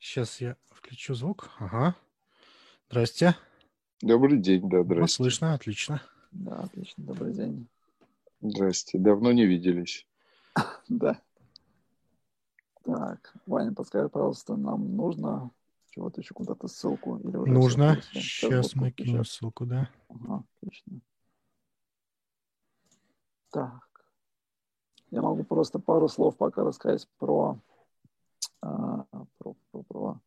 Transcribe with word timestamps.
Сейчас 0.00 0.40
я 0.40 0.56
включу 0.70 1.14
звук. 1.14 1.50
Ага. 1.58 1.94
Здрасте. 2.88 3.36
Добрый 4.00 4.38
день, 4.38 4.66
да, 4.68 4.82
здрасте. 4.82 5.14
слышно, 5.14 5.52
отлично. 5.52 6.00
Да, 6.32 6.60
отлично, 6.60 7.04
добрый 7.04 7.34
день. 7.34 7.68
Здрасте, 8.40 8.98
давно 8.98 9.32
не 9.32 9.44
виделись. 9.44 10.06
Да. 10.88 11.20
Так, 12.82 13.34
Ваня, 13.44 13.74
подскажи, 13.74 14.08
пожалуйста, 14.08 14.56
нам 14.56 14.96
нужно 14.96 15.50
чего-то 15.90 16.22
еще 16.22 16.32
куда-то 16.32 16.66
ссылку? 16.66 17.18
Или 17.18 17.36
уже 17.36 17.52
Нужно. 17.52 18.02
Сейчас 18.12 18.74
вот 18.74 18.82
мы 18.82 18.90
кинем 18.90 19.24
ссылку, 19.24 19.66
да. 19.66 19.90
Ага, 20.08 20.44
отлично. 20.56 21.00
Так. 23.50 23.86
Я 25.10 25.20
могу 25.20 25.44
просто 25.44 25.78
пару 25.78 26.08
слов 26.08 26.36
пока 26.38 26.64
рассказать 26.64 27.06
про, 27.18 27.58
про, 28.60 29.06
про, 29.38 29.82
про, 29.82 30.20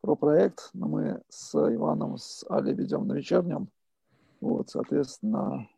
про 0.00 0.16
проект. 0.16 0.70
Но 0.72 0.88
мы 0.88 1.22
с 1.28 1.54
Иваном, 1.54 2.18
с 2.18 2.44
Али 2.48 2.74
ведем 2.74 3.06
на 3.06 3.14
вечернем. 3.14 3.68
Вот, 4.40 4.70
соответственно, 4.70 5.68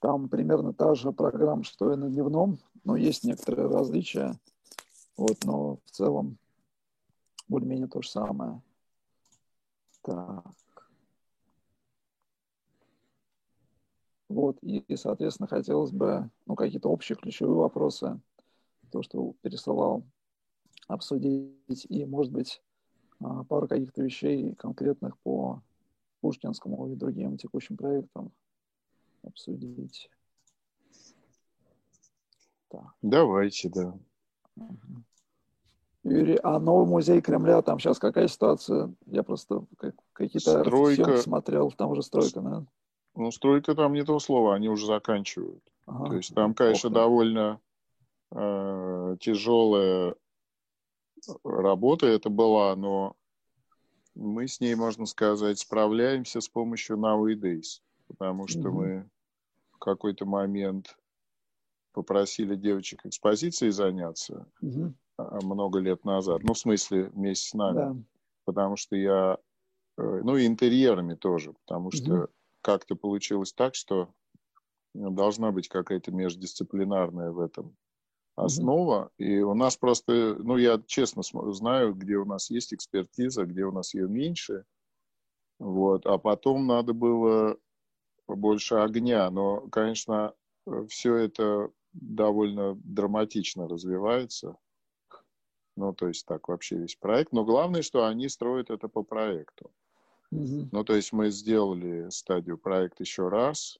там 0.00 0.28
примерно 0.28 0.72
та 0.72 0.94
же 0.94 1.12
программа, 1.12 1.64
что 1.64 1.92
и 1.92 1.96
на 1.96 2.08
дневном, 2.08 2.58
но 2.84 2.96
есть 2.96 3.24
некоторые 3.24 3.68
различия. 3.68 4.38
Вот, 5.16 5.44
но 5.44 5.78
в 5.84 5.90
целом 5.90 6.38
более-менее 7.48 7.88
то 7.88 8.00
же 8.02 8.08
самое. 8.08 8.62
Так. 10.02 10.44
Вот, 14.28 14.58
и, 14.62 14.78
и, 14.78 14.96
соответственно, 14.96 15.48
хотелось 15.48 15.90
бы, 15.90 16.30
ну, 16.46 16.54
какие-то 16.54 16.90
общие 16.90 17.16
ключевые 17.16 17.56
вопросы, 17.56 18.20
то, 18.92 19.02
что 19.02 19.34
пересылал, 19.40 20.04
обсудить, 20.88 21.86
и, 21.88 22.04
может 22.04 22.32
быть, 22.32 22.62
а, 23.20 23.44
пару 23.44 23.68
каких-то 23.68 24.02
вещей 24.02 24.54
конкретных 24.56 25.16
по 25.18 25.62
Пушкинскому 26.20 26.90
и 26.90 26.96
другим 26.96 27.36
текущим 27.36 27.76
проектам 27.76 28.32
обсудить. 29.22 30.10
Так. 32.68 32.94
Давайте, 33.02 33.68
да. 33.68 33.94
Юрий, 36.04 36.38
а 36.42 36.58
новый 36.58 36.86
музей 36.86 37.20
Кремля, 37.20 37.60
там 37.62 37.78
сейчас 37.78 37.98
какая 37.98 38.28
ситуация? 38.28 38.94
Я 39.06 39.22
просто 39.22 39.64
как- 39.76 39.96
какие-то 40.12 40.60
Стройка. 40.60 41.18
смотрел, 41.18 41.70
там 41.72 41.90
уже 41.90 42.02
стройка, 42.02 42.40
да? 42.40 42.66
Ну, 43.14 43.30
стройка 43.30 43.74
там 43.74 43.92
не 43.92 44.04
то 44.04 44.18
слово, 44.20 44.54
они 44.54 44.68
уже 44.68 44.86
заканчивают. 44.86 45.62
Ага. 45.86 46.10
То 46.10 46.16
есть 46.16 46.34
там, 46.34 46.54
конечно, 46.54 46.88
довольно 46.88 47.60
э, 48.30 49.16
тяжелая 49.20 50.14
работа 51.44 52.06
это 52.06 52.30
была, 52.30 52.74
но 52.76 53.16
мы 54.14 54.48
с 54.48 54.60
ней, 54.60 54.74
можно 54.74 55.06
сказать, 55.06 55.58
справляемся 55.58 56.40
с 56.40 56.48
помощью 56.48 56.96
Nowadays, 56.96 57.80
потому 58.08 58.48
что 58.48 58.68
Мгм. 58.68 58.74
мы 58.74 59.10
в 59.72 59.78
какой-то 59.78 60.26
момент 60.26 60.98
попросили 61.92 62.56
девочек 62.56 63.06
экспозицией 63.06 63.72
заняться 63.72 64.50
а, 65.16 65.40
много 65.40 65.78
лет 65.78 66.04
назад, 66.04 66.42
ну, 66.42 66.54
в 66.54 66.58
смысле, 66.58 67.10
вместе 67.10 67.48
с 67.48 67.54
нами. 67.54 67.74
Да. 67.74 67.96
потому 68.44 68.76
что 68.76 68.96
я, 68.96 69.36
э, 69.98 70.20
ну 70.24 70.36
и 70.36 70.46
интерьерами 70.46 71.14
тоже, 71.14 71.52
потому 71.52 71.90
что 71.90 72.10
Мгм. 72.10 72.28
как-то 72.62 72.96
получилось 72.96 73.52
так, 73.52 73.74
что 73.74 74.14
должна 74.94 75.52
быть 75.52 75.68
какая-то 75.68 76.12
междисциплинарная 76.12 77.30
в 77.30 77.40
этом 77.40 77.76
основа, 78.44 79.10
и 79.18 79.40
у 79.40 79.54
нас 79.54 79.76
просто, 79.76 80.36
ну 80.38 80.56
я 80.56 80.80
честно 80.86 81.22
знаю, 81.52 81.94
где 81.94 82.16
у 82.16 82.24
нас 82.24 82.50
есть 82.50 82.72
экспертиза, 82.72 83.44
где 83.44 83.64
у 83.64 83.72
нас 83.72 83.94
ее 83.94 84.08
меньше, 84.08 84.64
вот, 85.58 86.06
а 86.06 86.18
потом 86.18 86.66
надо 86.66 86.92
было 86.92 87.56
больше 88.26 88.76
огня, 88.76 89.30
но, 89.30 89.62
конечно, 89.68 90.34
все 90.88 91.16
это 91.16 91.70
довольно 91.92 92.74
драматично 92.84 93.66
развивается, 93.66 94.56
ну, 95.78 95.94
то 95.94 96.08
есть 96.08 96.26
так 96.26 96.48
вообще 96.48 96.76
весь 96.76 96.96
проект. 96.96 97.32
Но 97.32 97.44
главное, 97.44 97.82
что 97.82 98.04
они 98.04 98.28
строят 98.28 98.68
это 98.68 98.88
по 98.88 99.04
проекту. 99.04 99.70
Мгм. 100.32 100.68
Ну, 100.72 100.84
то 100.84 100.94
есть 100.94 101.12
мы 101.12 101.30
сделали 101.30 102.08
стадию 102.10 102.58
проект 102.58 103.00
еще 103.00 103.28
раз. 103.28 103.78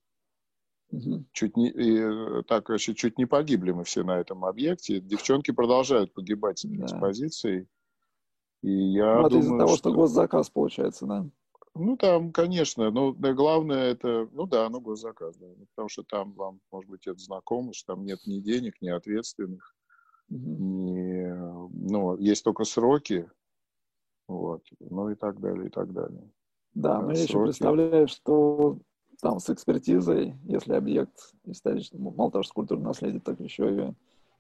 Мгм. 0.93 1.27
Чуть 1.33 1.57
не, 1.57 1.69
и, 1.71 1.99
э, 2.01 2.43
так 2.47 2.69
вообще 2.69 2.95
чуть 2.95 3.19
не 3.19 3.27
погибли 3.27 3.73
мы 3.73 3.85
все 3.85 4.03
на 4.03 4.19
этом 4.19 4.45
объекте. 4.45 5.01
Девчонки 5.01 5.51
продолжают 5.53 6.13
погибать 6.15 6.59
с 6.61 6.65
Да. 6.65 6.87
экспозицией. 6.87 7.69
И 8.63 8.71
я 8.73 9.25
Ну, 9.25 9.29
думаю, 9.29 9.41
из-за 9.41 9.55
того, 9.55 9.77
что... 9.77 9.91
что 9.91 9.93
госзаказ 9.93 10.51
получается, 10.51 11.07
да? 11.07 11.27
Ну, 11.75 11.97
там, 11.97 12.33
конечно, 12.33 12.91
но 12.91 13.13
да, 13.13 13.33
главное 13.33 13.91
это, 13.93 14.29
ну 14.33 14.47
да, 14.47 14.69
ну, 14.69 14.81
госзаказ, 14.81 15.37
да. 15.37 15.47
Ну, 15.47 15.67
потому 15.75 15.89
что 15.89 16.03
там 16.03 16.33
вам, 16.35 16.61
может 16.71 16.91
быть, 16.91 17.07
это 17.07 17.19
знакомо, 17.19 17.73
что 17.73 17.95
там 17.95 18.05
нет 18.05 18.21
ни 18.27 18.41
денег, 18.41 18.81
ни 18.81 18.89
ответственных, 18.89 19.75
Мгм. 20.29 20.59
ни, 20.59 21.25
ну, 21.91 22.17
есть 22.19 22.45
только 22.45 22.65
сроки, 22.65 23.31
вот, 24.29 24.65
ну 24.81 25.11
и 25.11 25.17
так 25.17 25.41
далее, 25.41 25.69
и 25.69 25.71
так 25.71 25.93
далее. 25.93 26.31
Да, 26.75 26.99
Да, 26.99 27.03
но 27.03 27.15
я 27.15 27.23
еще 27.23 27.41
сроки. 27.41 27.41
представляю, 27.41 28.09
что 28.09 28.79
там 29.21 29.41
с 29.41 29.51
экспертизой, 29.51 30.35
если 30.45 30.75
объект 30.75 31.35
исторического, 31.45 32.11
мало 32.11 32.31
того, 32.31 32.43
что 32.45 32.55
культурное 32.55 32.89
наследие, 32.89 33.21
так 33.21 33.41
еще 33.41 33.95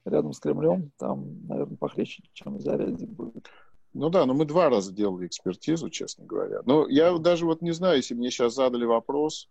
и 0.04 0.08
рядом 0.08 0.32
с 0.32 0.40
Кремлем, 0.40 0.92
там, 0.98 1.46
наверное, 1.46 1.76
похлеще, 1.76 2.22
чем 2.32 2.56
в 2.56 2.60
Заряде 2.60 3.06
будет. 3.06 3.48
Ну 3.94 4.10
да, 4.10 4.26
но 4.26 4.34
мы 4.34 4.44
два 4.44 4.68
раза 4.68 4.92
делали 4.92 5.26
экспертизу, 5.26 5.90
честно 5.90 6.24
говоря. 6.24 6.60
Но 6.64 6.86
я 6.88 7.16
даже 7.18 7.46
вот 7.46 7.62
не 7.62 7.72
знаю, 7.72 7.96
если 7.96 8.14
мне 8.14 8.30
сейчас 8.30 8.54
задали 8.54 8.84
вопрос, 8.84 9.48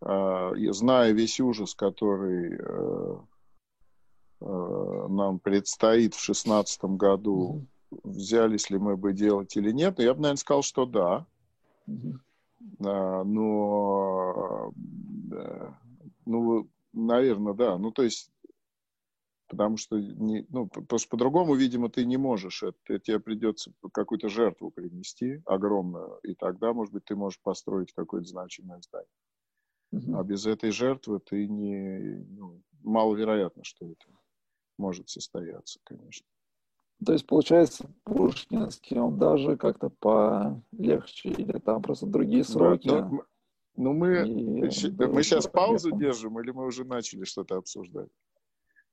а, 0.00 0.52
и 0.52 0.68
зная 0.70 1.12
весь 1.12 1.38
ужас, 1.40 1.74
который 1.74 2.58
э, 2.58 3.16
э, 4.40 5.06
нам 5.08 5.38
предстоит 5.38 6.14
в 6.14 6.20
шестнадцатом 6.20 6.96
году, 6.96 7.66
Мгм. 7.92 8.12
взялись 8.12 8.70
ли 8.70 8.78
мы 8.78 8.96
бы 8.96 9.12
делать 9.12 9.56
или 9.56 9.70
нет, 9.70 9.98
но 9.98 10.04
я 10.04 10.14
бы, 10.14 10.20
наверное, 10.20 10.40
сказал, 10.40 10.62
что 10.62 10.86
да. 10.86 11.26
Мгм. 11.86 12.20
А, 12.80 13.24
но, 13.24 14.72
ну, 16.26 16.70
наверное, 16.92 17.54
да. 17.54 17.78
Ну, 17.78 17.90
то 17.90 18.02
есть, 18.02 18.30
потому 19.48 19.76
что, 19.76 19.98
не, 19.98 20.46
ну, 20.48 20.66
потому 20.66 20.98
что 20.98 21.08
по-другому, 21.08 21.54
видимо, 21.54 21.88
ты 21.88 22.04
не 22.04 22.16
можешь. 22.16 22.62
Это, 22.62 22.98
тебе 22.98 23.20
придется 23.20 23.72
какую-то 23.92 24.28
жертву 24.28 24.70
принести 24.70 25.42
огромную, 25.46 26.18
и 26.22 26.34
тогда, 26.34 26.72
может 26.72 26.92
быть, 26.92 27.04
ты 27.04 27.16
можешь 27.16 27.40
построить 27.40 27.92
какое-то 27.92 28.28
значимое 28.28 28.80
здание. 28.80 29.08
А 30.16 30.24
без 30.24 30.46
этой 30.46 30.70
жертвы 30.70 31.20
ты 31.20 31.46
не... 31.46 32.24
Ну, 32.30 32.62
маловероятно, 32.82 33.62
что 33.62 33.86
это 33.86 34.06
может 34.76 35.08
состояться, 35.08 35.78
конечно. 35.84 36.26
То 37.04 37.12
есть, 37.12 37.26
получается, 37.26 37.90
Пушкинский, 38.04 38.98
он 38.98 39.18
даже 39.18 39.56
как-то 39.56 39.90
полегче, 39.90 41.30
или 41.30 41.58
там 41.58 41.82
просто 41.82 42.06
другие 42.06 42.44
сроки. 42.44 42.88
Да, 42.88 43.08
ну, 43.08 43.22
ну, 43.76 43.92
мы, 43.92 44.26
и 44.26 44.90
был 44.90 45.12
мы 45.12 45.22
сейчас 45.22 45.46
паузу 45.46 45.74
успехом. 45.88 45.98
держим, 45.98 46.40
или 46.40 46.50
мы 46.52 46.66
уже 46.66 46.84
начали 46.84 47.24
что-то 47.24 47.56
обсуждать? 47.56 48.08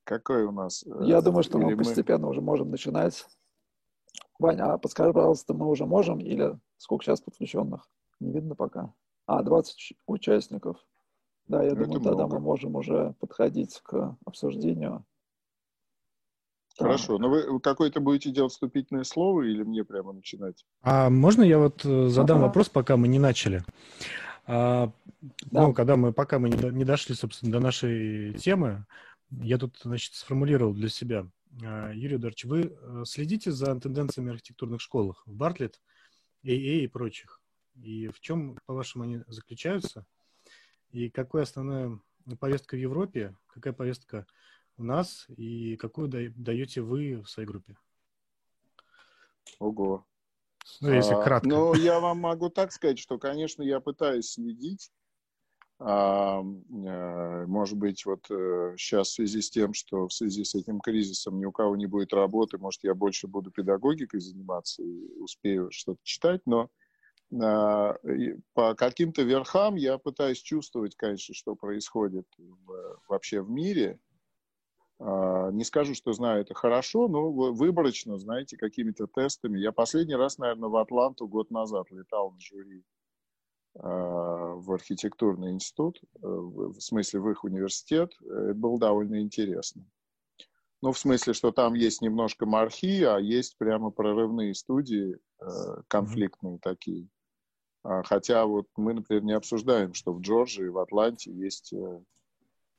Какой 0.04 0.44
у 0.44 0.52
нас? 0.52 0.84
э, 0.86 1.04
Я 1.06 1.22
думаю, 1.22 1.44
что 1.44 1.60
мы 1.60 1.70
или 1.72 1.76
постепенно 1.78 2.28
уже 2.28 2.42
можем 2.42 2.72
начинать. 2.72 3.26
Ваня, 4.40 4.74
а 4.74 4.78
подскажи, 4.80 5.14
пожалуйста, 5.14 5.54
мы 5.54 5.68
уже 5.70 5.86
можем 5.86 6.20
или 6.20 6.60
сколько 6.78 7.06
сейчас 7.06 7.22
подключенных? 7.22 7.88
Не 8.20 8.32
видно 8.34 8.56
пока. 8.56 8.94
А, 9.28 9.44
20 9.44 9.76
уч- 9.78 9.96
участников. 10.08 10.84
Да, 11.48 11.64
я 11.64 11.74
Ну, 11.76 11.84
думаю, 11.84 12.00
это 12.00 12.04
тогда 12.10 12.26
много. 12.26 12.36
мы 12.36 12.42
можем 12.42 12.76
уже 12.76 13.14
подходить 13.20 13.80
к 13.82 14.18
обсуждению. 14.26 15.06
Хорошо, 16.78 17.18
но 17.18 17.30
вы 17.30 17.60
какое-то 17.60 18.00
будете 18.00 18.32
делать 18.32 18.54
вступительное 18.54 19.04
слово 19.04 19.44
или 19.44 19.64
мне 19.64 19.84
прямо 19.84 20.14
начинать? 20.14 20.66
А 20.82 21.10
можно 21.10 21.44
я 21.44 21.60
вот 21.60 21.86
э, 21.86 22.08
задам 22.08 22.38
Ага. 22.38 22.48
вопрос, 22.48 22.70
пока 22.70 22.98
мы 22.98 23.08
не 23.08 23.20
начали? 23.20 23.64
А, 24.46 24.92
Да. 25.52 25.68
Ну, 25.68 25.74
когда 25.74 25.98
мы, 25.98 26.14
пока 26.14 26.40
мы 26.40 26.50
не, 26.50 26.58
до- 26.58 26.72
не 26.72 26.84
дошли, 26.84 27.14
собственно, 27.14 27.52
до 27.52 27.60
нашей 27.60 28.34
темы, 28.34 28.86
я 29.30 29.58
тут, 29.58 29.80
значит, 29.84 30.14
сформулировал 30.16 30.74
для 30.74 30.90
себя. 30.90 31.28
А, 31.64 31.92
Юрий 31.92 32.16
Эдуардович, 32.16 32.46
вы 32.46 32.62
э, 32.76 33.04
следите 33.06 33.52
за 33.52 33.80
тенденциями 33.80 34.32
архитектурных 34.32 34.82
школах 34.82 35.22
в 35.26 35.34
Бартлетт, 35.34 35.80
AA 36.44 36.80
и 36.84 36.88
прочих? 36.88 37.40
И 37.76 38.08
в 38.08 38.20
чем, 38.20 38.58
по-вашему, 38.66 39.04
они 39.04 39.22
заключаются? 39.28 40.06
И 40.92 41.10
какая 41.10 41.44
основная 41.44 42.00
повестка 42.40 42.76
в 42.76 42.80
Европе, 42.80 43.36
какая 43.48 43.74
повестка 43.74 44.26
у 44.82 44.84
нас, 44.84 45.28
и 45.38 45.78
какую 45.78 46.08
да- 46.08 46.34
даете 46.36 46.82
вы 46.82 47.22
в 47.22 47.30
своей 47.30 47.48
группе? 47.48 47.78
Ого. 49.60 50.06
Ну, 50.82 50.92
если 50.92 51.14
А, 51.14 51.24
кратко. 51.24 51.48
Ну, 51.48 51.76
я 51.76 52.00
вам 52.00 52.20
могу 52.20 52.50
так 52.50 52.72
сказать, 52.72 53.00
что, 53.00 53.18
конечно, 53.18 53.62
я 53.64 53.80
пытаюсь 53.80 54.32
следить. 54.32 54.92
А, 55.80 56.42
э, 56.42 57.46
может 57.46 57.78
быть, 57.78 58.06
вот 58.06 58.26
сейчас 58.26 59.10
в 59.10 59.14
связи 59.14 59.42
с 59.42 59.50
тем, 59.50 59.74
что 59.74 60.08
в 60.08 60.14
связи 60.14 60.44
с 60.44 60.56
этим 60.56 60.80
кризисом 60.80 61.40
ни 61.40 61.46
у 61.46 61.52
кого 61.52 61.76
не 61.76 61.88
будет 61.88 62.14
работы, 62.14 62.58
может, 62.58 62.84
я 62.84 62.94
больше 62.94 63.28
буду 63.28 63.52
педагогикой 63.52 64.20
заниматься 64.20 64.84
и 64.84 65.20
успею 65.20 65.72
что-то 65.72 66.00
читать, 66.04 66.42
но 66.46 66.70
а, 67.42 67.98
по 68.54 68.76
каким-то 68.76 69.24
верхам 69.24 69.76
я 69.76 69.98
пытаюсь 69.98 70.42
чувствовать, 70.42 70.96
конечно, 70.96 71.34
что 71.34 71.56
происходит 71.56 72.28
вообще 73.08 73.42
в 73.42 73.50
мире. 73.50 74.00
А, 75.04 75.50
не 75.52 75.64
скажу, 75.64 75.96
что 75.96 76.14
знаю 76.14 76.42
это 76.42 76.54
хорошо, 76.54 77.08
но 77.08 77.32
выборочно, 77.32 78.20
знаете, 78.20 78.56
какими-то 78.56 79.08
тестами. 79.08 79.60
Я 79.60 79.72
последний 79.72 80.16
раз, 80.16 80.38
наверное, 80.38 80.70
в 80.70 80.76
Атланту 80.76 81.28
год 81.28 81.50
назад 81.50 81.90
летал 81.90 82.32
на 82.32 82.40
жюри 82.40 82.84
а, 83.80 84.54
в 84.54 84.72
архитектурный 84.72 85.54
институт, 85.54 86.00
э, 86.04 86.20
в 86.22 86.80
смысле 86.80 87.20
в 87.20 87.32
их 87.32 87.44
университет, 87.44 88.14
это 88.22 88.54
было 88.54 88.78
довольно 88.78 89.22
интересно. 89.22 89.86
Ну, 90.84 90.92
в 90.92 91.00
смысле, 91.00 91.34
что 91.34 91.52
там 91.52 91.74
есть 91.74 92.02
немножко 92.02 92.46
мархи, 92.46 93.04
а 93.04 93.18
есть 93.18 93.58
прямо 93.58 93.90
прорывные 93.90 94.54
студии, 94.54 95.18
э, 95.40 95.46
конфликтные 95.88 96.60
такие. 96.60 97.08
А, 97.84 98.04
хотя 98.04 98.46
вот 98.46 98.68
мы, 98.76 98.94
например, 98.94 99.24
не 99.24 99.34
обсуждаем, 99.34 99.96
что 99.96 100.14
в 100.14 100.22
Джорджии, 100.22 100.68
в 100.68 100.78
Атланте 100.78 101.32
есть 101.32 101.74
э, 101.74 102.04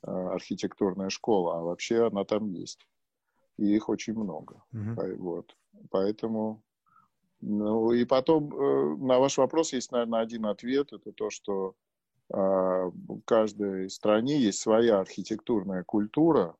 архитектурная 0.02 1.10
школа, 1.10 1.58
а 1.58 1.62
вообще 1.62 2.06
она 2.06 2.24
там 2.24 2.48
есть. 2.48 2.86
И 3.58 3.74
их 3.74 3.88
очень 3.88 4.14
много. 4.14 4.62
Mm-hmm. 4.72 5.16
Вот. 5.16 5.56
Поэтому 5.90 6.62
ну 7.42 7.92
и 7.92 8.04
потом 8.04 8.54
э, 8.54 8.96
на 8.98 9.18
ваш 9.18 9.36
вопрос 9.36 9.72
есть, 9.72 9.90
наверное, 9.90 10.20
один 10.20 10.46
ответ. 10.46 10.92
Это 10.92 11.12
то, 11.12 11.28
что 11.28 11.74
э, 12.32 12.36
в 12.36 13.20
каждой 13.24 13.90
стране 13.90 14.38
есть 14.38 14.60
своя 14.60 15.00
архитектурная 15.00 15.82
культура, 15.82 16.56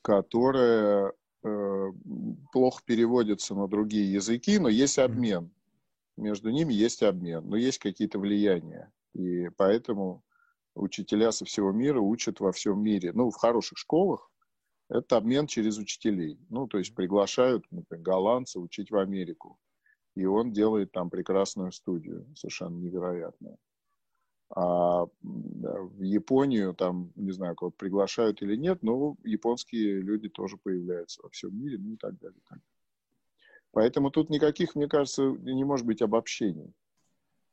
которая 0.00 1.12
э, 1.44 1.92
плохо 2.52 2.82
переводится 2.86 3.54
на 3.54 3.68
другие 3.68 4.10
языки, 4.10 4.58
но 4.58 4.70
есть 4.70 4.98
обмен. 4.98 5.50
Между 6.16 6.48
ними 6.48 6.72
есть 6.72 7.02
обмен, 7.02 7.46
но 7.50 7.56
есть 7.56 7.78
какие-то 7.78 8.18
влияния. 8.18 8.90
И 9.12 9.50
поэтому 9.58 10.22
учителя 10.80 11.32
со 11.32 11.44
всего 11.44 11.72
мира 11.72 12.00
учат 12.00 12.40
во 12.40 12.52
всем 12.52 12.82
мире. 12.82 13.12
Ну, 13.12 13.30
в 13.30 13.36
хороших 13.36 13.78
школах 13.78 14.30
это 14.88 15.16
обмен 15.16 15.46
через 15.46 15.78
учителей. 15.78 16.38
Ну, 16.48 16.66
то 16.66 16.78
есть 16.78 16.94
приглашают, 16.94 17.64
например, 17.70 18.02
голландца 18.02 18.58
учить 18.58 18.90
в 18.90 18.96
Америку. 18.96 19.58
И 20.16 20.24
он 20.24 20.52
делает 20.52 20.90
там 20.92 21.08
прекрасную 21.10 21.70
студию, 21.72 22.26
совершенно 22.34 22.76
невероятную. 22.76 23.56
А 24.52 25.04
в 25.22 26.02
Японию 26.02 26.74
там, 26.74 27.12
не 27.14 27.30
знаю, 27.30 27.54
кого 27.54 27.70
приглашают 27.70 28.42
или 28.42 28.56
нет, 28.56 28.82
но 28.82 29.16
японские 29.22 30.00
люди 30.00 30.28
тоже 30.28 30.56
появляются 30.56 31.22
во 31.22 31.28
всем 31.30 31.56
мире, 31.56 31.78
ну 31.78 31.92
и 31.92 31.96
так 31.96 32.18
далее. 32.18 32.40
так 32.48 32.58
Поэтому 33.70 34.10
тут 34.10 34.28
никаких, 34.30 34.74
мне 34.74 34.88
кажется, 34.88 35.22
не 35.22 35.62
может 35.62 35.86
быть 35.86 36.02
обобщений. 36.02 36.74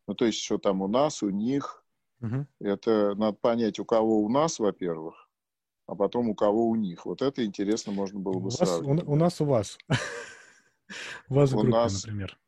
Ну, 0.08 0.16
то 0.16 0.26
есть, 0.26 0.40
что 0.40 0.58
там 0.58 0.82
у 0.82 0.88
нас, 0.88 1.22
у 1.22 1.30
них, 1.30 1.86
угу. 2.22 2.46
это 2.60 3.16
надо 3.16 3.38
понять, 3.38 3.80
у 3.80 3.86
кого 3.86 4.20
у 4.20 4.30
нас, 4.30 4.60
во-первых, 4.60 5.30
а 5.86 5.96
потом 5.96 6.30
у 6.30 6.36
кого 6.36 6.68
у 6.68 6.76
них. 6.76 7.06
Вот 7.06 7.22
это 7.22 7.46
интересно 7.46 7.92
можно 7.92 8.20
было 8.20 8.40
бы 8.40 8.48
у 8.48 8.52
сравнить. 8.52 9.04
у, 9.04 9.12
у 9.12 9.16
нас 9.16 9.42
у 9.42 9.46
вас. 9.46 9.78
У 11.28 11.34
вас 11.34 11.52
в 11.52 11.56
группе, 11.56 11.70
нас, 11.70 12.06
например. 12.06 12.40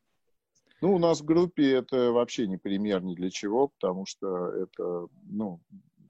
Ну, 0.81 0.95
у 0.95 0.97
нас 0.97 1.19
в 1.19 1.25
группе 1.25 1.73
это 1.73 2.13
вообще 2.13 2.47
не 2.47 2.55
пример 2.55 3.03
ни 3.03 3.13
для 3.13 3.29
чего, 3.29 3.67
потому 3.67 4.05
что 4.05 4.47
это, 4.53 5.07
ну, 5.23 5.59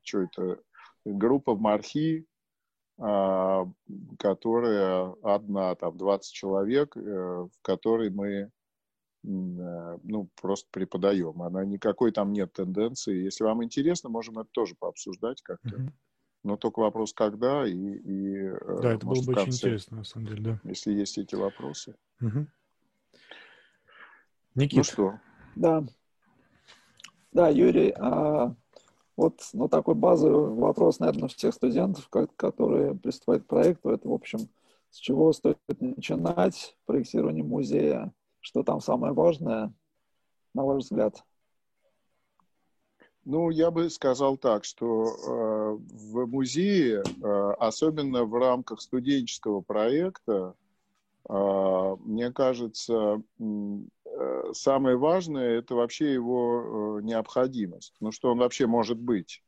что 0.04 0.22
это, 0.22 0.60
группа 1.06 1.56
в 1.56 1.60
Мархи, 1.60 2.28
а, 3.00 3.66
которая 4.20 5.16
одна, 5.24 5.74
там, 5.76 5.98
20 5.98 6.34
человек, 6.34 6.96
э, 6.98 7.00
в 7.02 7.52
которой 7.62 8.10
мы 8.10 8.52
ну, 9.24 10.30
просто 10.42 10.68
преподаем. 10.72 11.42
Она 11.42 11.66
никакой 11.66 12.12
там 12.12 12.32
нет 12.32 12.54
тенденции. 12.54 13.24
Если 13.24 13.44
вам 13.44 13.64
интересно, 13.64 14.10
можем 14.10 14.40
это 14.40 14.50
тоже 14.52 14.76
пообсуждать 14.80 15.42
как-то. 15.42 15.76
Uh-huh. 15.76 15.92
Но 16.44 16.56
только 16.58 16.80
вопрос, 16.80 17.14
когда 17.14 17.68
и... 17.68 17.74
и 17.74 18.36
э, 18.46 18.80
да, 18.82 18.94
это 18.94 19.06
может, 19.06 19.26
было 19.26 19.34
бы 19.34 19.36
конце, 19.36 19.50
очень 19.50 19.54
интересно, 19.54 19.98
на 19.98 20.04
самом 20.06 20.28
деле, 20.28 20.42
да. 20.42 20.60
Если 20.64 20.94
есть 20.94 21.18
эти 21.18 21.36
вопросы. 21.36 21.96
Угу. 22.22 22.48
Никит. 24.56 24.78
Ну 24.78 24.84
что? 24.84 25.20
Да. 25.56 25.84
Да, 27.32 27.50
Юрий, 27.50 27.94
а, 28.00 28.56
вот 29.18 29.42
ну, 29.54 29.68
такой 29.68 29.96
базовый 29.96 30.54
вопрос, 30.56 31.00
наверное, 31.00 31.28
всех 31.28 31.54
студентов, 31.54 32.08
как, 32.10 32.34
которые 32.36 32.96
приступают 32.96 33.44
к 33.44 33.48
проекту, 33.48 33.90
это, 33.90 34.08
в 34.08 34.14
общем, 34.14 34.50
с 34.90 34.98
чего 34.98 35.34
стоит 35.34 35.58
начинать 35.80 36.78
проектирование 36.86 37.44
музея, 37.44 38.14
что 38.42 38.64
там 38.64 38.80
самое 38.80 39.14
важное, 39.14 39.74
на 40.54 40.64
ваш 40.64 40.84
взгляд? 40.84 41.24
Ну, 43.26 43.50
я 43.50 43.70
бы 43.70 43.90
сказал 43.90 44.38
так, 44.38 44.64
что 44.64 45.06
э, 45.06 45.78
в 45.78 46.26
музее, 46.26 47.04
э, 47.04 47.52
особенно 47.60 48.24
в 48.24 48.34
рамках 48.34 48.82
студенческого 48.82 49.62
проекта, 49.62 50.56
э, 51.30 51.96
мне 52.06 52.32
кажется, 52.32 53.22
э, 53.40 54.52
самое 54.54 54.98
важное 54.98 55.60
это 55.60 55.76
вообще 55.76 56.14
его 56.14 57.00
э, 57.00 57.04
необходимость. 57.04 57.94
Ну, 58.00 58.12
что 58.12 58.32
он 58.32 58.40
вообще 58.40 58.66
может 58.68 58.98
быть. 58.98 59.44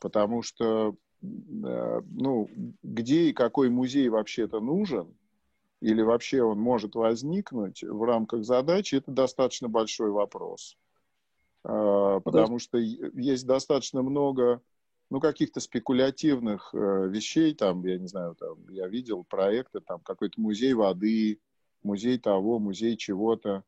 Потому 0.00 0.42
что, 0.42 0.94
э, 1.22 2.00
ну, 2.10 2.50
где 2.82 3.30
и 3.30 3.32
какой 3.32 3.70
музей 3.70 4.08
вообще-то 4.08 4.60
нужен, 4.60 5.14
или 5.80 6.02
вообще 6.02 6.42
он 6.42 6.58
может 6.58 6.94
возникнуть 6.94 7.82
в 7.82 8.02
рамках 8.04 8.44
задачи, 8.44 8.96
это 8.96 9.10
достаточно 9.10 9.68
большой 9.68 10.10
вопрос. 10.10 10.76
А, 11.64 12.20
потому 12.20 12.58
что 12.58 12.78
есть 12.78 13.46
достаточно 13.46 14.02
много 14.02 14.60
ну, 15.10 15.20
каких-то 15.20 15.58
спекулятивных 15.58 16.70
э, 16.72 17.08
вещей, 17.08 17.52
там, 17.54 17.84
я 17.84 17.98
не 17.98 18.06
знаю, 18.06 18.36
там, 18.36 18.58
я 18.68 18.86
видел 18.86 19.24
проекты, 19.24 19.80
там, 19.80 19.98
какой-то 20.00 20.40
музей 20.40 20.72
воды, 20.72 21.40
музей 21.82 22.16
того, 22.16 22.60
музей 22.60 22.96
чего-то. 22.96 23.64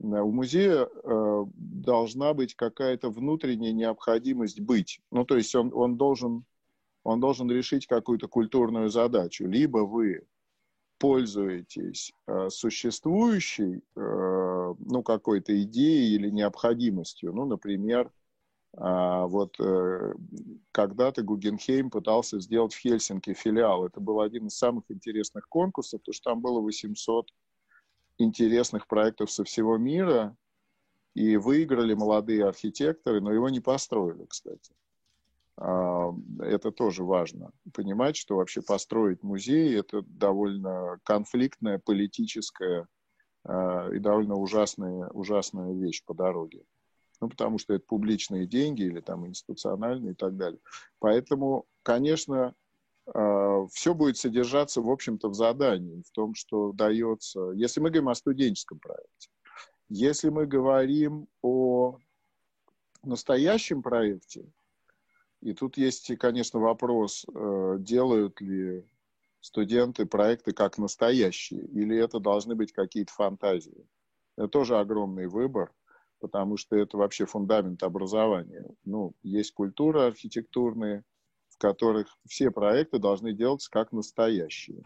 У 0.00 0.32
музея 0.32 0.88
э, 0.88 1.44
должна 1.54 2.34
быть 2.34 2.56
какая-то 2.56 3.10
внутренняя 3.10 3.72
необходимость 3.72 4.60
быть. 4.60 5.00
Ну, 5.12 5.24
то 5.24 5.36
есть 5.36 5.54
он, 5.54 5.70
он, 5.74 5.96
должен, 5.96 6.44
он 7.04 7.20
должен 7.20 7.48
решить 7.50 7.86
какую-то 7.86 8.26
культурную 8.26 8.88
задачу. 8.88 9.46
Либо 9.46 9.78
вы 9.80 10.24
пользуетесь 11.00 12.12
э, 12.26 12.50
существующей 12.50 13.82
э, 13.96 14.74
ну, 14.78 15.02
какой-то 15.02 15.60
идеей 15.62 16.14
или 16.14 16.28
необходимостью. 16.28 17.32
Ну, 17.32 17.46
например, 17.46 18.12
э, 18.76 19.24
вот 19.26 19.56
когда-то 20.70 21.22
Гугенхейм 21.22 21.90
пытался 21.90 22.38
сделать 22.38 22.74
в 22.74 22.78
Хельсинки 22.78 23.32
филиал. 23.32 23.86
Это 23.86 23.98
был 24.00 24.20
один 24.20 24.48
из 24.48 24.58
самых 24.58 24.84
интересных 24.90 25.48
конкурсов, 25.48 26.02
потому 26.02 26.14
что 26.14 26.30
там 26.30 26.40
было 26.42 26.60
800 26.60 27.30
интересных 28.18 28.86
проектов 28.86 29.30
со 29.30 29.42
всего 29.44 29.78
мира, 29.78 30.36
и 31.14 31.36
выиграли 31.36 31.94
молодые 31.94 32.46
архитекторы, 32.46 33.20
но 33.20 33.32
его 33.32 33.48
не 33.48 33.60
построили, 33.60 34.26
кстати. 34.26 34.72
А, 35.60 36.14
это 36.40 36.72
тоже 36.72 37.04
важно. 37.04 37.52
Понимать, 37.74 38.16
что 38.16 38.36
вообще 38.36 38.62
построить 38.62 39.22
музей– 39.22 39.78
это 39.78 40.00
довольно 40.02 40.98
конфликтная, 41.04 41.78
политическая 41.78 42.88
а, 43.44 43.90
и 43.90 43.98
довольно 43.98 44.36
ужасная, 44.36 45.08
ужасная 45.10 45.74
вещь 45.74 46.02
по 46.04 46.14
дороге. 46.14 46.64
Ну, 47.20 47.28
потому 47.28 47.58
что 47.58 47.74
это 47.74 47.84
публичные 47.86 48.46
деньги 48.46 48.82
или 48.82 49.00
там 49.00 49.26
институциональные 49.26 50.12
и 50.12 50.16
так 50.16 50.34
далее. 50.36 50.60
Поэтому, 50.98 51.66
конечно, 51.82 52.54
а, 53.14 53.66
все 53.66 53.92
будет 53.92 54.16
содержаться, 54.16 54.80
в 54.80 54.88
общем-то, 54.88 55.28
в 55.28 55.34
задании, 55.34 56.02
в 56.06 56.10
том, 56.12 56.34
что 56.34 56.72
дается... 56.72 57.50
Если 57.50 57.80
мы 57.80 57.90
говорим 57.90 58.08
о 58.08 58.14
студенческом 58.14 58.78
проекте, 58.78 59.28
если 59.90 60.30
мы 60.30 60.46
говорим 60.46 61.26
о 61.42 61.98
настоящем 63.02 63.82
проекте, 63.82 64.50
и 65.40 65.54
тут 65.54 65.78
есть, 65.78 66.16
конечно, 66.18 66.60
вопрос, 66.60 67.24
э, 67.34 67.76
делают 67.78 68.40
ли 68.40 68.84
студенты 69.40 70.04
проекты 70.04 70.52
как 70.52 70.76
настоящие, 70.76 71.64
или 71.66 71.96
это 71.96 72.20
должны 72.20 72.54
быть 72.54 72.72
какие-то 72.72 73.12
фантазии. 73.12 73.86
Это 74.36 74.48
тоже 74.48 74.78
огромный 74.78 75.28
выбор, 75.28 75.72
потому 76.20 76.58
что 76.58 76.76
это 76.76 76.98
вообще 76.98 77.24
фундамент 77.24 77.82
образования. 77.82 78.66
Ну, 78.84 79.14
есть 79.22 79.52
культура 79.52 80.06
архитектурные, 80.06 81.04
в 81.48 81.56
которых 81.56 82.18
все 82.28 82.50
проекты 82.50 82.98
должны 82.98 83.32
делаться 83.32 83.70
как 83.70 83.92
настоящие. 83.92 84.82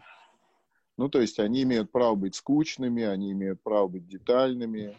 Ну, 0.97 1.09
то 1.09 1.19
есть 1.19 1.37
они 1.39 1.63
имеют 1.63 1.91
право 1.91 2.15
быть 2.15 2.35
скучными, 2.35 3.03
они 3.03 3.33
имеют 3.33 3.61
право 3.61 3.89
быть 3.89 4.07
детальными, 4.07 4.97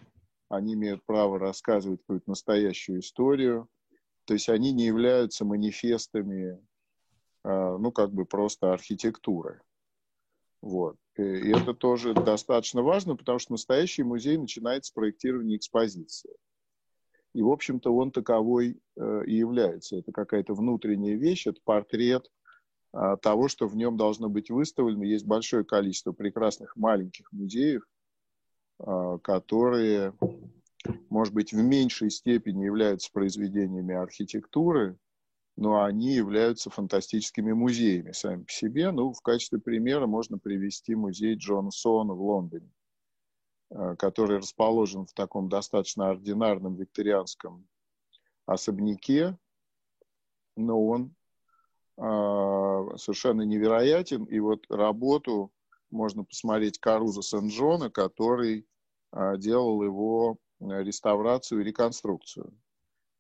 они 0.51 0.75
имеют 0.75 1.03
право 1.07 1.39
рассказывать 1.39 2.01
какую-то 2.01 2.29
настоящую 2.29 3.01
историю– 3.01 3.71
То 4.27 4.35
есть 4.35 4.49
они 4.49 4.73
не 4.73 4.85
являются 4.85 5.45
манифестами, 5.45 6.59
а, 7.43 7.79
ну, 7.79 7.93
как 7.93 8.13
бы 8.13 8.27
просто 8.27 8.73
архитектуры. 8.73 9.63
Вот. 10.61 10.97
И 11.17 11.51
это 11.51 11.73
тоже 11.73 12.13
достаточно 12.13 12.83
важно, 12.83 13.17
потому 13.17 13.39
что 13.39 13.53
настоящий 13.53 14.03
музей 14.03 14.37
начинается 14.37 14.91
с 14.91 14.93
проектирования 14.93 15.57
экспозиции. 15.57 16.35
И, 17.33 17.43
в 17.43 17.51
общем-то, 17.51 17.95
он 17.95 18.11
таковой 18.11 18.81
э, 18.97 19.23
и 19.27 19.35
является. 19.35 19.97
Это 19.97 20.11
какая-то 20.11 20.55
внутренняя 20.55 21.17
вещь, 21.17 21.47
это 21.47 21.61
портрет 21.65 22.31
а, 22.93 23.17
того, 23.19 23.49
что 23.49 23.69
в 23.69 23.77
нем 23.77 23.97
должно 23.97 24.31
быть 24.31 24.51
выставлено. 24.51 25.05
Есть 25.05 25.27
большое 25.27 25.65
количество 25.65 26.13
прекрасных 26.13 26.77
маленьких 26.77 27.31
музеев, 27.31 27.83
а, 28.79 29.19
которые, 29.19 30.15
может 31.11 31.35
быть, 31.35 31.53
в 31.53 31.57
меньшей 31.57 32.11
степени 32.11 32.65
являются 32.65 33.11
произведениями 33.13 33.95
архитектуры, 33.95 34.99
но 35.57 35.83
они 35.83 36.13
являются 36.13 36.71
фантастическими 36.71 37.53
музеями 37.53 38.13
сами 38.13 38.45
по 38.45 38.53
себе. 38.53 38.91
Ну, 38.91 39.13
в 39.13 39.21
качестве 39.23 39.59
примера 39.59 40.07
можно 40.07 40.39
привести 40.39 40.95
музей 40.95 41.35
Джона 41.37 41.71
Сона 41.71 42.13
в 42.13 42.21
Лондоне, 42.21 42.71
а, 43.71 43.97
который 43.97 44.39
расположен 44.39 45.07
в 45.07 45.13
таком 45.15 45.49
достаточно 45.49 46.11
ординарном 46.11 46.77
викторианском 46.77 47.67
особняке, 48.45 49.39
но 50.57 50.85
он 50.87 51.15
а, 51.97 52.97
совершенно 52.97 53.43
невероятен. 53.43 54.25
И 54.25 54.39
вот 54.39 54.67
работу 54.69 55.53
можно 55.91 56.25
посмотреть 56.25 56.79
Каруза 56.79 57.23
Сен-Джона, 57.23 57.91
который 57.91 58.67
а, 59.11 59.37
делал 59.37 59.83
его 59.83 60.37
э, 60.39 60.46
реставрацию 60.61 61.61
и 61.61 61.65
реконструкцию. 61.65 62.53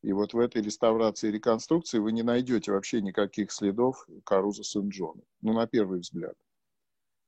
И 0.02 0.12
вот 0.12 0.34
в 0.34 0.38
этой 0.38 0.62
реставрации 0.62 1.28
и 1.28 1.32
реконструкции 1.32 1.98
вы 1.98 2.12
не 2.12 2.22
найдете 2.22 2.72
вообще 2.72 3.00
никаких 3.00 3.50
следов 3.50 4.06
Каруза 4.24 4.62
Сен-Джона. 4.62 5.22
Ну, 5.40 5.52
на 5.52 5.66
первый 5.66 6.00
взгляд. 6.00 6.34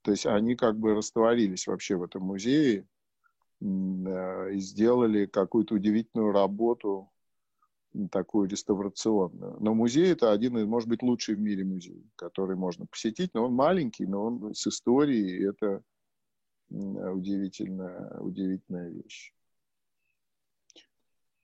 То 0.02 0.12
есть 0.12 0.26
они 0.26 0.54
как 0.54 0.78
бы 0.78 0.94
растворились 0.94 1.66
вообще 1.66 1.96
в 1.96 2.04
этом 2.04 2.22
музее 2.22 2.86
э, 3.60 3.64
и 4.52 4.58
сделали 4.58 5.26
какую-то 5.26 5.74
удивительную 5.74 6.32
работу 6.32 7.10
такую 8.10 8.48
реставрационную. 8.48 9.56
Но 9.60 9.74
музей 9.74 10.12
это 10.12 10.30
один 10.30 10.56
из, 10.58 10.66
может 10.66 10.88
быть, 10.88 11.02
лучший 11.02 11.34
в 11.34 11.40
мире 11.40 11.64
музей, 11.64 12.06
который 12.16 12.56
можно 12.56 12.86
посетить. 12.86 13.34
Но 13.34 13.46
он 13.46 13.54
маленький, 13.54 14.06
но 14.06 14.24
он 14.26 14.54
с 14.54 14.66
историей, 14.66 15.48
это 15.48 15.82
удивительная, 16.70 18.20
удивительная 18.20 18.90
вещь. 18.90 19.32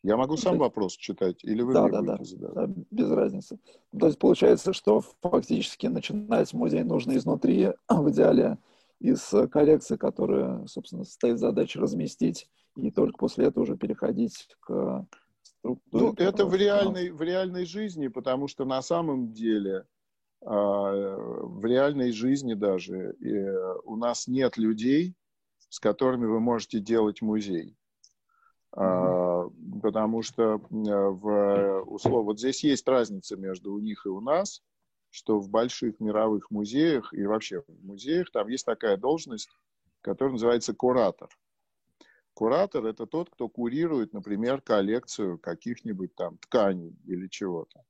Я 0.05 0.19
могу 0.19 0.37
сам 0.37 0.59
вопрос 0.59 0.99
читать, 0.99 1.43
или 1.45 1.63
вы 1.63 1.73
да, 1.73 1.89
да, 1.89 2.03
да? 2.03 2.19
Да, 2.19 2.69
без 2.91 3.11
разницы. 3.11 3.59
То 3.99 4.07
есть 4.07 4.19
получается, 4.19 4.75
что 4.75 5.01
фактически 5.23 5.87
начинать 5.87 6.53
музей 6.53 6.83
нужно 6.83 7.17
изнутри, 7.17 7.73
в 7.89 8.11
идеале 8.11 8.59
из 9.01 9.33
коллекции, 9.51 9.97
которая, 9.97 10.67
собственно, 10.67 11.05
стоит 11.05 11.39
задача 11.39 11.81
разместить, 11.81 12.51
и 12.77 12.91
только 12.91 13.17
после 13.17 13.47
этого 13.47 13.65
уже 13.65 13.79
переходить 13.79 14.47
к 14.61 15.07
ну, 15.63 16.15
это 16.19 16.45
в 16.45 16.55
реальной, 16.55 17.11
в 17.11 17.23
реальной 17.23 17.65
жизни, 17.65 18.09
потому 18.09 18.47
что 18.47 18.67
на 18.67 18.83
самом 18.83 19.33
деле 19.33 19.87
а, 20.45 21.17
в 21.17 21.65
реальной 21.65 22.13
жизни 22.13 22.53
даже 22.53 23.17
у 23.85 23.97
нас 23.97 24.29
нет 24.29 24.59
людей, 24.59 25.15
с 25.71 25.81
которыми 25.81 26.27
вы 26.27 26.41
можете 26.41 26.79
делать 26.79 27.23
музей. 27.23 27.79
Mm-hmm. 28.77 29.81
Потому 29.83 30.23
что 30.23 30.61
в 30.71 31.83
услов... 31.87 32.25
вот 32.25 32.39
здесь 32.39 32.65
есть 32.65 32.89
разница 32.89 33.37
между 33.37 33.73
у 33.73 33.79
них 33.79 34.07
и 34.07 34.09
у 34.09 34.21
нас, 34.21 34.63
что 35.11 35.39
в 35.39 35.49
больших 35.49 36.01
мировых 36.01 36.51
музеях 36.51 37.13
и 37.13 37.25
вообще 37.25 37.61
в 37.61 37.85
музеях 37.85 38.31
там 38.33 38.49
есть 38.49 38.67
такая 38.67 38.97
должность, 38.97 39.49
которая 40.01 40.33
называется 40.33 40.75
куратор. 40.75 41.29
Куратор– 42.35 42.85
это 42.87 43.07
тот, 43.07 43.31
кто 43.31 43.49
курирует, 43.49 44.13
например, 44.13 44.61
коллекцию 44.61 45.39
каких-нибудь 45.39 46.17
там 46.17 46.37
тканей 46.39 46.97
или 47.07 47.29
чего-то. 47.29 47.85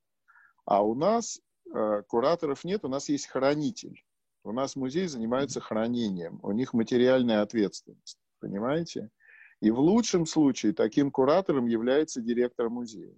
А 0.66 0.84
у 0.84 0.94
нас 0.94 1.40
э, 1.74 2.02
кураторов 2.06 2.62
нет, 2.64 2.84
у 2.84 2.88
нас 2.88 3.08
есть 3.08 3.26
хранитель. 3.26 4.04
У 4.42 4.52
нас 4.52 4.76
музей 4.76 5.06
занимается 5.06 5.60
хранением, 5.60 6.40
у 6.42 6.52
них 6.52 6.74
материальная 6.74 7.40
ответственность, 7.40 8.18
понимаете? 8.40 9.08
И 9.64 9.70
в 9.70 9.80
лучшем 9.80 10.26
случае 10.26 10.74
таким 10.74 11.10
куратором 11.10 11.66
является 11.66 12.20
директор 12.20 12.68
музея. 12.68 13.16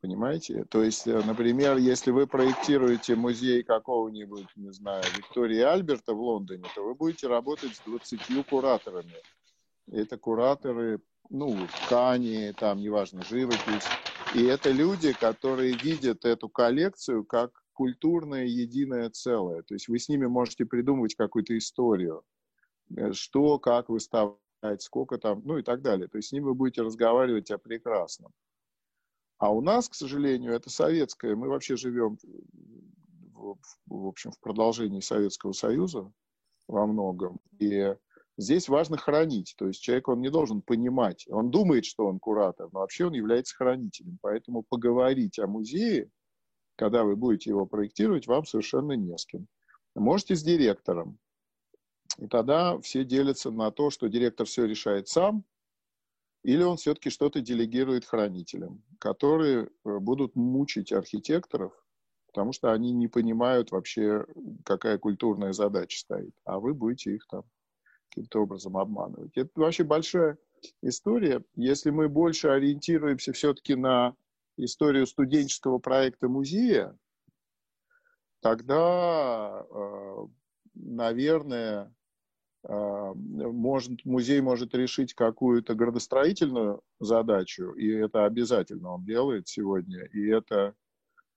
Понимаете? 0.00 0.64
То 0.64 0.84
есть, 0.84 1.08
э, 1.08 1.20
например, 1.26 1.76
если 1.76 2.12
вы 2.12 2.28
проектируете 2.28 3.16
музей 3.16 3.64
какого-нибудь, 3.64 4.46
не 4.54 4.72
знаю, 4.72 5.02
Виктории 5.16 5.60
Альберта 5.60 6.14
в 6.14 6.20
Лондоне, 6.20 6.64
то 6.72 6.84
вы 6.84 6.94
будете 6.94 7.26
работать 7.26 7.74
с 7.74 7.80
20 7.80 8.46
кураторами 8.48 9.16
это 9.90 10.18
кураторы, 10.18 11.00
ну, 11.30 11.56
ткани, 11.86 12.52
там, 12.56 12.78
неважно, 12.78 13.22
живопись. 13.24 13.86
И 14.34 14.44
это 14.44 14.70
люди, 14.70 15.12
которые 15.12 15.72
видят 15.72 16.24
эту 16.24 16.48
коллекцию 16.48 17.24
как 17.24 17.50
культурное 17.72 18.44
единое 18.44 19.10
целое. 19.10 19.62
То 19.62 19.74
есть 19.74 19.88
вы 19.88 19.98
с 19.98 20.08
ними 20.08 20.26
можете 20.26 20.64
придумывать 20.64 21.14
какую-то 21.14 21.56
историю, 21.56 22.22
э, 22.96 23.12
что, 23.12 23.58
как 23.58 23.88
выставлять, 23.88 24.38
сколько 24.78 25.18
там, 25.18 25.42
ну 25.44 25.58
и 25.58 25.62
так 25.62 25.82
далее. 25.82 26.08
То 26.08 26.18
есть 26.18 26.28
с 26.28 26.32
ними 26.32 26.44
вы 26.44 26.54
будете 26.54 26.82
разговаривать 26.82 27.50
о 27.50 27.58
прекрасном. 27.58 28.32
А 29.38 29.52
у 29.52 29.60
нас, 29.60 29.88
к 29.88 29.94
сожалению, 29.94 30.52
это 30.52 30.68
советское. 30.68 31.36
Мы 31.36 31.48
вообще 31.48 31.76
живем, 31.76 32.18
в, 33.32 33.56
в 33.86 34.06
общем, 34.06 34.32
в 34.32 34.40
продолжении 34.40 35.00
Советского 35.00 35.52
Союза 35.52 36.12
во 36.66 36.86
многом. 36.86 37.38
И 37.58 37.94
Здесь 38.40 38.68
важно 38.68 38.96
хранить, 38.96 39.56
то 39.58 39.66
есть 39.66 39.82
человек, 39.82 40.06
он 40.06 40.20
не 40.20 40.30
должен 40.30 40.62
понимать, 40.62 41.26
он 41.28 41.50
думает, 41.50 41.84
что 41.84 42.06
он 42.06 42.20
куратор, 42.20 42.68
но 42.72 42.80
вообще 42.80 43.06
он 43.06 43.12
является 43.12 43.56
хранителем. 43.56 44.16
Поэтому 44.22 44.62
поговорить 44.62 45.40
о 45.40 45.48
музее, 45.48 46.08
когда 46.76 47.02
вы 47.02 47.16
будете 47.16 47.50
его 47.50 47.66
проектировать, 47.66 48.28
вам 48.28 48.46
совершенно 48.46 48.92
не 48.92 49.18
с 49.18 49.26
кем. 49.26 49.48
Можете 49.96 50.36
с 50.36 50.44
директором. 50.44 51.18
И 52.18 52.26
тогда 52.26 52.78
все 52.80 53.04
делятся 53.04 53.50
на 53.50 53.70
то, 53.70 53.90
что 53.90 54.08
директор 54.08 54.46
все 54.46 54.64
решает 54.64 55.08
сам, 55.08 55.44
или 56.42 56.62
он 56.62 56.76
все-таки 56.76 57.10
что-то 57.10 57.40
делегирует 57.40 58.04
хранителям, 58.04 58.82
которые 58.98 59.66
э, 59.84 59.98
будут 59.98 60.34
мучить 60.34 60.92
архитекторов, 60.92 61.72
потому 62.26 62.52
что 62.52 62.72
они 62.72 62.92
не 62.92 63.08
понимают 63.08 63.70
вообще, 63.70 64.26
какая 64.64 64.98
культурная 64.98 65.52
задача 65.52 65.98
стоит, 65.98 66.34
а 66.44 66.58
вы 66.58 66.74
будете 66.74 67.14
их 67.14 67.26
там 67.28 67.44
каким-то 68.08 68.42
образом 68.42 68.76
обманывать. 68.76 69.36
Это 69.36 69.50
вообще 69.54 69.84
большая 69.84 70.38
история. 70.82 71.44
Если 71.54 71.90
мы 71.90 72.08
больше 72.08 72.48
ориентируемся 72.48 73.32
все-таки 73.32 73.74
на 73.74 74.14
историю 74.56 75.06
студенческого 75.06 75.78
проекта 75.78 76.28
музея, 76.28 76.96
тогда, 78.40 79.66
э, 79.70 80.26
наверное, 80.74 81.94
может, 82.68 84.04
музей 84.04 84.40
может 84.42 84.74
решить 84.74 85.14
какую-то 85.14 85.74
градостроительную 85.74 86.82
задачу, 87.00 87.72
и 87.72 87.88
это 87.88 88.26
обязательно 88.26 88.90
он 88.90 89.04
делает 89.04 89.48
сегодня, 89.48 90.04
и 90.12 90.28
это 90.28 90.74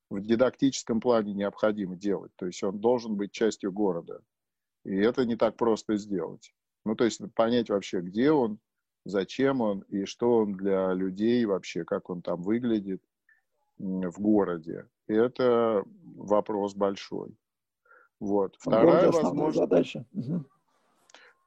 в 0.09 0.19
дидактическом 0.19 0.99
плане 0.99 1.33
необходимо 1.33 1.95
делать. 1.95 2.31
То 2.35 2.45
есть 2.45 2.61
он 2.63 2.79
должен 2.79 3.15
быть 3.15 3.31
частью 3.31 3.71
города. 3.71 4.21
И 4.83 4.93
это 4.93 5.25
не 5.25 5.37
так 5.37 5.55
просто 5.55 5.95
сделать. 5.95 6.53
Ну, 6.83 6.95
то 6.95 7.05
есть 7.05 7.21
понять 7.33 7.69
вообще, 7.69 8.01
где 8.01 8.31
он, 8.31 8.59
зачем 9.05 9.61
он 9.61 9.81
и 9.87 10.03
что 10.03 10.39
он 10.39 10.53
для 10.53 10.93
людей 10.93 11.45
вообще, 11.45 11.85
как 11.85 12.09
он 12.09 12.21
там 12.21 12.41
выглядит 12.41 13.01
в 13.77 14.19
городе. 14.19 14.87
И 15.07 15.13
это 15.13 15.85
вопрос 16.15 16.75
большой. 16.75 17.37
Вот. 18.19 18.55
Вторая 18.59 19.11
возможность... 19.11 19.57
задача. 19.57 20.05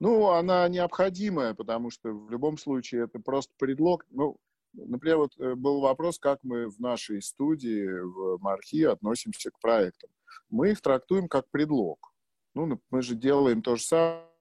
Ну, 0.00 0.30
она 0.30 0.68
необходимая, 0.68 1.54
потому 1.54 1.90
что 1.90 2.10
в 2.10 2.30
любом 2.30 2.58
случае 2.58 3.04
это 3.04 3.18
просто 3.18 3.52
предлог. 3.58 4.04
Ну, 4.10 4.36
например, 4.72 5.18
вот 5.18 5.38
э, 5.38 5.54
был 5.54 5.80
вопрос, 5.80 6.18
как 6.18 6.40
мы 6.42 6.68
в 6.68 6.78
нашей 6.80 7.22
студии 7.22 7.86
в 7.86 8.38
Мархи 8.40 8.82
относимся 8.82 9.50
к 9.50 9.60
проектам. 9.60 10.10
Мы 10.50 10.72
их 10.72 10.80
трактуем 10.80 11.28
как 11.28 11.48
предлог. 11.50 12.12
Ну, 12.54 12.80
мы 12.90 13.02
же 13.02 13.14
делаем 13.14 13.62
то 13.62 13.76
же 13.76 13.82
самое 13.82 14.34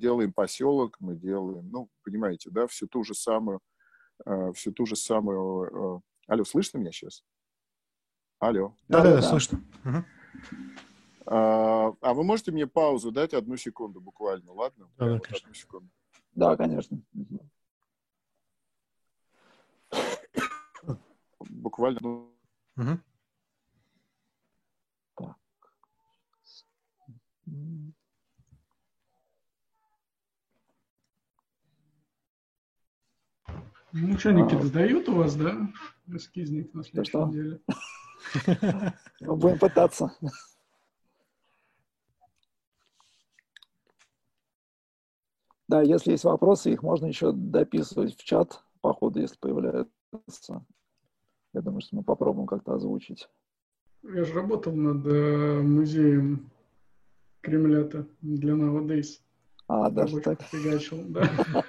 делаем 0.00 0.32
поселок, 0.32 0.96
мы 0.98 1.14
делаем, 1.14 1.68
ну, 1.70 1.88
понимаете, 2.02 2.50
да, 2.50 2.66
всю 2.66 2.88
ту 2.88 3.04
же 3.04 3.14
самую, 3.14 3.60
э, 4.26 4.52
всю 4.54 4.72
ту 4.72 4.86
же 4.86 4.96
самую... 4.96 5.98
Э, 5.98 6.00
алло, 6.26 6.44
слышно 6.44 6.78
меня 6.78 6.90
сейчас? 6.90 7.22
Алло. 8.40 8.74
Да-да-да, 8.88 9.22
слышно. 9.22 9.62
Угу. 9.84 10.04
А, 11.32 11.92
а 12.00 12.12
вы 12.12 12.24
можете 12.24 12.50
мне 12.50 12.66
паузу 12.66 13.12
дать 13.12 13.34
одну 13.34 13.56
секунду 13.56 14.00
буквально, 14.00 14.52
ладно? 14.52 14.90
Да, 14.98 15.06
да, 15.06 15.18
конечно. 15.20 15.46
Одну 15.46 15.54
секунду. 15.54 15.88
Да, 16.34 16.56
конечно. 16.56 17.00
буквально... 21.38 21.98
Ну, 22.02 22.34
угу. 22.76 22.98
Так. 25.16 25.36
Ну, 33.92 34.14
ученики 34.14 34.56
а... 34.56 34.62
сдают 34.62 35.08
у 35.08 35.14
вас, 35.14 35.36
да? 35.36 35.56
Эскизник 36.08 36.74
на 36.74 36.82
следующей 36.82 37.10
что? 37.10 37.26
неделе. 37.28 37.60
Мы 39.20 39.36
будем 39.36 39.58
пытаться. 39.60 40.12
Да, 45.70 45.82
если 45.82 46.10
есть 46.10 46.24
вопросы, 46.24 46.72
их 46.72 46.82
можно 46.82 47.06
еще 47.06 47.30
дописывать 47.30 48.16
в 48.16 48.24
чат 48.24 48.60
по 48.80 48.92
ходу, 48.92 49.20
если 49.20 49.36
появляются. 49.36 50.66
Я 51.52 51.60
думаю, 51.60 51.80
что 51.80 51.94
мы 51.94 52.02
попробуем 52.02 52.48
как-то 52.48 52.74
озвучить. 52.74 53.28
Я 54.02 54.24
же 54.24 54.34
работал 54.34 54.74
над 54.74 55.06
э, 55.06 55.60
музеем 55.62 56.50
Кремля-то 57.40 58.08
для 58.20 58.54
Nowadays. 58.54 59.20
А, 59.68 59.90
даже 59.90 60.18
так? 60.18 60.42
Фигачил, 60.42 61.04
да. 61.06 61.30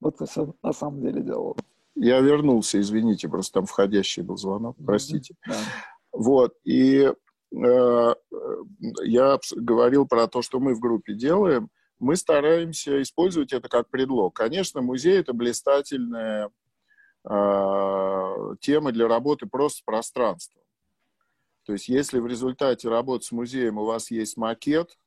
Вот 0.00 0.16
ты 0.16 0.24
все 0.24 0.54
на 0.62 0.72
самом 0.72 1.02
деле 1.02 1.20
делал. 1.20 1.58
Я 1.96 2.20
вернулся, 2.20 2.80
извините, 2.80 3.28
просто 3.28 3.54
там 3.54 3.66
входящий 3.66 4.22
был 4.22 4.38
звонок, 4.38 4.76
простите. 4.82 5.34
Вот, 6.12 6.54
и 6.64 7.12
я 7.52 9.38
говорил 9.54 10.06
про 10.06 10.26
то, 10.28 10.42
что 10.42 10.60
мы 10.60 10.74
в 10.74 10.80
группе 10.80 11.14
делаем. 11.14 11.70
Мы 11.98 12.16
стараемся 12.16 13.00
использовать 13.00 13.52
это 13.52 13.68
как 13.68 13.88
предлог. 13.88 14.34
Конечно, 14.34 14.82
музей— 14.82 15.18
это 15.20 15.32
блистательная 15.32 16.50
э, 17.28 18.54
тема 18.60 18.92
для 18.92 19.08
работы 19.08 19.46
просто 19.46 19.78
с 19.78 19.82
пространством. 19.82 20.62
То 21.64 21.72
есть 21.72 21.88
если 21.88 22.20
в 22.20 22.26
результате 22.26 22.88
работы 22.88 23.24
с 23.24 23.32
музеем 23.32 23.78
у 23.78 23.84
вас 23.84 24.10
есть 24.10 24.36
макет, 24.36 24.98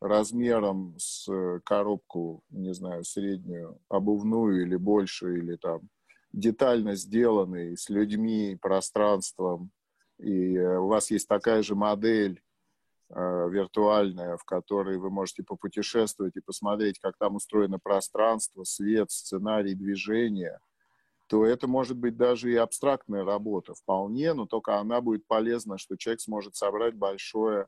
размером 0.00 0.94
с 0.98 1.26
э, 1.32 1.60
коробку, 1.64 2.42
не 2.50 2.74
знаю, 2.74 3.04
среднюю, 3.04 3.78
обувную 3.88 4.62
или 4.62 4.76
больше, 4.76 5.38
или 5.38 5.56
там 5.56 5.88
детально 6.32 6.96
сделанный, 6.96 7.76
с 7.76 7.88
людьми, 7.88 8.58
пространством, 8.60 9.70
и 10.18 10.56
э, 10.56 10.78
у 10.78 10.88
вас 10.88 11.10
есть 11.10 11.28
такая 11.28 11.62
же 11.62 11.74
модель 11.74 12.42
э, 13.10 13.48
виртуальная, 13.50 14.36
в 14.36 14.44
которой 14.44 14.98
вы 14.98 15.10
можете 15.10 15.42
попутешествовать 15.42 16.36
и 16.36 16.40
посмотреть, 16.40 16.98
как 16.98 17.16
там 17.18 17.36
устроено 17.36 17.78
пространство, 17.78 18.64
свет, 18.64 19.10
сценарий, 19.10 19.74
движение, 19.74 20.58
то 21.26 21.44
это 21.44 21.66
может 21.66 21.96
быть 21.96 22.16
даже 22.16 22.52
и 22.52 22.56
абстрактная 22.56 23.24
работа 23.24 23.74
вполне, 23.74 24.32
но 24.32 24.46
только 24.46 24.78
она 24.78 25.00
будет 25.00 25.26
полезна, 25.26 25.76
что 25.76 25.96
человек 25.96 26.20
сможет 26.20 26.54
собрать 26.54 26.94
большое 26.94 27.66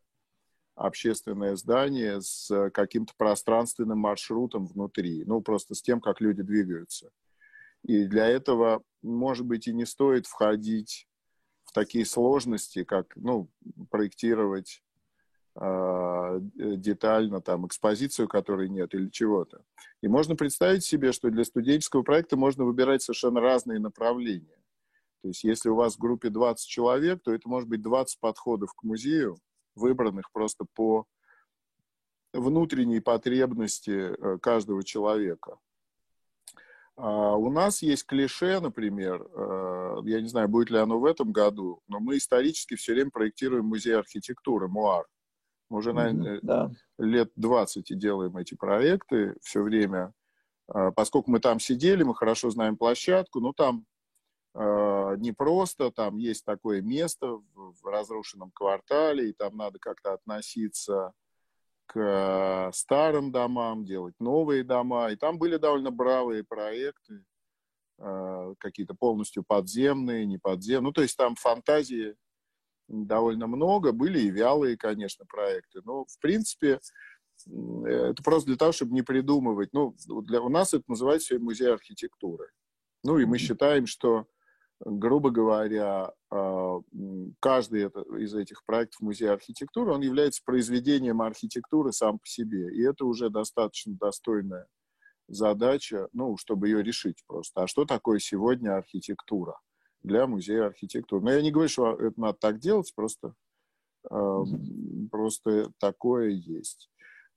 общественное 0.78 1.56
здание 1.56 2.20
с 2.20 2.50
э, 2.50 2.70
каким-то 2.70 3.12
пространственным 3.16 3.98
маршрутом 3.98 4.66
внутри, 4.66 5.24
ну, 5.24 5.40
просто 5.40 5.74
с 5.74 5.82
тем, 5.82 6.00
как 6.00 6.20
люди 6.20 6.42
двигаются. 6.42 7.10
И 7.82 8.04
для 8.04 8.26
этого, 8.26 8.82
может 9.02 9.44
быть, 9.44 9.66
и 9.66 9.72
не 9.72 9.86
стоит 9.86 10.26
входить 10.26 11.07
в 11.68 11.72
такие 11.72 12.06
сложности, 12.06 12.82
как, 12.82 13.14
ну, 13.14 13.50
проектировать 13.90 14.82
э, 15.54 16.40
детально 16.40 17.42
там 17.42 17.66
экспозицию, 17.66 18.26
которой 18.26 18.70
нет, 18.70 18.94
или 18.94 19.10
чего-то. 19.10 19.62
И 20.00 20.08
можно 20.08 20.34
представить 20.34 20.82
себе, 20.82 21.12
что 21.12 21.28
для 21.30 21.44
студенческого 21.44 22.02
проекта 22.02 22.38
можно 22.38 22.64
выбирать 22.64 23.02
совершенно 23.02 23.42
разные 23.42 23.80
направления. 23.80 24.56
То 25.20 25.28
есть 25.28 25.44
если 25.44 25.68
у 25.68 25.74
вас 25.74 25.96
в 25.96 25.98
группе 25.98 26.30
20 26.30 26.66
человек, 26.66 27.20
то 27.22 27.34
это 27.34 27.46
может 27.46 27.68
быть 27.68 27.82
20 27.82 28.18
подходов 28.18 28.72
к 28.72 28.82
музею, 28.82 29.36
выбранных 29.74 30.32
просто 30.32 30.64
по 30.72 31.04
внутренней 32.32 33.00
потребности 33.00 33.90
э, 33.90 34.38
каждого 34.38 34.82
человека. 34.82 35.58
А 37.00 37.36
у 37.36 37.50
нас 37.50 37.80
есть 37.82 38.04
клише, 38.06 38.60
например, 38.60 39.22
э, 39.22 39.98
я 40.04 40.20
не 40.20 40.28
знаю, 40.28 40.48
будет 40.48 40.70
ли 40.70 40.78
оно 40.78 40.98
в 40.98 41.04
этом 41.04 41.32
году, 41.32 41.80
но 41.86 42.00
мы 42.00 42.16
исторически 42.16 42.74
все 42.74 42.92
время 42.92 43.10
проектируем 43.10 43.66
музей 43.66 43.96
архитектуры, 43.96 44.68
МУАР. 44.68 45.06
Мы 45.70 45.78
уже, 45.78 45.92
наверное, 45.92 46.40
да. 46.42 46.70
лет 46.98 47.30
20 47.36 47.96
делаем 47.96 48.36
эти 48.36 48.54
проекты 48.54 49.36
все 49.42 49.62
время. 49.62 50.12
А, 50.66 50.90
поскольку 50.90 51.30
мы 51.30 51.40
там 51.40 51.60
сидели, 51.60 52.02
мы 52.02 52.14
хорошо 52.14 52.50
знаем 52.50 52.76
площадку, 52.76 53.40
но 53.40 53.52
там 53.52 53.86
Э, 54.54 55.14
не 55.18 55.32
просто, 55.32 55.92
там 55.92 56.16
есть 56.16 56.44
такое 56.44 56.82
место 56.82 57.40
в 57.54 57.84
разрушенном 57.84 58.50
квартале, 58.50 59.30
и 59.30 59.32
там 59.32 59.56
надо 59.56 59.78
как-то 59.78 60.14
относиться 60.14 61.12
к 61.27 61.27
старым 61.92 63.32
домам, 63.32 63.84
делать 63.84 64.14
новые 64.18 64.64
дома. 64.64 65.10
И 65.10 65.16
там 65.16 65.38
были 65.38 65.56
довольно 65.56 65.90
бравые 65.90 66.44
проекты, 66.44 67.24
э, 67.98 68.54
какие-то 68.58 68.94
полностью 68.94 69.44
подземные, 69.46 70.26
не 70.26 70.38
подземные. 70.38 70.88
Ну, 70.88 70.92
то 70.92 71.02
есть 71.02 71.16
там 71.16 71.34
фантазии 71.36 72.16
довольно 72.88 73.46
много. 73.46 73.92
Были 73.92 74.20
и 74.20 74.30
вялые, 74.30 74.76
конечно, 74.76 75.24
проекты. 75.26 75.80
Но, 75.84 76.04
в 76.04 76.18
принципе, 76.20 76.80
это 77.84 78.22
просто 78.22 78.48
для 78.48 78.56
того, 78.56 78.72
чтобы 78.72 78.92
не 78.92 79.02
придумывать. 79.02 79.72
Ну, 79.72 79.94
для, 80.22 80.40
у 80.40 80.48
нас 80.48 80.74
это 80.74 80.84
называется 80.88 81.38
музей 81.38 81.72
архитектуры. 81.72 82.50
Ну, 83.04 83.18
и 83.18 83.24
мы 83.24 83.38
считаем, 83.38 83.86
что 83.86 84.26
грубо 84.84 85.30
говоря, 85.30 86.12
каждый 87.40 87.86
из 88.20 88.34
этих 88.34 88.64
проектов 88.64 89.00
Музея 89.00 89.32
архитектуры, 89.32 89.92
он 89.92 90.00
является 90.02 90.42
произведением 90.44 91.22
архитектуры 91.22 91.92
сам 91.92 92.18
по 92.18 92.26
себе. 92.26 92.74
И 92.74 92.82
это 92.82 93.04
уже 93.04 93.30
достаточно 93.30 93.94
достойная 93.94 94.66
задача, 95.28 96.08
ну, 96.12 96.36
чтобы 96.36 96.68
ее 96.68 96.82
решить 96.82 97.22
просто. 97.26 97.62
А 97.62 97.66
что 97.66 97.84
такое 97.84 98.18
сегодня 98.18 98.76
архитектура 98.76 99.58
для 100.02 100.26
Музея 100.26 100.66
архитектуры? 100.66 101.22
Но 101.22 101.32
я 101.32 101.42
не 101.42 101.50
говорю, 101.50 101.68
что 101.68 101.94
это 101.94 102.20
надо 102.20 102.38
так 102.38 102.58
делать, 102.58 102.92
просто, 102.94 103.34
mm-hmm. 104.10 105.08
просто 105.10 105.72
такое 105.78 106.30
есть. 106.30 106.90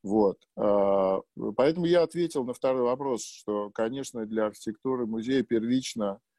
Вот. 0.04 0.38
А, 0.58 1.20
поэтому 1.56 1.86
я 1.86 2.04
ответил 2.04 2.44
на 2.44 2.54
второй 2.54 2.84
вопрос, 2.84 3.24
что, 3.24 3.70
конечно, 3.72 4.26
для 4.26 4.46
архитектуры 4.46 5.06
музея 5.06 5.44
первично– 5.44 6.20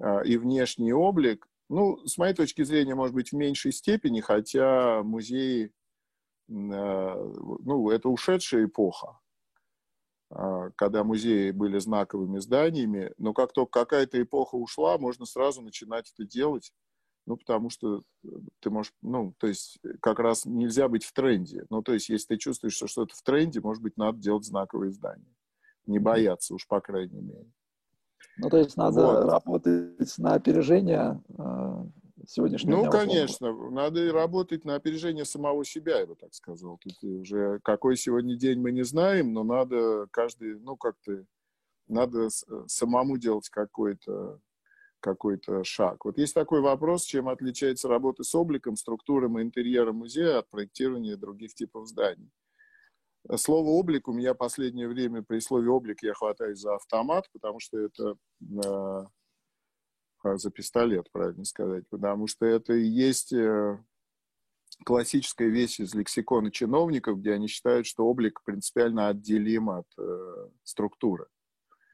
а, 0.00 0.20
и 0.20 0.36
внешний 0.36 0.92
облик, 0.92 1.46
ну, 1.70 2.04
с 2.04 2.18
моей 2.18 2.34
точки 2.34 2.62
зрения, 2.62 2.96
может 2.96 3.14
быть, 3.14 3.30
в 3.30 3.36
меньшей 3.36 3.70
степени, 3.70 4.20
хотя 4.20 5.04
музеи, 5.04 5.72
а, 6.48 7.14
ну, 7.14 7.90
это 7.90 8.08
ушедшая 8.08 8.64
эпоха, 8.64 9.20
а, 10.30 10.70
когда 10.70 11.04
музеи 11.04 11.52
были 11.52 11.78
знаковыми 11.78 12.40
зданиями, 12.40 13.12
но 13.18 13.32
как 13.32 13.52
только 13.52 13.80
какая-то 13.80 14.20
эпоха 14.20 14.56
ушла, 14.56 14.98
можно 14.98 15.26
сразу 15.26 15.62
начинать 15.62 16.12
это 16.12 16.28
делать, 16.28 16.72
ну, 17.24 17.36
потому 17.36 17.70
что 17.70 18.02
ты 18.58 18.70
можешь, 18.70 18.92
ну, 19.00 19.32
то 19.38 19.46
есть 19.46 19.78
как 20.02 20.18
раз 20.18 20.46
нельзя 20.46 20.88
быть 20.88 21.04
в 21.04 21.12
тренде. 21.12 21.66
Ну, 21.70 21.82
то 21.82 21.92
есть 21.92 22.08
если 22.08 22.34
ты 22.34 22.36
чувствуешь, 22.36 22.74
что 22.74 22.88
что-то 22.88 23.14
в 23.14 23.22
тренде, 23.22 23.60
может 23.60 23.80
быть, 23.80 23.96
надо 23.96 24.18
делать 24.18 24.44
знаковые 24.44 24.90
здания. 24.90 25.36
Не 25.86 26.00
бояться 26.00 26.52
уж, 26.52 26.66
по 26.66 26.80
крайней 26.80 27.20
мере. 27.20 27.52
Ну, 28.38 28.48
то 28.48 28.56
есть 28.56 28.76
надо 28.76 29.06
вот. 29.06 29.30
работать 29.30 30.18
на 30.18 30.34
опережение 30.34 31.22
э, 31.38 31.84
сегодняшнего 32.26 32.76
Ну, 32.76 32.82
дня, 32.82 32.90
конечно, 32.90 33.70
надо 33.70 34.12
работать 34.12 34.64
на 34.64 34.76
опережение 34.76 35.24
самого 35.24 35.64
себя, 35.64 36.00
я 36.00 36.06
бы 36.06 36.14
так 36.14 36.34
сказал. 36.34 36.78
Тут 36.78 37.02
уже 37.02 37.60
какой 37.62 37.96
сегодня 37.96 38.36
день 38.36 38.60
мы 38.60 38.72
не 38.72 38.82
знаем, 38.82 39.32
но 39.32 39.44
надо 39.44 40.06
каждый, 40.10 40.58
ну, 40.60 40.76
как-то, 40.76 41.24
надо 41.88 42.28
самому 42.66 43.18
делать 43.18 43.48
какой-то 43.48 44.40
какой-то 45.00 45.64
шаг. 45.64 46.04
Вот 46.04 46.18
есть 46.18 46.34
такой 46.34 46.60
вопрос, 46.60 47.04
чем 47.04 47.28
отличается 47.28 47.88
работа 47.88 48.22
с 48.22 48.34
обликом, 48.34 48.76
структуром 48.76 49.38
и 49.38 49.42
интерьером 49.42 49.96
музея 49.96 50.38
от 50.38 50.50
проектирования 50.50 51.16
других 51.16 51.54
типов 51.54 51.88
зданий. 51.88 52.30
Слово 53.36 53.68
«облик» 53.68 54.08
у 54.08 54.12
меня 54.12 54.34
последнее 54.34 54.88
время, 54.88 55.22
при 55.22 55.40
слове 55.40 55.68
«облик» 55.68 56.02
я 56.02 56.14
хватаюсь 56.14 56.58
за 56.58 56.74
автомат, 56.74 57.26
потому 57.32 57.60
что 57.60 57.78
это 57.78 58.16
э, 58.40 59.04
за 60.36 60.50
пистолет, 60.50 61.10
правильно 61.12 61.44
сказать, 61.44 61.84
потому 61.90 62.26
что 62.26 62.46
это 62.46 62.72
и 62.72 62.86
есть 62.86 63.32
э, 63.32 63.78
классическая 64.84 65.48
вещь 65.48 65.80
из 65.80 65.94
лексикона 65.94 66.50
чиновников, 66.50 67.20
где 67.20 67.32
они 67.34 67.46
считают, 67.46 67.86
что 67.86 68.06
облик 68.06 68.40
принципиально 68.44 69.08
отделим 69.08 69.70
от 69.70 69.86
э, 69.98 70.48
структуры. 70.64 71.26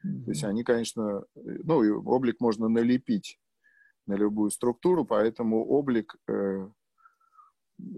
Mm-hmm. 0.05 0.23
То 0.23 0.31
есть 0.31 0.43
они, 0.45 0.63
конечно, 0.63 1.25
ну, 1.35 2.01
облик 2.05 2.39
можно 2.39 2.69
налепить 2.69 3.37
на 4.05 4.13
любую 4.13 4.49
структуру, 4.51 5.03
поэтому 5.03 5.65
облик 5.65 6.15